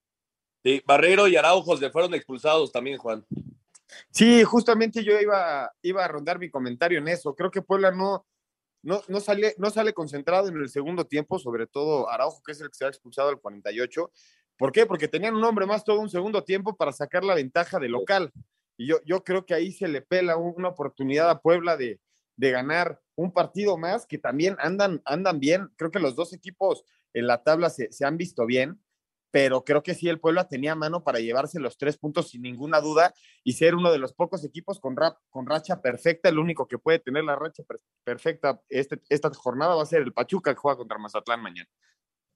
Sí, 0.64 0.82
Barrero 0.84 1.28
y 1.28 1.36
Araujo 1.36 1.76
se 1.76 1.90
fueron 1.90 2.14
expulsados 2.14 2.72
también, 2.72 2.98
Juan. 2.98 3.24
Sí, 4.10 4.42
justamente 4.42 5.04
yo 5.04 5.18
iba, 5.18 5.72
iba 5.82 6.04
a 6.04 6.08
rondar 6.08 6.38
mi 6.38 6.50
comentario 6.50 6.98
en 6.98 7.08
eso. 7.08 7.34
Creo 7.34 7.50
que 7.50 7.62
Puebla 7.62 7.90
no, 7.90 8.26
no, 8.88 9.02
no, 9.06 9.20
sale, 9.20 9.54
no 9.58 9.68
sale 9.68 9.92
concentrado 9.92 10.48
en 10.48 10.56
el 10.56 10.70
segundo 10.70 11.06
tiempo, 11.06 11.38
sobre 11.38 11.66
todo 11.66 12.08
Araujo, 12.08 12.42
que 12.42 12.52
es 12.52 12.60
el 12.62 12.68
que 12.70 12.74
se 12.74 12.86
ha 12.86 12.88
expulsado 12.88 13.28
al 13.28 13.38
48. 13.38 14.10
¿Por 14.56 14.72
qué? 14.72 14.86
Porque 14.86 15.08
tenían 15.08 15.36
un 15.36 15.44
hombre 15.44 15.66
más 15.66 15.84
todo 15.84 16.00
un 16.00 16.08
segundo 16.08 16.42
tiempo 16.42 16.74
para 16.74 16.92
sacar 16.92 17.22
la 17.22 17.34
ventaja 17.34 17.78
de 17.78 17.90
local. 17.90 18.32
Y 18.78 18.88
yo, 18.88 18.96
yo 19.04 19.22
creo 19.22 19.44
que 19.44 19.52
ahí 19.52 19.72
se 19.72 19.88
le 19.88 20.00
pela 20.00 20.38
una 20.38 20.68
oportunidad 20.68 21.28
a 21.28 21.42
Puebla 21.42 21.76
de, 21.76 22.00
de 22.36 22.50
ganar 22.50 22.98
un 23.14 23.30
partido 23.30 23.76
más, 23.76 24.06
que 24.06 24.16
también 24.16 24.56
andan, 24.58 25.02
andan 25.04 25.38
bien. 25.38 25.68
Creo 25.76 25.90
que 25.90 26.00
los 26.00 26.16
dos 26.16 26.32
equipos 26.32 26.82
en 27.12 27.26
la 27.26 27.42
tabla 27.42 27.68
se, 27.68 27.92
se 27.92 28.06
han 28.06 28.16
visto 28.16 28.46
bien 28.46 28.80
pero 29.30 29.64
creo 29.64 29.82
que 29.82 29.94
sí 29.94 30.08
el 30.08 30.20
Puebla 30.20 30.48
tenía 30.48 30.74
mano 30.74 31.04
para 31.04 31.20
llevarse 31.20 31.60
los 31.60 31.76
tres 31.76 31.98
puntos 31.98 32.30
sin 32.30 32.42
ninguna 32.42 32.80
duda 32.80 33.14
y 33.44 33.52
ser 33.52 33.74
uno 33.74 33.92
de 33.92 33.98
los 33.98 34.14
pocos 34.14 34.44
equipos 34.44 34.80
con, 34.80 34.96
con 35.28 35.46
racha 35.46 35.80
perfecta. 35.80 36.28
El 36.28 36.38
único 36.38 36.66
que 36.66 36.78
puede 36.78 36.98
tener 36.98 37.24
la 37.24 37.36
racha 37.36 37.62
perfecta 38.04 38.60
este, 38.68 39.00
esta 39.08 39.30
jornada 39.34 39.74
va 39.74 39.82
a 39.82 39.86
ser 39.86 40.02
el 40.02 40.12
Pachuca 40.12 40.54
que 40.54 40.60
juega 40.60 40.78
contra 40.78 40.98
Mazatlán 40.98 41.42
mañana. 41.42 41.68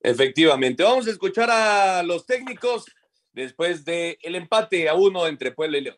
Efectivamente, 0.01 0.83
vamos 0.83 1.07
a 1.07 1.11
escuchar 1.11 1.49
a 1.51 2.03
los 2.03 2.27
técnicos 2.27 2.85
después 3.33 3.85
del 3.85 4.19
el 4.21 4.35
empate 4.35 4.89
a 4.89 4.95
uno 4.95 5.27
entre 5.27 5.53
Puebla 5.53 5.79
y 5.79 5.83
León. 5.83 5.97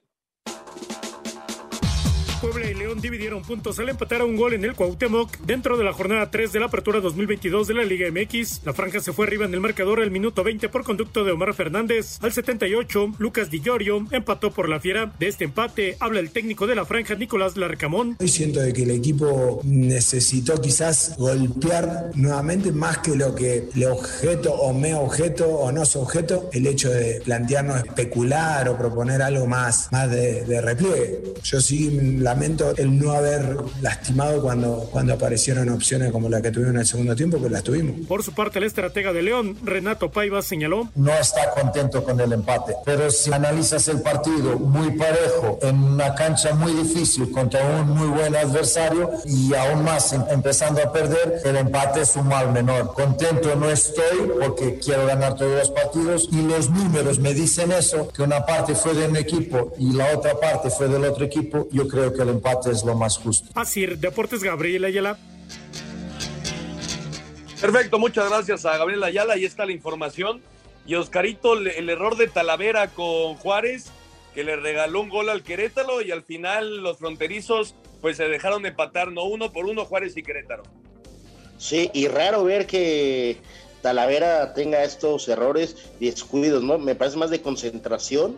Puebla 2.44 2.70
y 2.70 2.74
León 2.74 3.00
dividieron 3.00 3.40
puntos 3.40 3.78
al 3.78 3.88
empatar 3.88 4.20
a 4.20 4.26
un 4.26 4.36
gol 4.36 4.52
en 4.52 4.66
el 4.66 4.74
Cuauhtémoc 4.74 5.38
dentro 5.46 5.78
de 5.78 5.84
la 5.84 5.94
jornada 5.94 6.30
3 6.30 6.52
de 6.52 6.60
la 6.60 6.66
apertura 6.66 7.00
2022 7.00 7.68
de 7.68 7.72
la 7.72 7.84
Liga 7.84 8.06
MX. 8.10 8.60
La 8.66 8.74
franja 8.74 9.00
se 9.00 9.14
fue 9.14 9.26
arriba 9.26 9.46
en 9.46 9.54
el 9.54 9.60
marcador 9.60 9.98
al 9.98 10.10
minuto 10.10 10.44
20 10.44 10.68
por 10.68 10.84
conducto 10.84 11.24
de 11.24 11.32
Omar 11.32 11.54
Fernández. 11.54 12.18
Al 12.20 12.34
78, 12.34 13.14
Lucas 13.16 13.48
Di 13.48 13.62
Llorio 13.62 14.06
empató 14.10 14.50
por 14.50 14.68
la 14.68 14.78
fiera. 14.78 15.10
De 15.18 15.28
este 15.28 15.44
empate 15.44 15.96
habla 16.00 16.20
el 16.20 16.32
técnico 16.32 16.66
de 16.66 16.74
la 16.74 16.84
franja, 16.84 17.14
Nicolás 17.14 17.56
Larcamón. 17.56 18.18
Hoy 18.20 18.28
siento 18.28 18.60
de 18.60 18.74
que 18.74 18.82
el 18.82 18.90
equipo 18.90 19.62
necesitó 19.64 20.60
quizás 20.60 21.16
golpear 21.16 22.10
nuevamente 22.14 22.72
más 22.72 22.98
que 22.98 23.16
lo 23.16 23.34
que 23.34 23.70
le 23.74 23.86
objeto 23.86 24.52
o 24.52 24.74
me 24.74 24.94
objeto 24.94 25.48
o 25.48 25.72
no 25.72 25.84
es 25.84 25.96
objeto, 25.96 26.50
el 26.52 26.66
hecho 26.66 26.90
de 26.90 27.22
plantearnos 27.24 27.78
especular 27.78 28.68
o 28.68 28.76
proponer 28.76 29.22
algo 29.22 29.46
más, 29.46 29.88
más 29.90 30.10
de, 30.10 30.44
de 30.44 30.60
repliegue. 30.60 31.22
Yo 31.42 31.58
sí 31.62 32.18
la 32.18 32.33
lamento 32.34 32.74
el 32.76 32.98
no 32.98 33.12
haber 33.12 33.56
lastimado 33.80 34.42
cuando, 34.42 34.88
cuando 34.90 35.14
aparecieron 35.14 35.68
opciones 35.68 36.10
como 36.10 36.28
la 36.28 36.42
que 36.42 36.50
tuvimos 36.50 36.74
en 36.74 36.80
el 36.80 36.86
segundo 36.86 37.14
tiempo, 37.14 37.40
que 37.40 37.48
las 37.48 37.62
tuvimos. 37.62 38.06
Por 38.08 38.24
su 38.24 38.32
parte, 38.32 38.58
el 38.58 38.64
estratega 38.64 39.12
de 39.12 39.22
León, 39.22 39.56
Renato 39.62 40.10
Paiva, 40.10 40.42
señaló. 40.42 40.88
No 40.96 41.12
está 41.12 41.50
contento 41.50 42.02
con 42.02 42.18
el 42.18 42.32
empate, 42.32 42.74
pero 42.84 43.08
si 43.10 43.32
analizas 43.32 43.86
el 43.86 44.02
partido 44.02 44.58
muy 44.58 44.90
parejo, 44.98 45.60
en 45.62 45.76
una 45.76 46.14
cancha 46.16 46.54
muy 46.54 46.72
difícil 46.72 47.30
contra 47.30 47.64
un 47.64 47.90
muy 47.90 48.08
buen 48.08 48.34
adversario 48.34 49.12
y 49.24 49.54
aún 49.54 49.84
más 49.84 50.12
em, 50.12 50.22
empezando 50.30 50.82
a 50.82 50.92
perder, 50.92 51.40
el 51.44 51.56
empate 51.56 52.00
es 52.00 52.16
un 52.16 52.26
mal 52.26 52.52
menor. 52.52 52.94
Contento 52.94 53.54
no 53.54 53.70
estoy 53.70 54.32
porque 54.40 54.80
quiero 54.84 55.06
ganar 55.06 55.36
todos 55.36 55.56
los 55.56 55.70
partidos 55.70 56.28
y 56.32 56.42
los 56.42 56.68
números 56.68 57.20
me 57.20 57.32
dicen 57.32 57.70
eso, 57.70 58.08
que 58.08 58.22
una 58.22 58.44
parte 58.44 58.74
fue 58.74 58.92
de 58.94 59.06
un 59.06 59.16
equipo 59.16 59.72
y 59.78 59.92
la 59.92 60.16
otra 60.16 60.34
parte 60.40 60.70
fue 60.70 60.88
del 60.88 61.04
otro 61.04 61.24
equipo, 61.24 61.68
yo 61.70 61.86
creo 61.86 62.12
que 62.12 62.23
el 62.24 62.30
empate 62.30 62.70
es 62.70 62.84
lo 62.84 62.94
más 62.94 63.16
justo. 63.18 63.48
Así, 63.54 63.86
Deportes 63.86 64.42
Gabriel 64.42 64.84
Ayala. 64.84 65.18
Perfecto, 67.60 67.98
muchas 67.98 68.28
gracias 68.28 68.66
a 68.66 68.76
Gabriel 68.76 69.02
Ayala. 69.02 69.34
Ahí 69.34 69.44
está 69.44 69.64
la 69.64 69.72
información. 69.72 70.42
Y 70.86 70.96
Oscarito, 70.96 71.54
el 71.54 71.88
error 71.88 72.16
de 72.16 72.28
Talavera 72.28 72.88
con 72.88 73.34
Juárez, 73.36 73.86
que 74.34 74.44
le 74.44 74.56
regaló 74.56 75.00
un 75.00 75.08
gol 75.08 75.30
al 75.30 75.42
Querétaro 75.42 76.02
y 76.02 76.10
al 76.10 76.22
final 76.22 76.82
los 76.82 76.98
fronterizos 76.98 77.74
pues 78.02 78.18
se 78.18 78.28
dejaron 78.28 78.66
empatar, 78.66 79.12
no 79.12 79.24
uno 79.24 79.50
por 79.50 79.64
uno 79.64 79.86
Juárez 79.86 80.14
y 80.16 80.22
Querétaro. 80.22 80.64
Sí, 81.56 81.90
y 81.94 82.08
raro 82.08 82.44
ver 82.44 82.66
que 82.66 83.38
Talavera 83.80 84.52
tenga 84.52 84.84
estos 84.84 85.26
errores 85.28 85.76
y 86.00 86.10
descuidos, 86.10 86.62
¿no? 86.62 86.78
Me 86.78 86.94
parece 86.94 87.16
más 87.16 87.30
de 87.30 87.40
concentración 87.40 88.36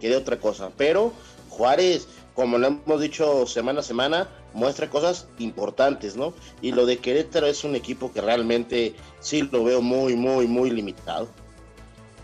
que 0.00 0.08
de 0.08 0.16
otra 0.16 0.38
cosa. 0.38 0.70
Pero 0.76 1.12
Juárez, 1.48 2.06
como 2.38 2.56
lo 2.56 2.68
hemos 2.68 3.00
dicho 3.00 3.48
semana 3.48 3.80
a 3.80 3.82
semana, 3.82 4.28
muestra 4.54 4.88
cosas 4.88 5.26
importantes, 5.40 6.14
¿no? 6.14 6.34
Y 6.62 6.70
lo 6.70 6.86
de 6.86 6.98
Querétaro 6.98 7.48
es 7.48 7.64
un 7.64 7.74
equipo 7.74 8.12
que 8.12 8.20
realmente 8.20 8.94
sí 9.18 9.42
lo 9.50 9.64
veo 9.64 9.82
muy, 9.82 10.14
muy, 10.14 10.46
muy 10.46 10.70
limitado. 10.70 11.28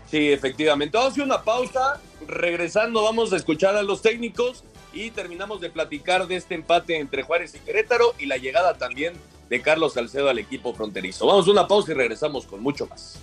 Sí, 0.09 0.31
efectivamente. 0.31 0.95
Vamos 0.95 1.09
a 1.09 1.11
hacer 1.11 1.23
una 1.25 1.43
pausa. 1.43 1.99
Regresando, 2.29 3.03
vamos 3.03 3.33
a 3.33 3.35
escuchar 3.35 3.75
a 3.75 3.83
los 3.83 4.01
técnicos 4.01 4.63
y 4.93 5.11
terminamos 5.11 5.59
de 5.59 5.69
platicar 5.69 6.27
de 6.27 6.37
este 6.37 6.55
empate 6.55 6.97
entre 6.97 7.23
Juárez 7.23 7.53
y 7.53 7.59
Querétaro 7.59 8.15
y 8.17 8.27
la 8.27 8.37
llegada 8.37 8.77
también 8.77 9.15
de 9.49 9.61
Carlos 9.61 9.95
Salcedo 9.95 10.29
al 10.29 10.39
equipo 10.39 10.73
fronterizo. 10.73 11.27
Vamos 11.27 11.45
a 11.49 11.51
una 11.51 11.67
pausa 11.67 11.91
y 11.91 11.95
regresamos 11.95 12.45
con 12.45 12.61
mucho 12.61 12.87
más. 12.87 13.19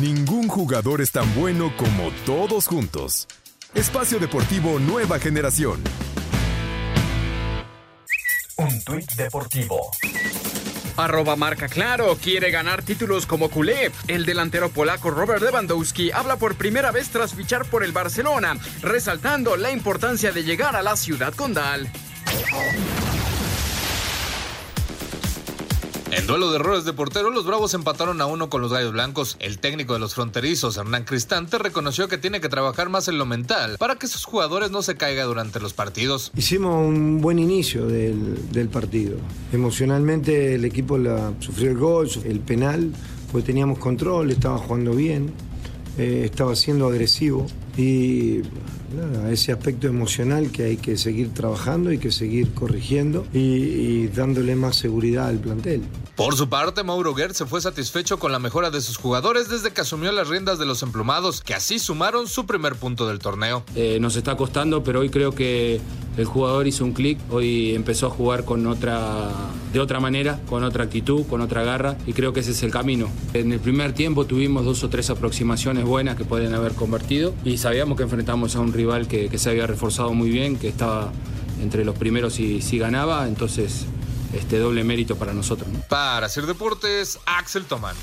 Ningún 0.00 0.48
jugador 0.48 1.02
es 1.02 1.10
tan 1.12 1.34
bueno 1.34 1.76
como 1.76 2.10
todos 2.24 2.66
juntos. 2.66 3.28
Espacio 3.74 4.18
Deportivo 4.18 4.78
Nueva 4.78 5.18
Generación. 5.18 5.82
Un 8.56 8.82
tuit 8.82 9.12
deportivo. 9.12 9.90
Arroba 10.96 11.36
marca 11.36 11.68
claro, 11.68 12.16
quiere 12.16 12.50
ganar 12.50 12.82
títulos 12.82 13.26
como 13.26 13.50
culé. 13.50 13.92
El 14.08 14.24
delantero 14.24 14.70
polaco 14.70 15.10
Robert 15.10 15.42
Lewandowski 15.42 16.10
habla 16.12 16.36
por 16.36 16.54
primera 16.54 16.90
vez 16.92 17.10
tras 17.10 17.34
fichar 17.34 17.66
por 17.66 17.84
el 17.84 17.92
Barcelona, 17.92 18.56
resaltando 18.80 19.58
la 19.58 19.70
importancia 19.70 20.32
de 20.32 20.44
llegar 20.44 20.76
a 20.76 20.82
la 20.82 20.96
ciudad 20.96 21.34
condal. 21.34 21.92
En 26.12 26.26
duelo 26.26 26.50
de 26.50 26.56
errores 26.56 26.84
de 26.84 26.92
portero, 26.92 27.30
los 27.30 27.46
Bravos 27.46 27.72
empataron 27.72 28.20
a 28.20 28.26
uno 28.26 28.50
con 28.50 28.60
los 28.60 28.72
Gallos 28.72 28.92
Blancos. 28.92 29.36
El 29.38 29.60
técnico 29.60 29.92
de 29.94 30.00
los 30.00 30.14
fronterizos, 30.14 30.76
Hernán 30.76 31.04
Cristante, 31.04 31.56
reconoció 31.56 32.08
que 32.08 32.18
tiene 32.18 32.40
que 32.40 32.48
trabajar 32.48 32.88
más 32.88 33.06
en 33.06 33.16
lo 33.16 33.26
mental 33.26 33.76
para 33.78 33.94
que 33.94 34.08
sus 34.08 34.24
jugadores 34.24 34.72
no 34.72 34.82
se 34.82 34.96
caigan 34.96 35.28
durante 35.28 35.60
los 35.60 35.72
partidos. 35.72 36.32
Hicimos 36.36 36.74
un 36.84 37.20
buen 37.20 37.38
inicio 37.38 37.86
del, 37.86 38.68
partido. 38.72 39.18
Emocionalmente 39.52 40.56
el 40.56 40.64
equipo 40.64 40.98
sufrió 41.38 41.70
el 41.70 41.78
gol, 41.78 42.10
el 42.24 42.40
penal, 42.40 42.92
pues 43.30 43.44
teníamos 43.44 43.78
control, 43.78 44.32
estaba 44.32 44.58
jugando 44.58 44.92
bien, 44.92 45.32
eh, 45.96 46.22
estaba 46.24 46.56
siendo 46.56 46.88
agresivo 46.88 47.46
y 47.76 48.42
nada, 48.92 49.30
ese 49.30 49.52
aspecto 49.52 49.86
emocional 49.86 50.50
que 50.50 50.64
hay 50.64 50.76
que 50.76 50.96
seguir 50.96 51.32
trabajando 51.32 51.92
y 51.92 51.98
que 51.98 52.10
seguir 52.10 52.52
corrigiendo 52.52 53.26
y, 53.32 53.38
y 53.38 54.08
dándole 54.08 54.56
más 54.56 54.76
seguridad 54.76 55.28
al 55.28 55.38
plantel. 55.38 55.82
Por 56.16 56.36
su 56.36 56.48
parte, 56.48 56.82
Mauro 56.82 57.14
Guerra 57.14 57.32
se 57.32 57.46
fue 57.46 57.60
satisfecho 57.62 58.18
con 58.18 58.30
la 58.30 58.38
mejora 58.38 58.70
de 58.70 58.80
sus 58.82 58.98
jugadores 58.98 59.48
desde 59.48 59.72
que 59.72 59.80
asumió 59.80 60.12
las 60.12 60.28
riendas 60.28 60.58
de 60.58 60.66
los 60.66 60.82
emplumados, 60.82 61.40
que 61.40 61.54
así 61.54 61.78
sumaron 61.78 62.28
su 62.28 62.44
primer 62.44 62.74
punto 62.74 63.08
del 63.08 63.20
torneo. 63.20 63.64
Eh, 63.74 63.98
nos 64.00 64.16
está 64.16 64.36
costando, 64.36 64.84
pero 64.84 65.00
hoy 65.00 65.08
creo 65.08 65.34
que 65.34 65.80
el 66.18 66.24
jugador 66.26 66.66
hizo 66.66 66.84
un 66.84 66.92
clic, 66.92 67.18
hoy 67.30 67.74
empezó 67.74 68.08
a 68.08 68.10
jugar 68.10 68.44
con 68.44 68.66
otra, 68.66 69.30
de 69.72 69.80
otra 69.80 70.00
manera, 70.00 70.40
con 70.48 70.64
otra 70.64 70.84
actitud, 70.84 71.24
con 71.26 71.40
otra 71.40 71.62
garra, 71.62 71.96
y 72.06 72.12
creo 72.12 72.34
que 72.34 72.40
ese 72.40 72.50
es 72.50 72.62
el 72.62 72.70
camino. 72.70 73.08
En 73.32 73.52
el 73.52 73.60
primer 73.60 73.94
tiempo 73.94 74.26
tuvimos 74.26 74.64
dos 74.64 74.84
o 74.84 74.90
tres 74.90 75.08
aproximaciones 75.08 75.84
buenas 75.84 76.16
que 76.16 76.24
pueden 76.26 76.52
haber 76.52 76.72
convertido, 76.72 77.32
y 77.44 77.56
sabíamos 77.56 77.96
que 77.96 78.02
enfrentamos 78.02 78.56
a 78.56 78.60
un 78.60 78.72
rival 78.80 79.08
que, 79.08 79.28
que 79.28 79.38
se 79.38 79.50
había 79.50 79.66
reforzado 79.66 80.14
muy 80.14 80.30
bien, 80.30 80.58
que 80.58 80.68
estaba 80.68 81.12
entre 81.60 81.84
los 81.84 81.96
primeros 81.98 82.40
y 82.40 82.62
si 82.62 82.78
ganaba, 82.78 83.28
entonces 83.28 83.84
este 84.34 84.58
doble 84.58 84.84
mérito 84.84 85.16
para 85.16 85.34
nosotros. 85.34 85.68
¿no? 85.68 85.80
Para 85.88 86.26
hacer 86.26 86.46
deportes, 86.46 87.18
Axel 87.26 87.64
Tomán. 87.66 87.96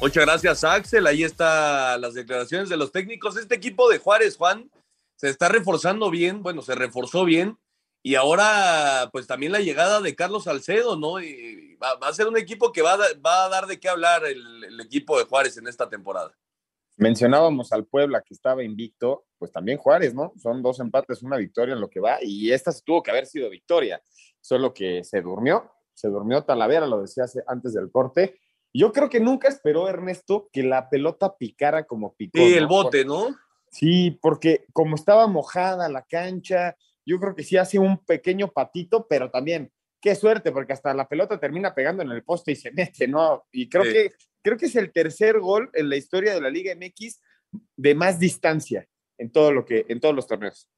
Muchas 0.00 0.24
gracias, 0.26 0.64
Axel. 0.64 1.06
Ahí 1.06 1.22
están 1.22 2.00
las 2.00 2.14
declaraciones 2.14 2.68
de 2.68 2.76
los 2.76 2.92
técnicos. 2.92 3.36
Este 3.36 3.54
equipo 3.54 3.88
de 3.88 3.98
Juárez, 3.98 4.36
Juan, 4.36 4.70
se 5.16 5.28
está 5.28 5.48
reforzando 5.48 6.10
bien, 6.10 6.42
bueno, 6.42 6.60
se 6.60 6.74
reforzó 6.74 7.24
bien. 7.24 7.56
Y 8.02 8.16
ahora, 8.16 9.08
pues 9.12 9.28
también 9.28 9.52
la 9.52 9.60
llegada 9.60 10.00
de 10.00 10.16
Carlos 10.16 10.44
Salcedo, 10.44 10.96
¿no? 10.96 11.20
Y 11.20 11.76
va, 11.76 11.94
va 11.94 12.08
a 12.08 12.12
ser 12.12 12.26
un 12.26 12.36
equipo 12.36 12.72
que 12.72 12.82
va 12.82 12.94
a, 12.94 12.98
va 13.24 13.44
a 13.44 13.48
dar 13.48 13.66
de 13.66 13.78
qué 13.78 13.88
hablar 13.88 14.26
el, 14.26 14.64
el 14.64 14.80
equipo 14.80 15.16
de 15.18 15.24
Juárez 15.24 15.56
en 15.56 15.68
esta 15.68 15.88
temporada. 15.88 16.32
Mencionábamos 16.96 17.72
al 17.72 17.86
Puebla 17.86 18.22
que 18.22 18.34
estaba 18.34 18.62
invicto, 18.62 19.24
pues 19.38 19.50
también 19.50 19.78
Juárez, 19.78 20.14
¿no? 20.14 20.32
Son 20.36 20.62
dos 20.62 20.78
empates, 20.80 21.22
una 21.22 21.36
victoria 21.36 21.74
en 21.74 21.80
lo 21.80 21.88
que 21.88 22.00
va, 22.00 22.18
y 22.20 22.52
esta 22.52 22.70
tuvo 22.84 23.02
que 23.02 23.10
haber 23.10 23.26
sido 23.26 23.48
victoria, 23.50 24.02
solo 24.40 24.74
que 24.74 25.02
se 25.04 25.20
durmió, 25.20 25.70
se 25.94 26.08
durmió 26.08 26.44
Talavera, 26.44 26.86
lo 26.86 27.00
decía 27.00 27.24
hace, 27.24 27.42
antes 27.46 27.74
del 27.74 27.90
corte. 27.90 28.38
Yo 28.74 28.92
creo 28.92 29.08
que 29.08 29.20
nunca 29.20 29.48
esperó 29.48 29.88
Ernesto 29.88 30.48
que 30.52 30.62
la 30.62 30.88
pelota 30.88 31.36
picara 31.36 31.84
como 31.84 32.14
picó. 32.14 32.38
Sí, 32.38 32.54
el 32.54 32.66
bote, 32.66 33.04
¿no? 33.04 33.36
Sí, 33.70 34.18
porque 34.22 34.66
como 34.72 34.96
estaba 34.96 35.26
mojada 35.26 35.88
la 35.88 36.02
cancha, 36.02 36.76
yo 37.04 37.18
creo 37.18 37.34
que 37.34 37.42
sí 37.42 37.56
hace 37.56 37.78
un 37.78 37.98
pequeño 38.04 38.48
patito, 38.48 39.06
pero 39.08 39.30
también 39.30 39.72
qué 40.02 40.14
suerte, 40.16 40.52
porque 40.52 40.74
hasta 40.74 40.92
la 40.92 41.08
pelota 41.08 41.38
termina 41.40 41.74
pegando 41.74 42.02
en 42.02 42.10
el 42.10 42.22
poste 42.24 42.52
y 42.52 42.56
se 42.56 42.72
mete, 42.72 43.08
¿no? 43.08 43.46
Y 43.52 43.68
creo 43.70 43.84
Sí. 43.84 43.92
que 43.92 44.12
creo 44.42 44.58
que 44.58 44.66
es 44.66 44.76
el 44.76 44.92
tercer 44.92 45.38
gol 45.38 45.70
en 45.72 45.88
la 45.88 45.96
historia 45.96 46.34
de 46.34 46.40
la 46.40 46.50
Liga 46.50 46.74
MX 46.74 47.20
de 47.76 47.94
más 47.94 48.18
distancia 48.18 48.86
en 49.16 49.30
todo 49.30 49.52
lo 49.52 49.64
que 49.64 49.86
en 49.88 50.00
todos 50.00 50.14
los 50.14 50.26
torneos. 50.26 50.68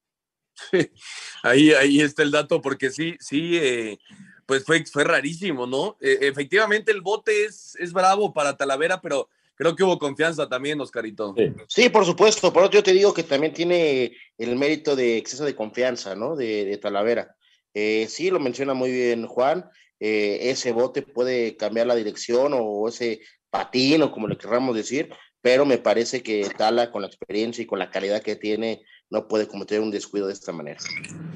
Ahí, 1.43 1.73
ahí 1.73 2.01
está 2.01 2.23
el 2.23 2.31
dato, 2.31 2.61
porque 2.61 2.91
sí, 2.91 3.17
sí, 3.19 3.57
eh, 3.61 3.99
pues 4.47 4.65
fue, 4.65 4.85
fue 4.85 5.03
rarísimo, 5.05 5.67
¿no? 5.67 5.97
Eh, 6.01 6.19
efectivamente, 6.23 6.93
el 6.93 7.01
bote 7.01 7.45
es, 7.45 7.77
es 7.81 7.93
bravo 7.93 8.33
para 8.33 8.57
Talavera, 8.57 9.01
pero 9.01 9.29
creo 9.57 9.75
que 9.75 9.83
hubo 9.83 9.99
confianza 9.99 10.49
también, 10.49 10.81
Oscarito. 10.81 11.35
Sí, 11.69 11.89
por 11.89 12.05
supuesto. 12.05 12.53
Por 12.53 12.65
otro, 12.65 12.79
yo 12.79 12.85
te 12.85 12.93
digo 12.93 13.13
que 13.15 13.23
también 13.25 13.53
tiene 13.53 14.17
el 14.39 14.57
mérito 14.57 14.95
de 14.95 15.17
exceso 15.17 15.45
de 15.45 15.57
confianza, 15.57 16.15
¿no? 16.15 16.37
De, 16.37 16.65
de 16.65 16.79
Talavera. 16.79 17.35
Eh, 17.75 18.07
sí, 18.09 18.31
lo 18.31 18.39
menciona 18.41 18.73
muy 18.75 18.91
bien 18.93 19.27
Juan. 19.27 19.69
eh, 20.01 20.51
ese 20.51 20.73
bote 20.73 21.03
puede 21.03 21.57
cambiar 21.57 21.87
la 21.87 21.95
dirección 21.95 22.53
o 22.55 22.89
ese 22.89 23.21
patín 23.51 24.03
o 24.03 24.11
como 24.13 24.27
le 24.29 24.37
querramos 24.37 24.75
decir, 24.77 25.11
pero 25.41 25.65
me 25.67 25.79
parece 25.79 26.23
que 26.23 26.49
Tala, 26.57 26.91
con 26.91 27.03
la 27.03 27.09
experiencia 27.09 27.63
y 27.63 27.67
con 27.67 27.79
la 27.79 27.91
calidad 27.91 28.23
que 28.23 28.37
tiene, 28.37 28.83
no 29.11 29.29
puede 29.29 29.47
cometer 29.47 29.81
un 29.81 29.91
descuido 29.91 30.27
de 30.27 30.33
esta 30.33 30.53
manera. 30.53 30.79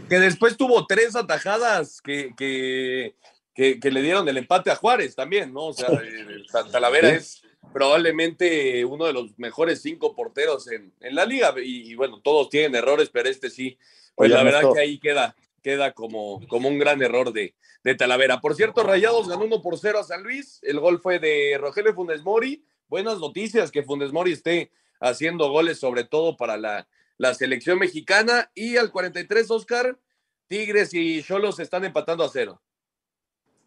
Que 0.09 0.18
después 0.18 0.57
tuvo 0.57 0.86
tres 0.86 1.14
atajadas 1.16 2.01
que, 2.01 2.32
que, 2.36 3.14
que, 3.55 3.78
que 3.78 3.91
le 3.91 4.03
dieron 4.03 4.28
el 4.28 4.36
empate 4.39 4.70
a 4.70 4.76
Juárez 4.76 5.14
también, 5.14 5.53
¿no? 5.53 5.66
O 5.66 5.72
sea, 5.72 5.89
eh, 6.03 6.43
Ta- 6.51 6.68
Talavera 6.70 7.11
es 7.11 7.43
probablemente 7.72 8.84
uno 8.84 9.07
de 9.07 9.12
los 9.12 9.39
mejores 9.39 9.82
cinco 9.82 10.14
porteros 10.14 10.70
en, 10.70 10.93
en 11.01 11.14
la 11.14 11.24
liga. 11.24 11.55
Y, 11.62 11.91
y 11.93 11.95
bueno, 11.95 12.20
todos 12.22 12.49
tienen 12.51 12.74
errores, 12.74 13.09
pero 13.12 13.28
este 13.28 13.51
sí. 13.51 13.78
Pues 14.14 14.28
Oye, 14.30 14.34
la 14.34 14.43
verdad 14.43 14.61
Ernesto. 14.62 14.74
que 14.74 14.80
ahí 14.80 14.99
queda, 14.99 15.36
queda 15.62 15.92
como, 15.92 16.46
como 16.48 16.68
un 16.68 16.78
gran 16.78 17.02
error 17.02 17.32
de, 17.32 17.54
de 17.84 17.94
Talavera. 17.94 18.40
Por 18.40 18.54
cierto, 18.54 18.82
Rayados 18.82 19.28
ganó 19.28 19.44
1 19.44 19.62
por 19.62 19.78
0 19.78 20.00
a 20.00 20.04
San 20.04 20.22
Luis. 20.22 20.61
El 20.62 20.80
gol 20.80 21.00
fue 21.00 21.18
de 21.18 21.56
Rogelio 21.59 21.94
Funes 21.94 22.22
Mori. 22.22 22.64
Buenas 22.88 23.18
noticias 23.18 23.70
que 23.70 23.82
Funes 23.82 24.12
Mori 24.12 24.32
esté 24.32 24.70
haciendo 25.00 25.50
goles, 25.50 25.78
sobre 25.78 26.04
todo 26.04 26.36
para 26.36 26.56
la, 26.56 26.88
la 27.16 27.34
selección 27.34 27.78
mexicana. 27.78 28.50
Y 28.54 28.76
al 28.76 28.90
43, 28.90 29.50
Oscar, 29.50 29.98
Tigres 30.46 30.94
y 30.94 31.22
Cholos 31.22 31.59
están 31.61 31.84
empatando 31.84 32.24
a 32.24 32.28
cero. 32.28 32.62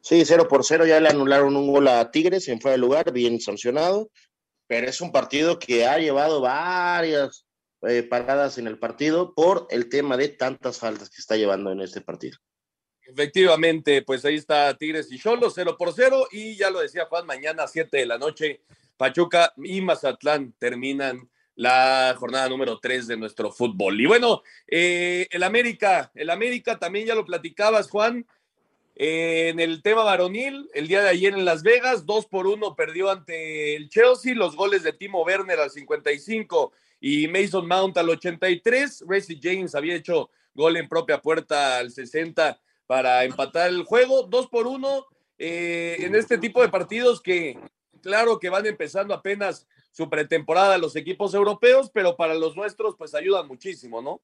Sí, 0.01 0.23
0 0.25 0.47
por 0.47 0.65
0, 0.65 0.87
ya 0.87 0.99
le 0.99 1.09
anularon 1.09 1.55
un 1.55 1.71
gol 1.71 1.87
a 1.87 2.09
Tigres 2.09 2.47
en 2.47 2.59
fuera 2.59 2.73
de 2.73 2.79
lugar, 2.79 3.11
bien 3.13 3.39
sancionado, 3.39 4.09
pero 4.65 4.87
es 4.89 4.99
un 4.99 5.11
partido 5.11 5.59
que 5.59 5.85
ha 5.85 5.99
llevado 5.99 6.41
varias 6.41 7.45
eh, 7.87 8.03
paradas 8.03 8.57
en 8.57 8.67
el 8.67 8.77
partido 8.77 9.33
por 9.33 9.67
el 9.71 9.89
tema 9.89 10.17
de 10.17 10.29
tantas 10.29 10.79
faltas 10.79 11.09
que 11.09 11.19
está 11.19 11.35
llevando 11.35 11.71
en 11.71 11.81
este 11.81 12.01
partido. 12.01 12.37
Efectivamente, 13.03 14.03
pues 14.03 14.23
ahí 14.23 14.35
está 14.35 14.77
Tigres 14.77 15.11
y 15.11 15.19
Cholos, 15.19 15.53
0 15.55 15.75
por 15.77 15.91
0. 15.93 16.27
Y 16.31 16.55
ya 16.55 16.69
lo 16.69 16.79
decía 16.79 17.05
Juan, 17.05 17.25
mañana 17.25 17.63
a 17.63 17.67
7 17.67 17.97
de 17.97 18.05
la 18.05 18.17
noche, 18.17 18.61
Pachuca 18.97 19.51
y 19.57 19.81
Mazatlán 19.81 20.53
terminan 20.59 21.29
la 21.55 22.15
jornada 22.17 22.47
número 22.47 22.79
3 22.79 23.07
de 23.07 23.17
nuestro 23.17 23.51
fútbol. 23.51 23.99
Y 23.99 24.05
bueno, 24.05 24.43
eh, 24.67 25.27
el 25.31 25.43
América, 25.43 26.11
el 26.15 26.29
América 26.29 26.79
también 26.79 27.07
ya 27.07 27.15
lo 27.15 27.25
platicabas, 27.25 27.89
Juan. 27.89 28.25
En 28.95 29.59
el 29.59 29.81
tema 29.81 30.03
varonil, 30.03 30.69
el 30.73 30.87
día 30.87 31.01
de 31.01 31.09
ayer 31.09 31.33
en 31.33 31.45
Las 31.45 31.63
Vegas, 31.63 32.05
2 32.05 32.27
por 32.27 32.45
1 32.45 32.75
perdió 32.75 33.09
ante 33.09 33.75
el 33.75 33.89
Chelsea, 33.89 34.35
los 34.35 34.55
goles 34.55 34.83
de 34.83 34.93
Timo 34.93 35.23
Werner 35.23 35.59
al 35.59 35.71
55 35.71 36.71
y 37.01 37.27
Mason 37.27 37.67
Mount 37.67 37.97
al 37.97 38.09
83. 38.09 39.03
Racy 39.07 39.39
James 39.41 39.75
había 39.75 39.95
hecho 39.95 40.29
gol 40.53 40.77
en 40.77 40.87
propia 40.87 41.19
puerta 41.21 41.79
al 41.79 41.91
60 41.91 42.61
para 42.85 43.23
empatar 43.23 43.69
el 43.69 43.83
juego, 43.83 44.23
2 44.23 44.47
por 44.47 44.67
1 44.67 45.05
eh, 45.39 45.97
en 45.99 46.13
este 46.13 46.37
tipo 46.37 46.61
de 46.61 46.69
partidos 46.69 47.21
que, 47.21 47.59
claro 48.01 48.37
que 48.37 48.49
van 48.49 48.65
empezando 48.67 49.13
apenas 49.13 49.67
su 49.91 50.09
pretemporada 50.09 50.77
los 50.77 50.95
equipos 50.95 51.33
europeos, 51.33 51.89
pero 51.91 52.15
para 52.15 52.35
los 52.35 52.55
nuestros 52.55 52.95
pues 52.97 53.15
ayudan 53.15 53.47
muchísimo, 53.47 54.01
¿no? 54.01 54.21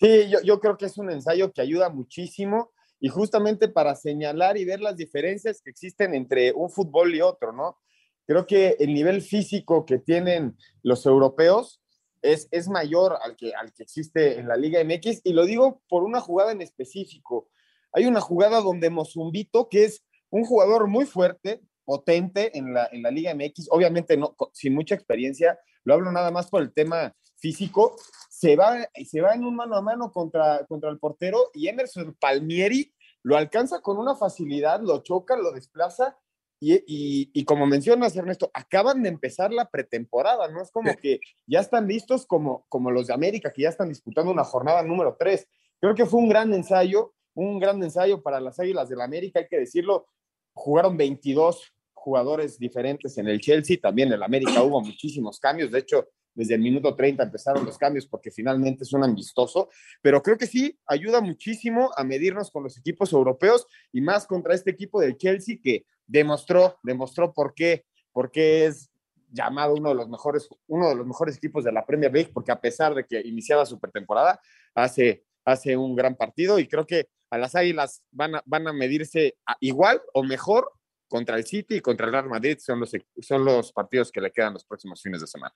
Sí, 0.00 0.28
yo, 0.30 0.40
yo 0.42 0.60
creo 0.60 0.76
que 0.76 0.86
es 0.86 0.96
un 0.96 1.10
ensayo 1.10 1.52
que 1.52 1.60
ayuda 1.60 1.88
muchísimo 1.88 2.72
y 3.00 3.08
justamente 3.08 3.68
para 3.68 3.96
señalar 3.96 4.56
y 4.56 4.64
ver 4.64 4.80
las 4.80 4.96
diferencias 4.96 5.60
que 5.60 5.70
existen 5.70 6.14
entre 6.14 6.52
un 6.52 6.70
fútbol 6.70 7.14
y 7.14 7.20
otro, 7.20 7.52
¿no? 7.52 7.78
Creo 8.26 8.46
que 8.46 8.76
el 8.78 8.94
nivel 8.94 9.22
físico 9.22 9.84
que 9.84 9.98
tienen 9.98 10.56
los 10.82 11.04
europeos 11.04 11.80
es, 12.24 12.48
es 12.50 12.68
mayor 12.68 13.18
al 13.22 13.36
que, 13.36 13.54
al 13.54 13.72
que 13.72 13.82
existe 13.82 14.38
en 14.38 14.48
la 14.48 14.56
Liga 14.56 14.82
MX 14.82 15.20
y 15.24 15.34
lo 15.34 15.44
digo 15.44 15.82
por 15.88 16.04
una 16.04 16.20
jugada 16.20 16.52
en 16.52 16.62
específico. 16.62 17.48
Hay 17.92 18.06
una 18.06 18.20
jugada 18.20 18.60
donde 18.60 18.88
Mozumbito, 18.90 19.68
que 19.68 19.84
es 19.84 20.04
un 20.30 20.44
jugador 20.44 20.88
muy 20.88 21.04
fuerte, 21.04 21.60
potente 21.84 22.56
en 22.56 22.72
la, 22.72 22.88
en 22.90 23.02
la 23.02 23.10
Liga 23.10 23.34
MX, 23.34 23.68
obviamente 23.70 24.16
no, 24.16 24.34
sin 24.52 24.74
mucha 24.74 24.94
experiencia, 24.94 25.58
lo 25.84 25.94
hablo 25.94 26.10
nada 26.10 26.30
más 26.30 26.48
por 26.48 26.62
el 26.62 26.72
tema 26.72 27.14
físico, 27.36 27.94
se 28.30 28.56
va, 28.56 28.88
se 29.04 29.20
va 29.20 29.34
en 29.34 29.44
un 29.44 29.54
mano 29.54 29.76
a 29.76 29.82
mano 29.82 30.10
contra, 30.10 30.64
contra 30.66 30.88
el 30.90 30.98
portero 30.98 31.50
y 31.52 31.68
Emerson 31.68 32.16
Palmieri 32.18 32.94
lo 33.22 33.36
alcanza 33.36 33.80
con 33.80 33.98
una 33.98 34.16
facilidad, 34.16 34.80
lo 34.80 35.02
choca, 35.02 35.36
lo 35.36 35.52
desplaza 35.52 36.16
y, 36.64 36.74
y, 36.86 37.30
y, 37.34 37.44
como 37.44 37.66
mencionas, 37.66 38.16
Ernesto, 38.16 38.50
acaban 38.54 39.02
de 39.02 39.10
empezar 39.10 39.52
la 39.52 39.68
pretemporada, 39.68 40.48
¿no? 40.48 40.62
Es 40.62 40.70
como 40.70 40.96
que 40.96 41.20
ya 41.46 41.60
están 41.60 41.86
listos 41.86 42.24
como, 42.24 42.64
como 42.70 42.90
los 42.90 43.08
de 43.08 43.14
América, 43.14 43.52
que 43.52 43.62
ya 43.62 43.68
están 43.68 43.90
disputando 43.90 44.32
una 44.32 44.44
jornada 44.44 44.82
número 44.82 45.14
3. 45.18 45.46
Creo 45.78 45.94
que 45.94 46.06
fue 46.06 46.20
un 46.20 46.28
gran 46.30 46.54
ensayo, 46.54 47.12
un 47.34 47.58
gran 47.58 47.82
ensayo 47.82 48.22
para 48.22 48.40
las 48.40 48.58
Águilas 48.58 48.88
del 48.88 48.98
la 48.98 49.04
América, 49.04 49.40
hay 49.40 49.46
que 49.46 49.58
decirlo. 49.58 50.06
Jugaron 50.54 50.96
22 50.96 51.74
jugadores 51.92 52.58
diferentes 52.58 53.18
en 53.18 53.28
el 53.28 53.40
Chelsea, 53.40 53.76
también 53.78 54.08
en 54.08 54.14
el 54.14 54.22
América 54.22 54.62
hubo 54.62 54.80
muchísimos 54.80 55.38
cambios, 55.38 55.70
de 55.70 55.80
hecho, 55.80 56.08
desde 56.34 56.54
el 56.54 56.60
minuto 56.60 56.94
30 56.94 57.22
empezaron 57.22 57.64
los 57.64 57.78
cambios 57.78 58.06
porque 58.06 58.30
finalmente 58.30 58.84
es 58.84 58.92
un 58.92 59.04
amistoso, 59.04 59.70
pero 60.02 60.22
creo 60.22 60.36
que 60.36 60.46
sí 60.46 60.78
ayuda 60.86 61.20
muchísimo 61.20 61.90
a 61.96 62.04
medirnos 62.04 62.50
con 62.50 62.62
los 62.64 62.76
equipos 62.76 63.12
europeos 63.12 63.66
y 63.92 64.00
más 64.00 64.26
contra 64.26 64.54
este 64.54 64.70
equipo 64.70 65.00
del 65.00 65.16
Chelsea 65.16 65.56
que 65.62 65.86
demostró, 66.06 66.78
demostró 66.82 67.32
por 67.32 67.54
qué, 67.54 67.84
por 68.12 68.30
qué 68.30 68.66
es 68.66 68.90
llamado 69.30 69.74
uno 69.74 69.90
de 69.90 69.96
los 69.96 70.08
mejores, 70.08 70.48
uno 70.68 70.88
de 70.88 70.94
los 70.94 71.06
mejores 71.06 71.36
equipos 71.36 71.64
de 71.64 71.72
la 71.72 71.84
Premier 71.84 72.12
League, 72.12 72.30
porque 72.32 72.52
a 72.52 72.60
pesar 72.60 72.94
de 72.94 73.04
que 73.04 73.20
iniciaba 73.20 73.66
su 73.66 73.80
pretemporada, 73.80 74.40
hace, 74.74 75.24
hace 75.44 75.76
un 75.76 75.96
gran 75.96 76.14
partido 76.14 76.58
y 76.58 76.68
creo 76.68 76.86
que 76.86 77.08
a 77.30 77.38
las 77.38 77.54
Águilas 77.56 78.02
van 78.12 78.36
a, 78.36 78.42
van 78.46 78.68
a 78.68 78.72
medirse 78.72 79.36
igual 79.60 80.00
o 80.12 80.22
mejor 80.22 80.70
contra 81.08 81.36
el 81.36 81.44
City 81.44 81.76
y 81.76 81.80
contra 81.80 82.06
el 82.06 82.12
Real 82.12 82.28
Madrid, 82.28 82.58
son 82.60 82.80
los, 82.80 82.92
son 83.20 83.44
los 83.44 83.72
partidos 83.72 84.10
que 84.10 84.20
le 84.20 84.30
quedan 84.30 84.52
los 84.52 84.64
próximos 84.64 85.02
fines 85.02 85.20
de 85.20 85.26
semana. 85.26 85.54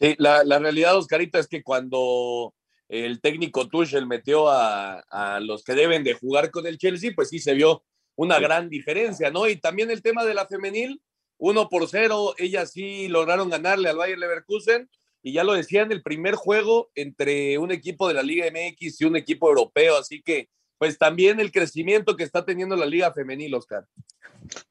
Sí, 0.00 0.14
la, 0.18 0.44
la 0.44 0.58
realidad, 0.58 0.96
Oscarita, 0.96 1.38
es 1.38 1.48
que 1.48 1.62
cuando 1.62 2.54
el 2.88 3.20
técnico 3.20 3.68
Tuchel 3.68 4.06
metió 4.06 4.48
a, 4.48 5.00
a, 5.00 5.40
los 5.40 5.64
que 5.64 5.74
deben 5.74 6.04
de 6.04 6.14
jugar 6.14 6.50
con 6.50 6.66
el 6.66 6.78
Chelsea, 6.78 7.12
pues 7.14 7.28
sí 7.28 7.38
se 7.38 7.54
vio 7.54 7.84
una 8.14 8.38
gran 8.38 8.68
diferencia, 8.68 9.30
¿no? 9.30 9.48
Y 9.48 9.56
también 9.56 9.90
el 9.90 10.02
tema 10.02 10.24
de 10.24 10.34
la 10.34 10.46
femenil, 10.46 11.00
uno 11.36 11.68
por 11.68 11.88
cero, 11.88 12.34
ellas 12.38 12.72
sí 12.72 13.08
lograron 13.08 13.50
ganarle 13.50 13.88
al 13.88 13.96
Bayern 13.96 14.20
Leverkusen, 14.20 14.88
y 15.22 15.32
ya 15.32 15.44
lo 15.44 15.52
decían, 15.54 15.90
el 15.92 16.02
primer 16.02 16.34
juego 16.34 16.90
entre 16.94 17.58
un 17.58 17.72
equipo 17.72 18.08
de 18.08 18.14
la 18.14 18.22
Liga 18.22 18.46
MX 18.46 19.00
y 19.00 19.04
un 19.04 19.16
equipo 19.16 19.48
europeo, 19.48 19.96
así 19.96 20.22
que 20.22 20.48
pues 20.78 20.98
también 20.98 21.40
el 21.40 21.52
crecimiento 21.52 22.16
que 22.16 22.24
está 22.24 22.44
teniendo 22.44 22.76
la 22.76 22.86
Liga 22.86 23.12
Femenil, 23.12 23.54
Oscar. 23.54 23.84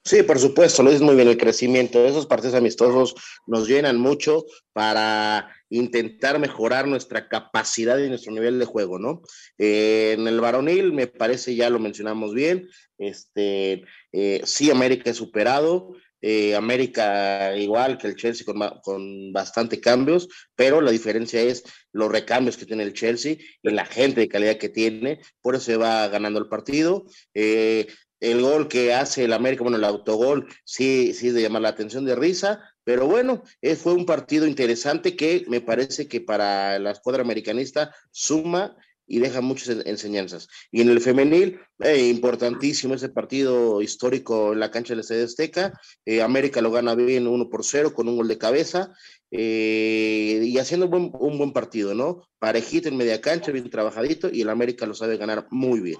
Sí, 0.03 0.23
por 0.23 0.39
supuesto, 0.39 0.81
lo 0.81 0.89
dices 0.89 1.05
muy 1.05 1.15
bien, 1.15 1.27
el 1.27 1.37
crecimiento. 1.37 2.05
Esos 2.05 2.25
partidos 2.25 2.55
amistosos 2.55 3.15
nos 3.45 3.67
llenan 3.67 3.99
mucho 3.99 4.45
para 4.73 5.53
intentar 5.69 6.39
mejorar 6.39 6.87
nuestra 6.87 7.27
capacidad 7.27 7.97
y 7.99 8.07
nuestro 8.09 8.31
nivel 8.31 8.57
de 8.57 8.65
juego, 8.65 8.97
¿no? 8.97 9.21
Eh, 9.57 10.15
en 10.17 10.27
el 10.27 10.39
varonil, 10.39 10.93
me 10.93 11.07
parece, 11.07 11.55
ya 11.55 11.69
lo 11.69 11.79
mencionamos 11.79 12.33
bien, 12.33 12.69
este, 12.97 13.83
eh, 14.13 14.41
sí, 14.45 14.71
América 14.71 15.09
es 15.09 15.17
superado, 15.17 15.93
eh, 16.21 16.55
América 16.55 17.55
igual 17.55 17.97
que 17.97 18.07
el 18.07 18.15
Chelsea 18.15 18.45
con, 18.45 18.59
con, 18.83 19.31
bastante 19.31 19.79
cambios, 19.79 20.27
pero 20.55 20.81
la 20.81 20.91
diferencia 20.91 21.41
es 21.41 21.63
los 21.91 22.11
recambios 22.11 22.57
que 22.57 22.65
tiene 22.65 22.83
el 22.83 22.93
Chelsea 22.93 23.37
y 23.61 23.69
la 23.69 23.85
gente 23.85 24.21
de 24.21 24.27
calidad 24.27 24.57
que 24.57 24.69
tiene, 24.69 25.19
por 25.41 25.55
eso 25.55 25.65
se 25.65 25.77
va 25.77 26.07
ganando 26.07 26.39
el 26.39 26.47
partido. 26.47 27.05
Eh, 27.33 27.87
el 28.19 28.41
gol 28.41 28.67
que 28.67 28.93
hace 28.93 29.25
el 29.25 29.33
América, 29.33 29.63
bueno, 29.63 29.77
el 29.77 29.83
autogol, 29.83 30.47
sí, 30.63 31.13
sí 31.13 31.29
de 31.29 31.41
llamar 31.41 31.61
la 31.61 31.69
atención 31.69 32.03
de 32.03 32.15
risa, 32.15 32.61
pero 32.83 33.05
bueno, 33.05 33.43
eh, 33.61 33.75
fue 33.75 33.93
un 33.93 34.05
partido 34.05 34.47
interesante 34.47 35.15
que 35.15 35.45
me 35.47 35.61
parece 35.61 36.07
que 36.07 36.21
para 36.21 36.79
la 36.79 36.91
escuadra 36.91 37.21
americanista 37.21 37.93
suma 38.11 38.75
y 39.07 39.19
deja 39.19 39.41
muchas 39.41 39.85
enseñanzas. 39.85 40.49
Y 40.71 40.81
en 40.81 40.89
el 40.89 40.99
femenil, 40.99 41.59
eh, 41.79 42.07
importantísimo 42.09 42.93
ese 42.93 43.09
partido 43.09 43.81
histórico 43.81 44.53
en 44.53 44.59
la 44.59 44.69
cancha 44.69 44.93
del 44.93 44.99
Estadio 44.99 45.23
Azteca. 45.23 45.79
Eh, 46.05 46.21
América 46.21 46.61
lo 46.61 46.71
gana 46.71 46.93
bien 46.93 47.25
1 47.25 47.49
por 47.49 47.63
0 47.63 47.93
con 47.93 48.09
un 48.09 48.17
gol 48.17 48.27
de 48.27 48.37
cabeza 48.37 48.93
eh, 49.31 50.41
y 50.43 50.57
haciendo 50.57 50.87
un 50.87 50.91
buen, 50.91 51.11
un 51.19 51.37
buen, 51.37 51.53
partido, 51.53 51.93
¿no? 51.93 52.27
Parejito 52.37 52.89
en 52.89 52.97
media 52.97 53.21
cancha, 53.21 53.51
bien 53.51 53.69
trabajadito 53.69 54.29
y 54.31 54.41
el 54.41 54.49
América 54.49 54.85
lo 54.85 54.93
sabe 54.93 55.17
ganar 55.17 55.47
muy 55.49 55.79
bien. 55.79 55.99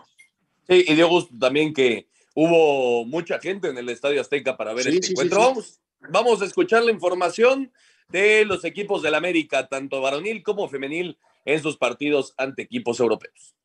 Sí, 0.67 0.83
y 0.85 0.95
dio 0.95 1.07
gusto 1.07 1.33
también 1.39 1.73
que 1.73 2.07
hubo 2.35 3.05
mucha 3.05 3.39
gente 3.39 3.69
en 3.69 3.77
el 3.77 3.87
Estadio 3.87 4.19
Azteca 4.19 4.57
para 4.57 4.73
ver 4.73 4.83
sí, 4.83 4.89
este 4.89 5.07
sí, 5.07 5.13
encuentro. 5.13 5.39
Sí, 5.39 5.45
vamos, 5.45 5.79
vamos 6.09 6.41
a 6.41 6.45
escuchar 6.45 6.83
la 6.83 6.91
información 6.91 7.71
de 8.09 8.45
los 8.45 8.63
equipos 8.65 9.01
del 9.01 9.15
América, 9.15 9.67
tanto 9.67 10.01
varonil 10.01 10.43
como 10.43 10.69
femenil 10.69 11.17
en 11.47 11.63
sus 11.63 11.77
partidos 11.77 12.35
ante 12.37 12.61
equipos 12.61 12.99
europeos. 12.99 13.55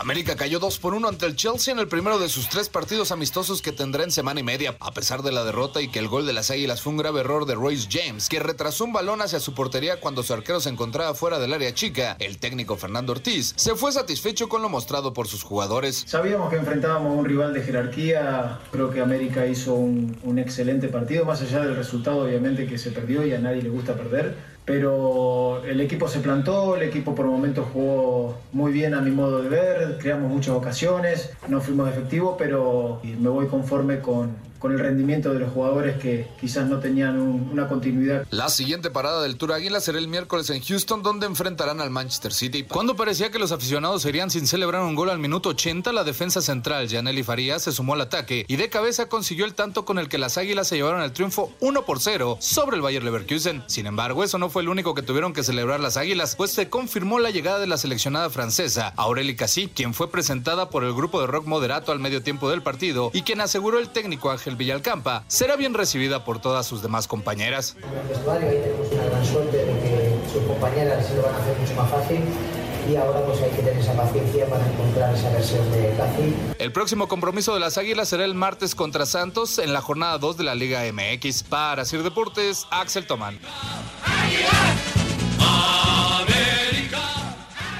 América 0.00 0.34
cayó 0.34 0.58
2 0.58 0.78
por 0.78 0.94
1 0.94 1.08
ante 1.08 1.26
el 1.26 1.36
Chelsea 1.36 1.74
en 1.74 1.78
el 1.78 1.86
primero 1.86 2.18
de 2.18 2.30
sus 2.30 2.48
tres 2.48 2.70
partidos 2.70 3.12
amistosos 3.12 3.60
que 3.60 3.70
tendrá 3.70 4.02
en 4.02 4.10
semana 4.10 4.40
y 4.40 4.42
media. 4.42 4.74
A 4.80 4.92
pesar 4.92 5.22
de 5.22 5.30
la 5.30 5.44
derrota 5.44 5.82
y 5.82 5.88
que 5.88 5.98
el 5.98 6.08
gol 6.08 6.26
de 6.26 6.32
las 6.32 6.50
Águilas 6.50 6.80
fue 6.80 6.92
un 6.92 6.96
grave 6.96 7.20
error 7.20 7.44
de 7.44 7.54
Royce 7.54 7.86
James, 7.90 8.30
que 8.30 8.40
retrasó 8.40 8.86
un 8.86 8.94
balón 8.94 9.20
hacia 9.20 9.40
su 9.40 9.52
portería 9.52 10.00
cuando 10.00 10.22
su 10.22 10.32
arquero 10.32 10.58
se 10.58 10.70
encontraba 10.70 11.12
fuera 11.12 11.38
del 11.38 11.52
área 11.52 11.74
chica, 11.74 12.16
el 12.18 12.38
técnico 12.38 12.78
Fernando 12.78 13.12
Ortiz 13.12 13.52
se 13.56 13.74
fue 13.74 13.92
satisfecho 13.92 14.48
con 14.48 14.62
lo 14.62 14.70
mostrado 14.70 15.12
por 15.12 15.28
sus 15.28 15.42
jugadores. 15.42 16.04
Sabíamos 16.06 16.48
que 16.48 16.56
enfrentábamos 16.56 17.12
a 17.12 17.16
un 17.20 17.26
rival 17.26 17.52
de 17.52 17.62
jerarquía, 17.62 18.58
creo 18.72 18.90
que 18.90 19.00
América 19.00 19.46
hizo 19.46 19.74
un, 19.74 20.18
un 20.22 20.38
excelente 20.38 20.88
partido, 20.88 21.26
más 21.26 21.42
allá 21.42 21.60
del 21.60 21.76
resultado 21.76 22.24
obviamente 22.24 22.66
que 22.66 22.78
se 22.78 22.90
perdió 22.90 23.26
y 23.26 23.34
a 23.34 23.38
nadie 23.38 23.60
le 23.60 23.68
gusta 23.68 23.94
perder 23.94 24.49
pero 24.70 25.64
el 25.64 25.80
equipo 25.80 26.06
se 26.06 26.20
plantó, 26.20 26.76
el 26.76 26.82
equipo 26.82 27.12
por 27.12 27.26
momentos 27.26 27.66
jugó 27.72 28.36
muy 28.52 28.70
bien 28.70 28.94
a 28.94 29.00
mi 29.00 29.10
modo 29.10 29.42
de 29.42 29.48
ver, 29.48 29.98
creamos 29.98 30.30
muchas 30.30 30.54
ocasiones, 30.54 31.32
no 31.48 31.60
fuimos 31.60 31.88
efectivos, 31.88 32.36
pero 32.38 33.00
me 33.02 33.28
voy 33.28 33.48
conforme 33.48 33.98
con, 33.98 34.30
con 34.60 34.72
el 34.72 34.78
rendimiento 34.78 35.32
de 35.32 35.40
los 35.40 35.52
jugadores 35.52 35.98
que 35.98 36.28
quizás 36.40 36.68
no 36.68 36.78
tenían 36.78 37.18
un, 37.18 37.50
una 37.50 37.66
continuidad. 37.66 38.26
La 38.30 38.48
siguiente 38.50 38.90
parada 38.90 39.22
del 39.22 39.36
Tour 39.36 39.54
Águila 39.54 39.80
será 39.80 39.98
el 39.98 40.06
miércoles 40.06 40.50
en 40.50 40.62
Houston, 40.62 41.02
donde 41.02 41.26
enfrentarán 41.26 41.80
al 41.80 41.90
Manchester 41.90 42.32
City. 42.32 42.64
Cuando 42.64 42.94
parecía 42.94 43.30
que 43.30 43.38
los 43.38 43.52
aficionados 43.52 44.02
serían 44.02 44.30
sin 44.30 44.46
celebrar 44.46 44.82
un 44.82 44.94
gol 44.94 45.10
al 45.10 45.18
minuto 45.18 45.48
80, 45.48 45.92
la 45.92 46.04
defensa 46.04 46.42
central, 46.42 46.88
Janely 46.88 47.22
Farías, 47.22 47.62
se 47.62 47.72
sumó 47.72 47.94
al 47.94 48.02
ataque 48.02 48.44
y 48.46 48.56
de 48.56 48.68
cabeza 48.68 49.08
consiguió 49.08 49.46
el 49.46 49.54
tanto 49.54 49.84
con 49.84 49.98
el 49.98 50.08
que 50.08 50.18
las 50.18 50.36
Águilas 50.36 50.68
se 50.68 50.76
llevaron 50.76 51.00
el 51.00 51.12
triunfo 51.12 51.52
1 51.60 51.84
por 51.86 52.00
0 52.00 52.36
sobre 52.40 52.76
el 52.76 52.82
Bayer 52.82 53.02
Leverkusen. 53.02 53.62
Sin 53.66 53.86
embargo, 53.86 54.22
eso 54.24 54.38
no 54.38 54.50
fue 54.50 54.62
el 54.62 54.68
único 54.68 54.94
que 54.94 55.02
tuvieron 55.02 55.32
que 55.32 55.42
celebrar 55.42 55.80
las 55.80 55.96
Águilas, 55.96 56.36
pues 56.36 56.52
se 56.52 56.68
confirmó 56.68 57.18
la 57.18 57.30
llegada 57.30 57.58
de 57.58 57.66
la 57.66 57.78
seleccionada 57.78 58.28
francesa, 58.28 58.92
Aurélie 58.96 59.36
Cassi, 59.36 59.68
quien 59.68 59.94
fue 59.94 60.10
presentada 60.10 60.68
por 60.68 60.84
el 60.84 60.92
grupo 60.92 61.20
de 61.20 61.26
rock 61.26 61.46
moderato 61.46 61.92
al 61.92 61.98
medio 61.98 62.22
tiempo 62.22 62.50
del 62.50 62.62
partido 62.62 63.10
y 63.14 63.22
quien 63.22 63.40
aseguró 63.40 63.78
el 63.78 63.88
técnico 63.88 64.30
Ángel 64.30 64.49
Ángel 64.50 64.56
Villalcampa, 64.56 65.22
será 65.28 65.54
bien 65.54 65.74
recibida 65.74 66.24
por 66.24 66.40
todas 66.40 66.66
sus 66.66 66.82
demás 66.82 67.06
compañeras. 67.06 67.76
En 67.78 67.98
el 67.98 68.08
vestuario 68.08 68.48
ahí 68.48 68.56
tenemos 68.56 68.90
una 68.90 69.04
gran 69.04 69.24
suerte 69.24 69.56
de 69.56 69.64
que 69.64 70.18
sus 70.32 70.42
compañeras 70.42 71.06
se 71.06 71.14
lo 71.14 71.22
van 71.22 71.34
a 71.36 71.38
hacer 71.38 71.56
mucho 71.56 71.74
más 71.74 71.90
fácil 71.90 72.20
y 72.90 72.96
ahora 72.96 73.24
pues 73.24 73.40
hay 73.42 73.50
que 73.50 73.62
tener 73.62 73.78
esa 73.78 73.94
paciencia 73.94 74.46
para 74.46 74.66
encontrar 74.66 75.14
esa 75.14 75.30
versión 75.30 75.70
de 75.70 75.94
Casi. 75.96 76.34
El 76.58 76.72
próximo 76.72 77.06
compromiso 77.06 77.54
de 77.54 77.60
las 77.60 77.78
Águilas 77.78 78.08
será 78.08 78.24
el 78.24 78.34
martes 78.34 78.74
contra 78.74 79.06
Santos 79.06 79.60
en 79.60 79.72
la 79.72 79.82
jornada 79.82 80.18
2 80.18 80.36
de 80.38 80.44
la 80.44 80.56
Liga 80.56 80.82
MX. 80.92 81.44
Para 81.44 81.84
Sir 81.84 82.02
Deportes, 82.02 82.66
Axel 82.72 83.06
Tomán. 83.06 83.38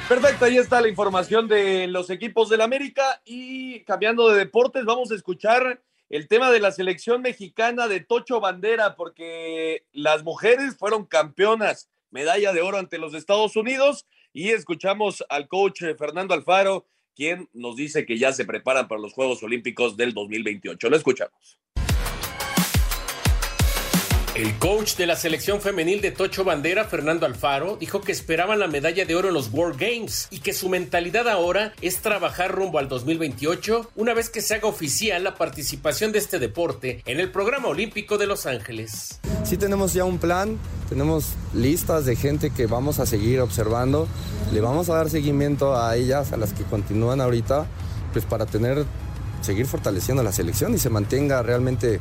Perfecto, 0.08 0.44
ahí 0.44 0.56
está 0.56 0.80
la 0.80 0.88
información 0.88 1.48
de 1.48 1.88
los 1.88 2.10
equipos 2.10 2.48
del 2.48 2.60
América 2.60 3.22
y 3.24 3.80
cambiando 3.84 4.28
de 4.28 4.38
deportes, 4.38 4.84
vamos 4.84 5.10
a 5.10 5.14
escuchar 5.14 5.80
el 6.10 6.26
tema 6.26 6.50
de 6.50 6.58
la 6.58 6.72
selección 6.72 7.22
mexicana 7.22 7.86
de 7.86 8.00
Tocho 8.00 8.40
Bandera, 8.40 8.96
porque 8.96 9.84
las 9.92 10.24
mujeres 10.24 10.76
fueron 10.76 11.06
campeonas, 11.06 11.88
medalla 12.10 12.52
de 12.52 12.62
oro 12.62 12.78
ante 12.78 12.98
los 12.98 13.14
Estados 13.14 13.54
Unidos 13.54 14.06
y 14.32 14.50
escuchamos 14.50 15.24
al 15.28 15.46
coach 15.46 15.82
Fernando 15.96 16.34
Alfaro, 16.34 16.84
quien 17.14 17.48
nos 17.52 17.76
dice 17.76 18.06
que 18.06 18.18
ya 18.18 18.32
se 18.32 18.44
preparan 18.44 18.88
para 18.88 19.00
los 19.00 19.12
Juegos 19.12 19.42
Olímpicos 19.44 19.96
del 19.96 20.12
2028. 20.12 20.90
Lo 20.90 20.96
escuchamos. 20.96 21.60
El 24.40 24.56
coach 24.56 24.96
de 24.96 25.06
la 25.06 25.16
selección 25.16 25.60
femenil 25.60 26.00
de 26.00 26.12
Tocho 26.12 26.44
Bandera, 26.44 26.86
Fernando 26.86 27.26
Alfaro, 27.26 27.76
dijo 27.76 28.00
que 28.00 28.12
esperaban 28.12 28.58
la 28.58 28.68
medalla 28.68 29.04
de 29.04 29.14
oro 29.14 29.28
en 29.28 29.34
los 29.34 29.52
World 29.52 29.78
Games 29.78 30.28
y 30.30 30.38
que 30.38 30.54
su 30.54 30.70
mentalidad 30.70 31.28
ahora 31.28 31.74
es 31.82 31.98
trabajar 31.98 32.50
rumbo 32.50 32.78
al 32.78 32.88
2028 32.88 33.90
una 33.96 34.14
vez 34.14 34.30
que 34.30 34.40
se 34.40 34.54
haga 34.54 34.66
oficial 34.66 35.24
la 35.24 35.34
participación 35.34 36.10
de 36.12 36.20
este 36.20 36.38
deporte 36.38 37.02
en 37.04 37.20
el 37.20 37.30
programa 37.30 37.68
olímpico 37.68 38.16
de 38.16 38.26
Los 38.26 38.46
Ángeles. 38.46 39.20
Sí 39.44 39.58
tenemos 39.58 39.92
ya 39.92 40.04
un 40.04 40.16
plan, 40.16 40.56
tenemos 40.88 41.34
listas 41.52 42.06
de 42.06 42.16
gente 42.16 42.48
que 42.48 42.64
vamos 42.64 42.98
a 42.98 43.04
seguir 43.04 43.42
observando, 43.42 44.08
le 44.54 44.62
vamos 44.62 44.88
a 44.88 44.94
dar 44.94 45.10
seguimiento 45.10 45.76
a 45.76 45.94
ellas, 45.96 46.32
a 46.32 46.38
las 46.38 46.54
que 46.54 46.64
continúan 46.64 47.20
ahorita, 47.20 47.66
pues 48.14 48.24
para 48.24 48.46
tener, 48.46 48.86
seguir 49.42 49.66
fortaleciendo 49.66 50.22
la 50.22 50.32
selección 50.32 50.72
y 50.72 50.78
se 50.78 50.88
mantenga 50.88 51.42
realmente 51.42 52.00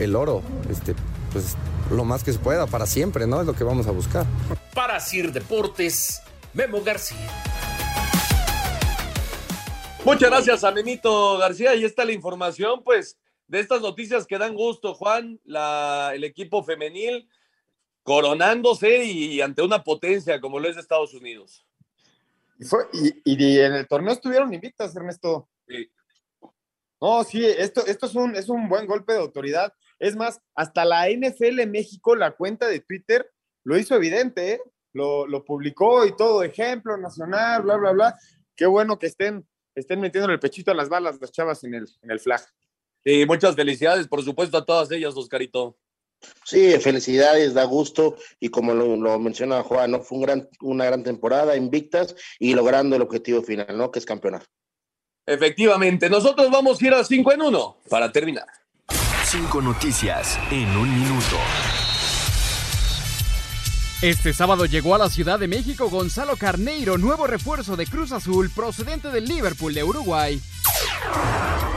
el 0.00 0.16
oro, 0.16 0.42
este, 0.70 0.94
pues 1.32 1.56
lo 1.90 2.04
más 2.04 2.24
que 2.24 2.32
se 2.32 2.38
pueda, 2.38 2.66
para 2.66 2.86
siempre, 2.86 3.26
¿no? 3.26 3.40
Es 3.40 3.46
lo 3.46 3.54
que 3.54 3.64
vamos 3.64 3.86
a 3.86 3.90
buscar. 3.90 4.26
Para 4.74 5.00
Sir 5.00 5.32
Deportes, 5.32 6.22
Memo 6.54 6.82
García. 6.82 7.28
Muchas 10.04 10.30
gracias 10.30 10.64
a 10.64 10.70
Memito 10.70 11.38
García. 11.38 11.70
Ahí 11.70 11.84
está 11.84 12.04
la 12.04 12.12
información, 12.12 12.82
pues, 12.84 13.18
de 13.46 13.60
estas 13.60 13.80
noticias 13.80 14.26
que 14.26 14.38
dan 14.38 14.54
gusto, 14.54 14.94
Juan, 14.94 15.40
la, 15.44 16.12
el 16.14 16.24
equipo 16.24 16.62
femenil 16.62 17.28
coronándose 18.02 19.04
y, 19.04 19.40
ante 19.42 19.60
una 19.60 19.84
potencia 19.84 20.40
como 20.40 20.58
lo 20.58 20.68
es 20.68 20.76
Estados 20.78 21.12
Unidos. 21.12 21.66
Y, 22.58 22.64
fue, 22.64 22.86
y, 22.92 23.58
en 23.58 23.74
el 23.74 23.86
torneo 23.86 24.12
estuvieron 24.12 24.52
invictas, 24.54 24.96
Ernesto. 24.96 25.48
Sí. 25.66 25.90
No, 27.00 27.22
sí, 27.22 27.44
esto, 27.44 27.84
esto 27.86 28.06
es, 28.06 28.14
un, 28.14 28.34
es 28.34 28.48
un 28.48 28.68
buen 28.68 28.86
golpe 28.86 29.12
de 29.12 29.20
autoridad. 29.20 29.72
Es 29.98 30.16
más, 30.16 30.40
hasta 30.54 30.84
la 30.84 31.08
NFL 31.10 31.66
México, 31.66 32.14
la 32.14 32.32
cuenta 32.32 32.68
de 32.68 32.80
Twitter, 32.80 33.30
lo 33.64 33.78
hizo 33.78 33.94
evidente, 33.96 34.52
¿eh? 34.52 34.60
lo, 34.94 35.26
lo, 35.26 35.44
publicó 35.44 36.06
y 36.06 36.16
todo, 36.16 36.42
ejemplo 36.42 36.96
nacional, 36.96 37.62
bla, 37.62 37.76
bla, 37.76 37.92
bla. 37.92 38.18
Qué 38.56 38.66
bueno 38.66 38.98
que 38.98 39.06
estén, 39.06 39.46
estén 39.74 40.00
metiendo 40.00 40.30
el 40.30 40.40
pechito 40.40 40.70
a 40.70 40.74
las 40.74 40.88
balas 40.88 41.20
las 41.20 41.32
chavas 41.32 41.62
en 41.64 41.74
el, 41.74 41.86
en 42.02 42.10
el 42.10 42.20
flag. 42.20 42.42
Sí, 43.04 43.24
muchas 43.26 43.54
felicidades, 43.54 44.08
por 44.08 44.22
supuesto, 44.22 44.56
a 44.58 44.64
todas 44.64 44.90
ellas, 44.90 45.14
Oscarito. 45.16 45.78
Sí, 46.44 46.72
felicidades, 46.80 47.54
da 47.54 47.64
gusto 47.64 48.16
y 48.40 48.48
como 48.48 48.74
lo, 48.74 48.96
lo 48.96 49.18
menciona 49.20 49.62
Juan, 49.62 49.92
¿no? 49.92 50.00
fue 50.00 50.18
un 50.18 50.24
gran, 50.24 50.48
una 50.60 50.84
gran 50.84 51.04
temporada, 51.04 51.56
invictas 51.56 52.16
y 52.40 52.54
logrando 52.54 52.96
el 52.96 53.02
objetivo 53.02 53.40
final, 53.42 53.78
¿no? 53.78 53.92
Que 53.92 54.00
es 54.00 54.06
campeonar. 54.06 54.44
Efectivamente, 55.26 56.10
nosotros 56.10 56.50
vamos 56.50 56.80
a 56.80 56.86
ir 56.86 56.94
a 56.94 57.04
5 57.04 57.32
en 57.32 57.42
1 57.42 57.82
para 57.88 58.10
terminar. 58.10 58.46
Cinco 59.30 59.60
noticias 59.60 60.38
en 60.50 60.74
un 60.74 60.88
minuto. 60.90 61.36
Este 64.00 64.32
sábado 64.32 64.64
llegó 64.64 64.94
a 64.94 64.98
la 64.98 65.10
Ciudad 65.10 65.38
de 65.38 65.46
México 65.46 65.90
Gonzalo 65.90 66.38
Carneiro, 66.38 66.96
nuevo 66.96 67.26
refuerzo 67.26 67.76
de 67.76 67.86
Cruz 67.86 68.12
Azul 68.12 68.48
procedente 68.48 69.10
del 69.10 69.26
Liverpool 69.26 69.74
de 69.74 69.84
Uruguay. 69.84 70.40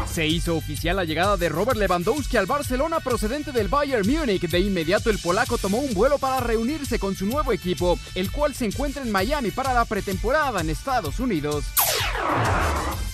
Se 0.09 0.27
hizo 0.27 0.55
oficial 0.55 0.95
la 0.95 1.03
llegada 1.03 1.35
de 1.35 1.49
Robert 1.49 1.77
Lewandowski 1.77 2.37
al 2.37 2.45
Barcelona 2.45 3.01
procedente 3.01 3.51
del 3.51 3.67
Bayern 3.67 4.09
Múnich. 4.09 4.47
De 4.49 4.59
inmediato 4.59 5.09
el 5.09 5.19
polaco 5.19 5.57
tomó 5.57 5.79
un 5.79 5.93
vuelo 5.93 6.19
para 6.19 6.39
reunirse 6.39 6.99
con 6.99 7.17
su 7.17 7.25
nuevo 7.25 7.51
equipo, 7.51 7.99
el 8.15 8.31
cual 8.31 8.55
se 8.55 8.65
encuentra 8.65 9.03
en 9.03 9.11
Miami 9.11 9.51
para 9.51 9.73
la 9.73 9.83
pretemporada 9.83 10.61
en 10.61 10.69
Estados 10.69 11.19
Unidos. 11.19 11.65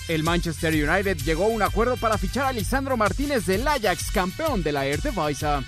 El 0.08 0.22
Manchester 0.22 0.72
United 0.72 1.18
llegó 1.18 1.44
a 1.44 1.48
un 1.48 1.62
acuerdo 1.62 1.96
para 1.96 2.16
fichar 2.16 2.46
a 2.46 2.52
Lisandro 2.52 2.96
Martínez 2.96 3.44
del 3.44 3.68
Ajax, 3.68 4.10
campeón 4.10 4.62
de 4.62 4.72
la 4.72 4.86
Eredivisie. 4.86 5.64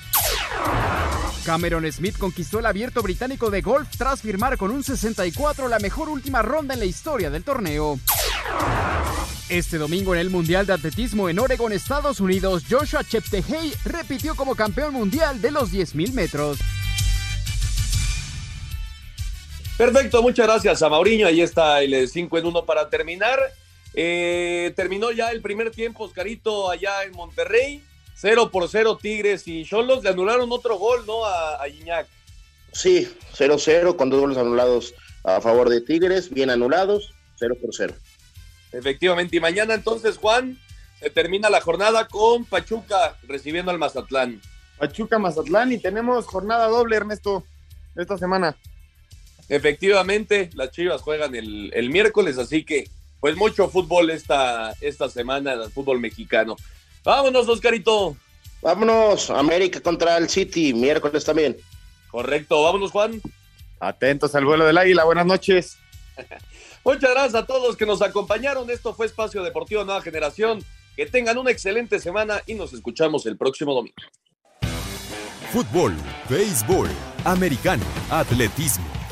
Cameron 1.44 1.90
Smith 1.90 2.16
conquistó 2.18 2.58
el 2.58 2.66
abierto 2.66 3.02
británico 3.02 3.50
de 3.50 3.60
golf 3.60 3.88
tras 3.96 4.22
firmar 4.22 4.56
con 4.56 4.70
un 4.70 4.82
64 4.82 5.68
la 5.68 5.78
mejor 5.78 6.08
última 6.08 6.42
ronda 6.42 6.74
en 6.74 6.80
la 6.80 6.86
historia 6.86 7.30
del 7.30 7.44
torneo. 7.44 7.98
Este 9.50 9.78
domingo 9.78 10.14
en 10.14 10.20
el 10.20 10.30
Mundial 10.30 10.64
de 10.64 10.74
Atletismo 10.74 11.28
en 11.28 11.38
Oregon, 11.38 11.72
Estados 11.72 12.20
Unidos, 12.20 12.62
Joshua 12.70 13.02
Cheptegei 13.02 13.74
repitió 13.84 14.36
como 14.36 14.54
campeón 14.54 14.94
mundial 14.94 15.40
de 15.40 15.50
los 15.50 15.72
10.000 15.72 16.12
metros. 16.12 16.58
Perfecto, 19.80 20.20
muchas 20.20 20.46
gracias 20.46 20.82
a 20.82 20.90
Mauriño. 20.90 21.26
Ahí 21.26 21.40
está 21.40 21.80
el 21.80 22.06
5 22.06 22.36
en 22.36 22.44
1 22.44 22.66
para 22.66 22.90
terminar. 22.90 23.38
Eh, 23.94 24.74
terminó 24.76 25.10
ya 25.10 25.30
el 25.30 25.40
primer 25.40 25.70
tiempo, 25.70 26.04
Oscarito, 26.04 26.70
allá 26.70 27.02
en 27.04 27.12
Monterrey. 27.12 27.82
0 28.14 28.50
por 28.50 28.68
0 28.68 28.98
Tigres 29.00 29.48
y 29.48 29.64
Cholos. 29.64 30.04
Le 30.04 30.10
anularon 30.10 30.52
otro 30.52 30.76
gol, 30.76 31.06
¿no? 31.06 31.24
A, 31.24 31.62
a 31.62 31.66
Iñak. 31.66 32.06
Sí, 32.72 33.10
0-0 33.38 33.96
con 33.96 34.10
dos 34.10 34.20
goles 34.20 34.36
anulados 34.36 34.92
a 35.24 35.40
favor 35.40 35.70
de 35.70 35.80
Tigres, 35.80 36.28
bien 36.28 36.50
anulados, 36.50 37.14
0 37.38 37.54
por 37.58 37.74
0. 37.74 37.94
Efectivamente, 38.72 39.38
y 39.38 39.40
mañana 39.40 39.72
entonces, 39.72 40.18
Juan, 40.18 40.58
se 41.00 41.08
termina 41.08 41.48
la 41.48 41.62
jornada 41.62 42.06
con 42.06 42.44
Pachuca 42.44 43.16
recibiendo 43.22 43.70
al 43.70 43.78
Mazatlán. 43.78 44.42
Pachuca, 44.76 45.18
Mazatlán, 45.18 45.72
y 45.72 45.78
tenemos 45.78 46.26
jornada 46.26 46.68
doble, 46.68 46.96
Ernesto, 46.96 47.44
esta 47.96 48.18
semana. 48.18 48.54
Efectivamente, 49.50 50.48
las 50.54 50.70
Chivas 50.70 51.02
juegan 51.02 51.34
el, 51.34 51.70
el 51.74 51.90
miércoles, 51.90 52.38
así 52.38 52.64
que 52.64 52.88
pues 53.20 53.36
mucho 53.36 53.68
fútbol 53.68 54.10
esta, 54.10 54.74
esta 54.80 55.10
semana, 55.10 55.52
el 55.52 55.70
fútbol 55.70 56.00
mexicano. 56.00 56.56
Vámonos, 57.04 57.48
Oscarito. 57.48 58.16
Vámonos, 58.62 59.28
América 59.30 59.80
contra 59.80 60.16
el 60.16 60.28
City, 60.28 60.72
miércoles 60.72 61.24
también. 61.24 61.56
Correcto, 62.10 62.62
vámonos, 62.62 62.90
Juan. 62.90 63.20
Atentos 63.78 64.34
al 64.34 64.44
vuelo 64.44 64.64
del 64.66 64.78
águila, 64.78 65.04
buenas 65.04 65.26
noches. 65.26 65.78
Muchas 66.84 67.10
gracias 67.10 67.34
a 67.34 67.46
todos 67.46 67.76
que 67.76 67.86
nos 67.86 68.02
acompañaron. 68.02 68.70
Esto 68.70 68.94
fue 68.94 69.06
Espacio 69.06 69.42
Deportivo 69.42 69.84
Nueva 69.84 70.02
Generación. 70.02 70.64
Que 70.96 71.06
tengan 71.06 71.38
una 71.38 71.50
excelente 71.50 71.98
semana 71.98 72.42
y 72.46 72.54
nos 72.54 72.72
escuchamos 72.72 73.24
el 73.26 73.36
próximo 73.36 73.74
domingo. 73.74 73.96
Fútbol, 75.52 75.94
béisbol, 76.28 76.88
americano, 77.24 77.84
atletismo, 78.10 78.86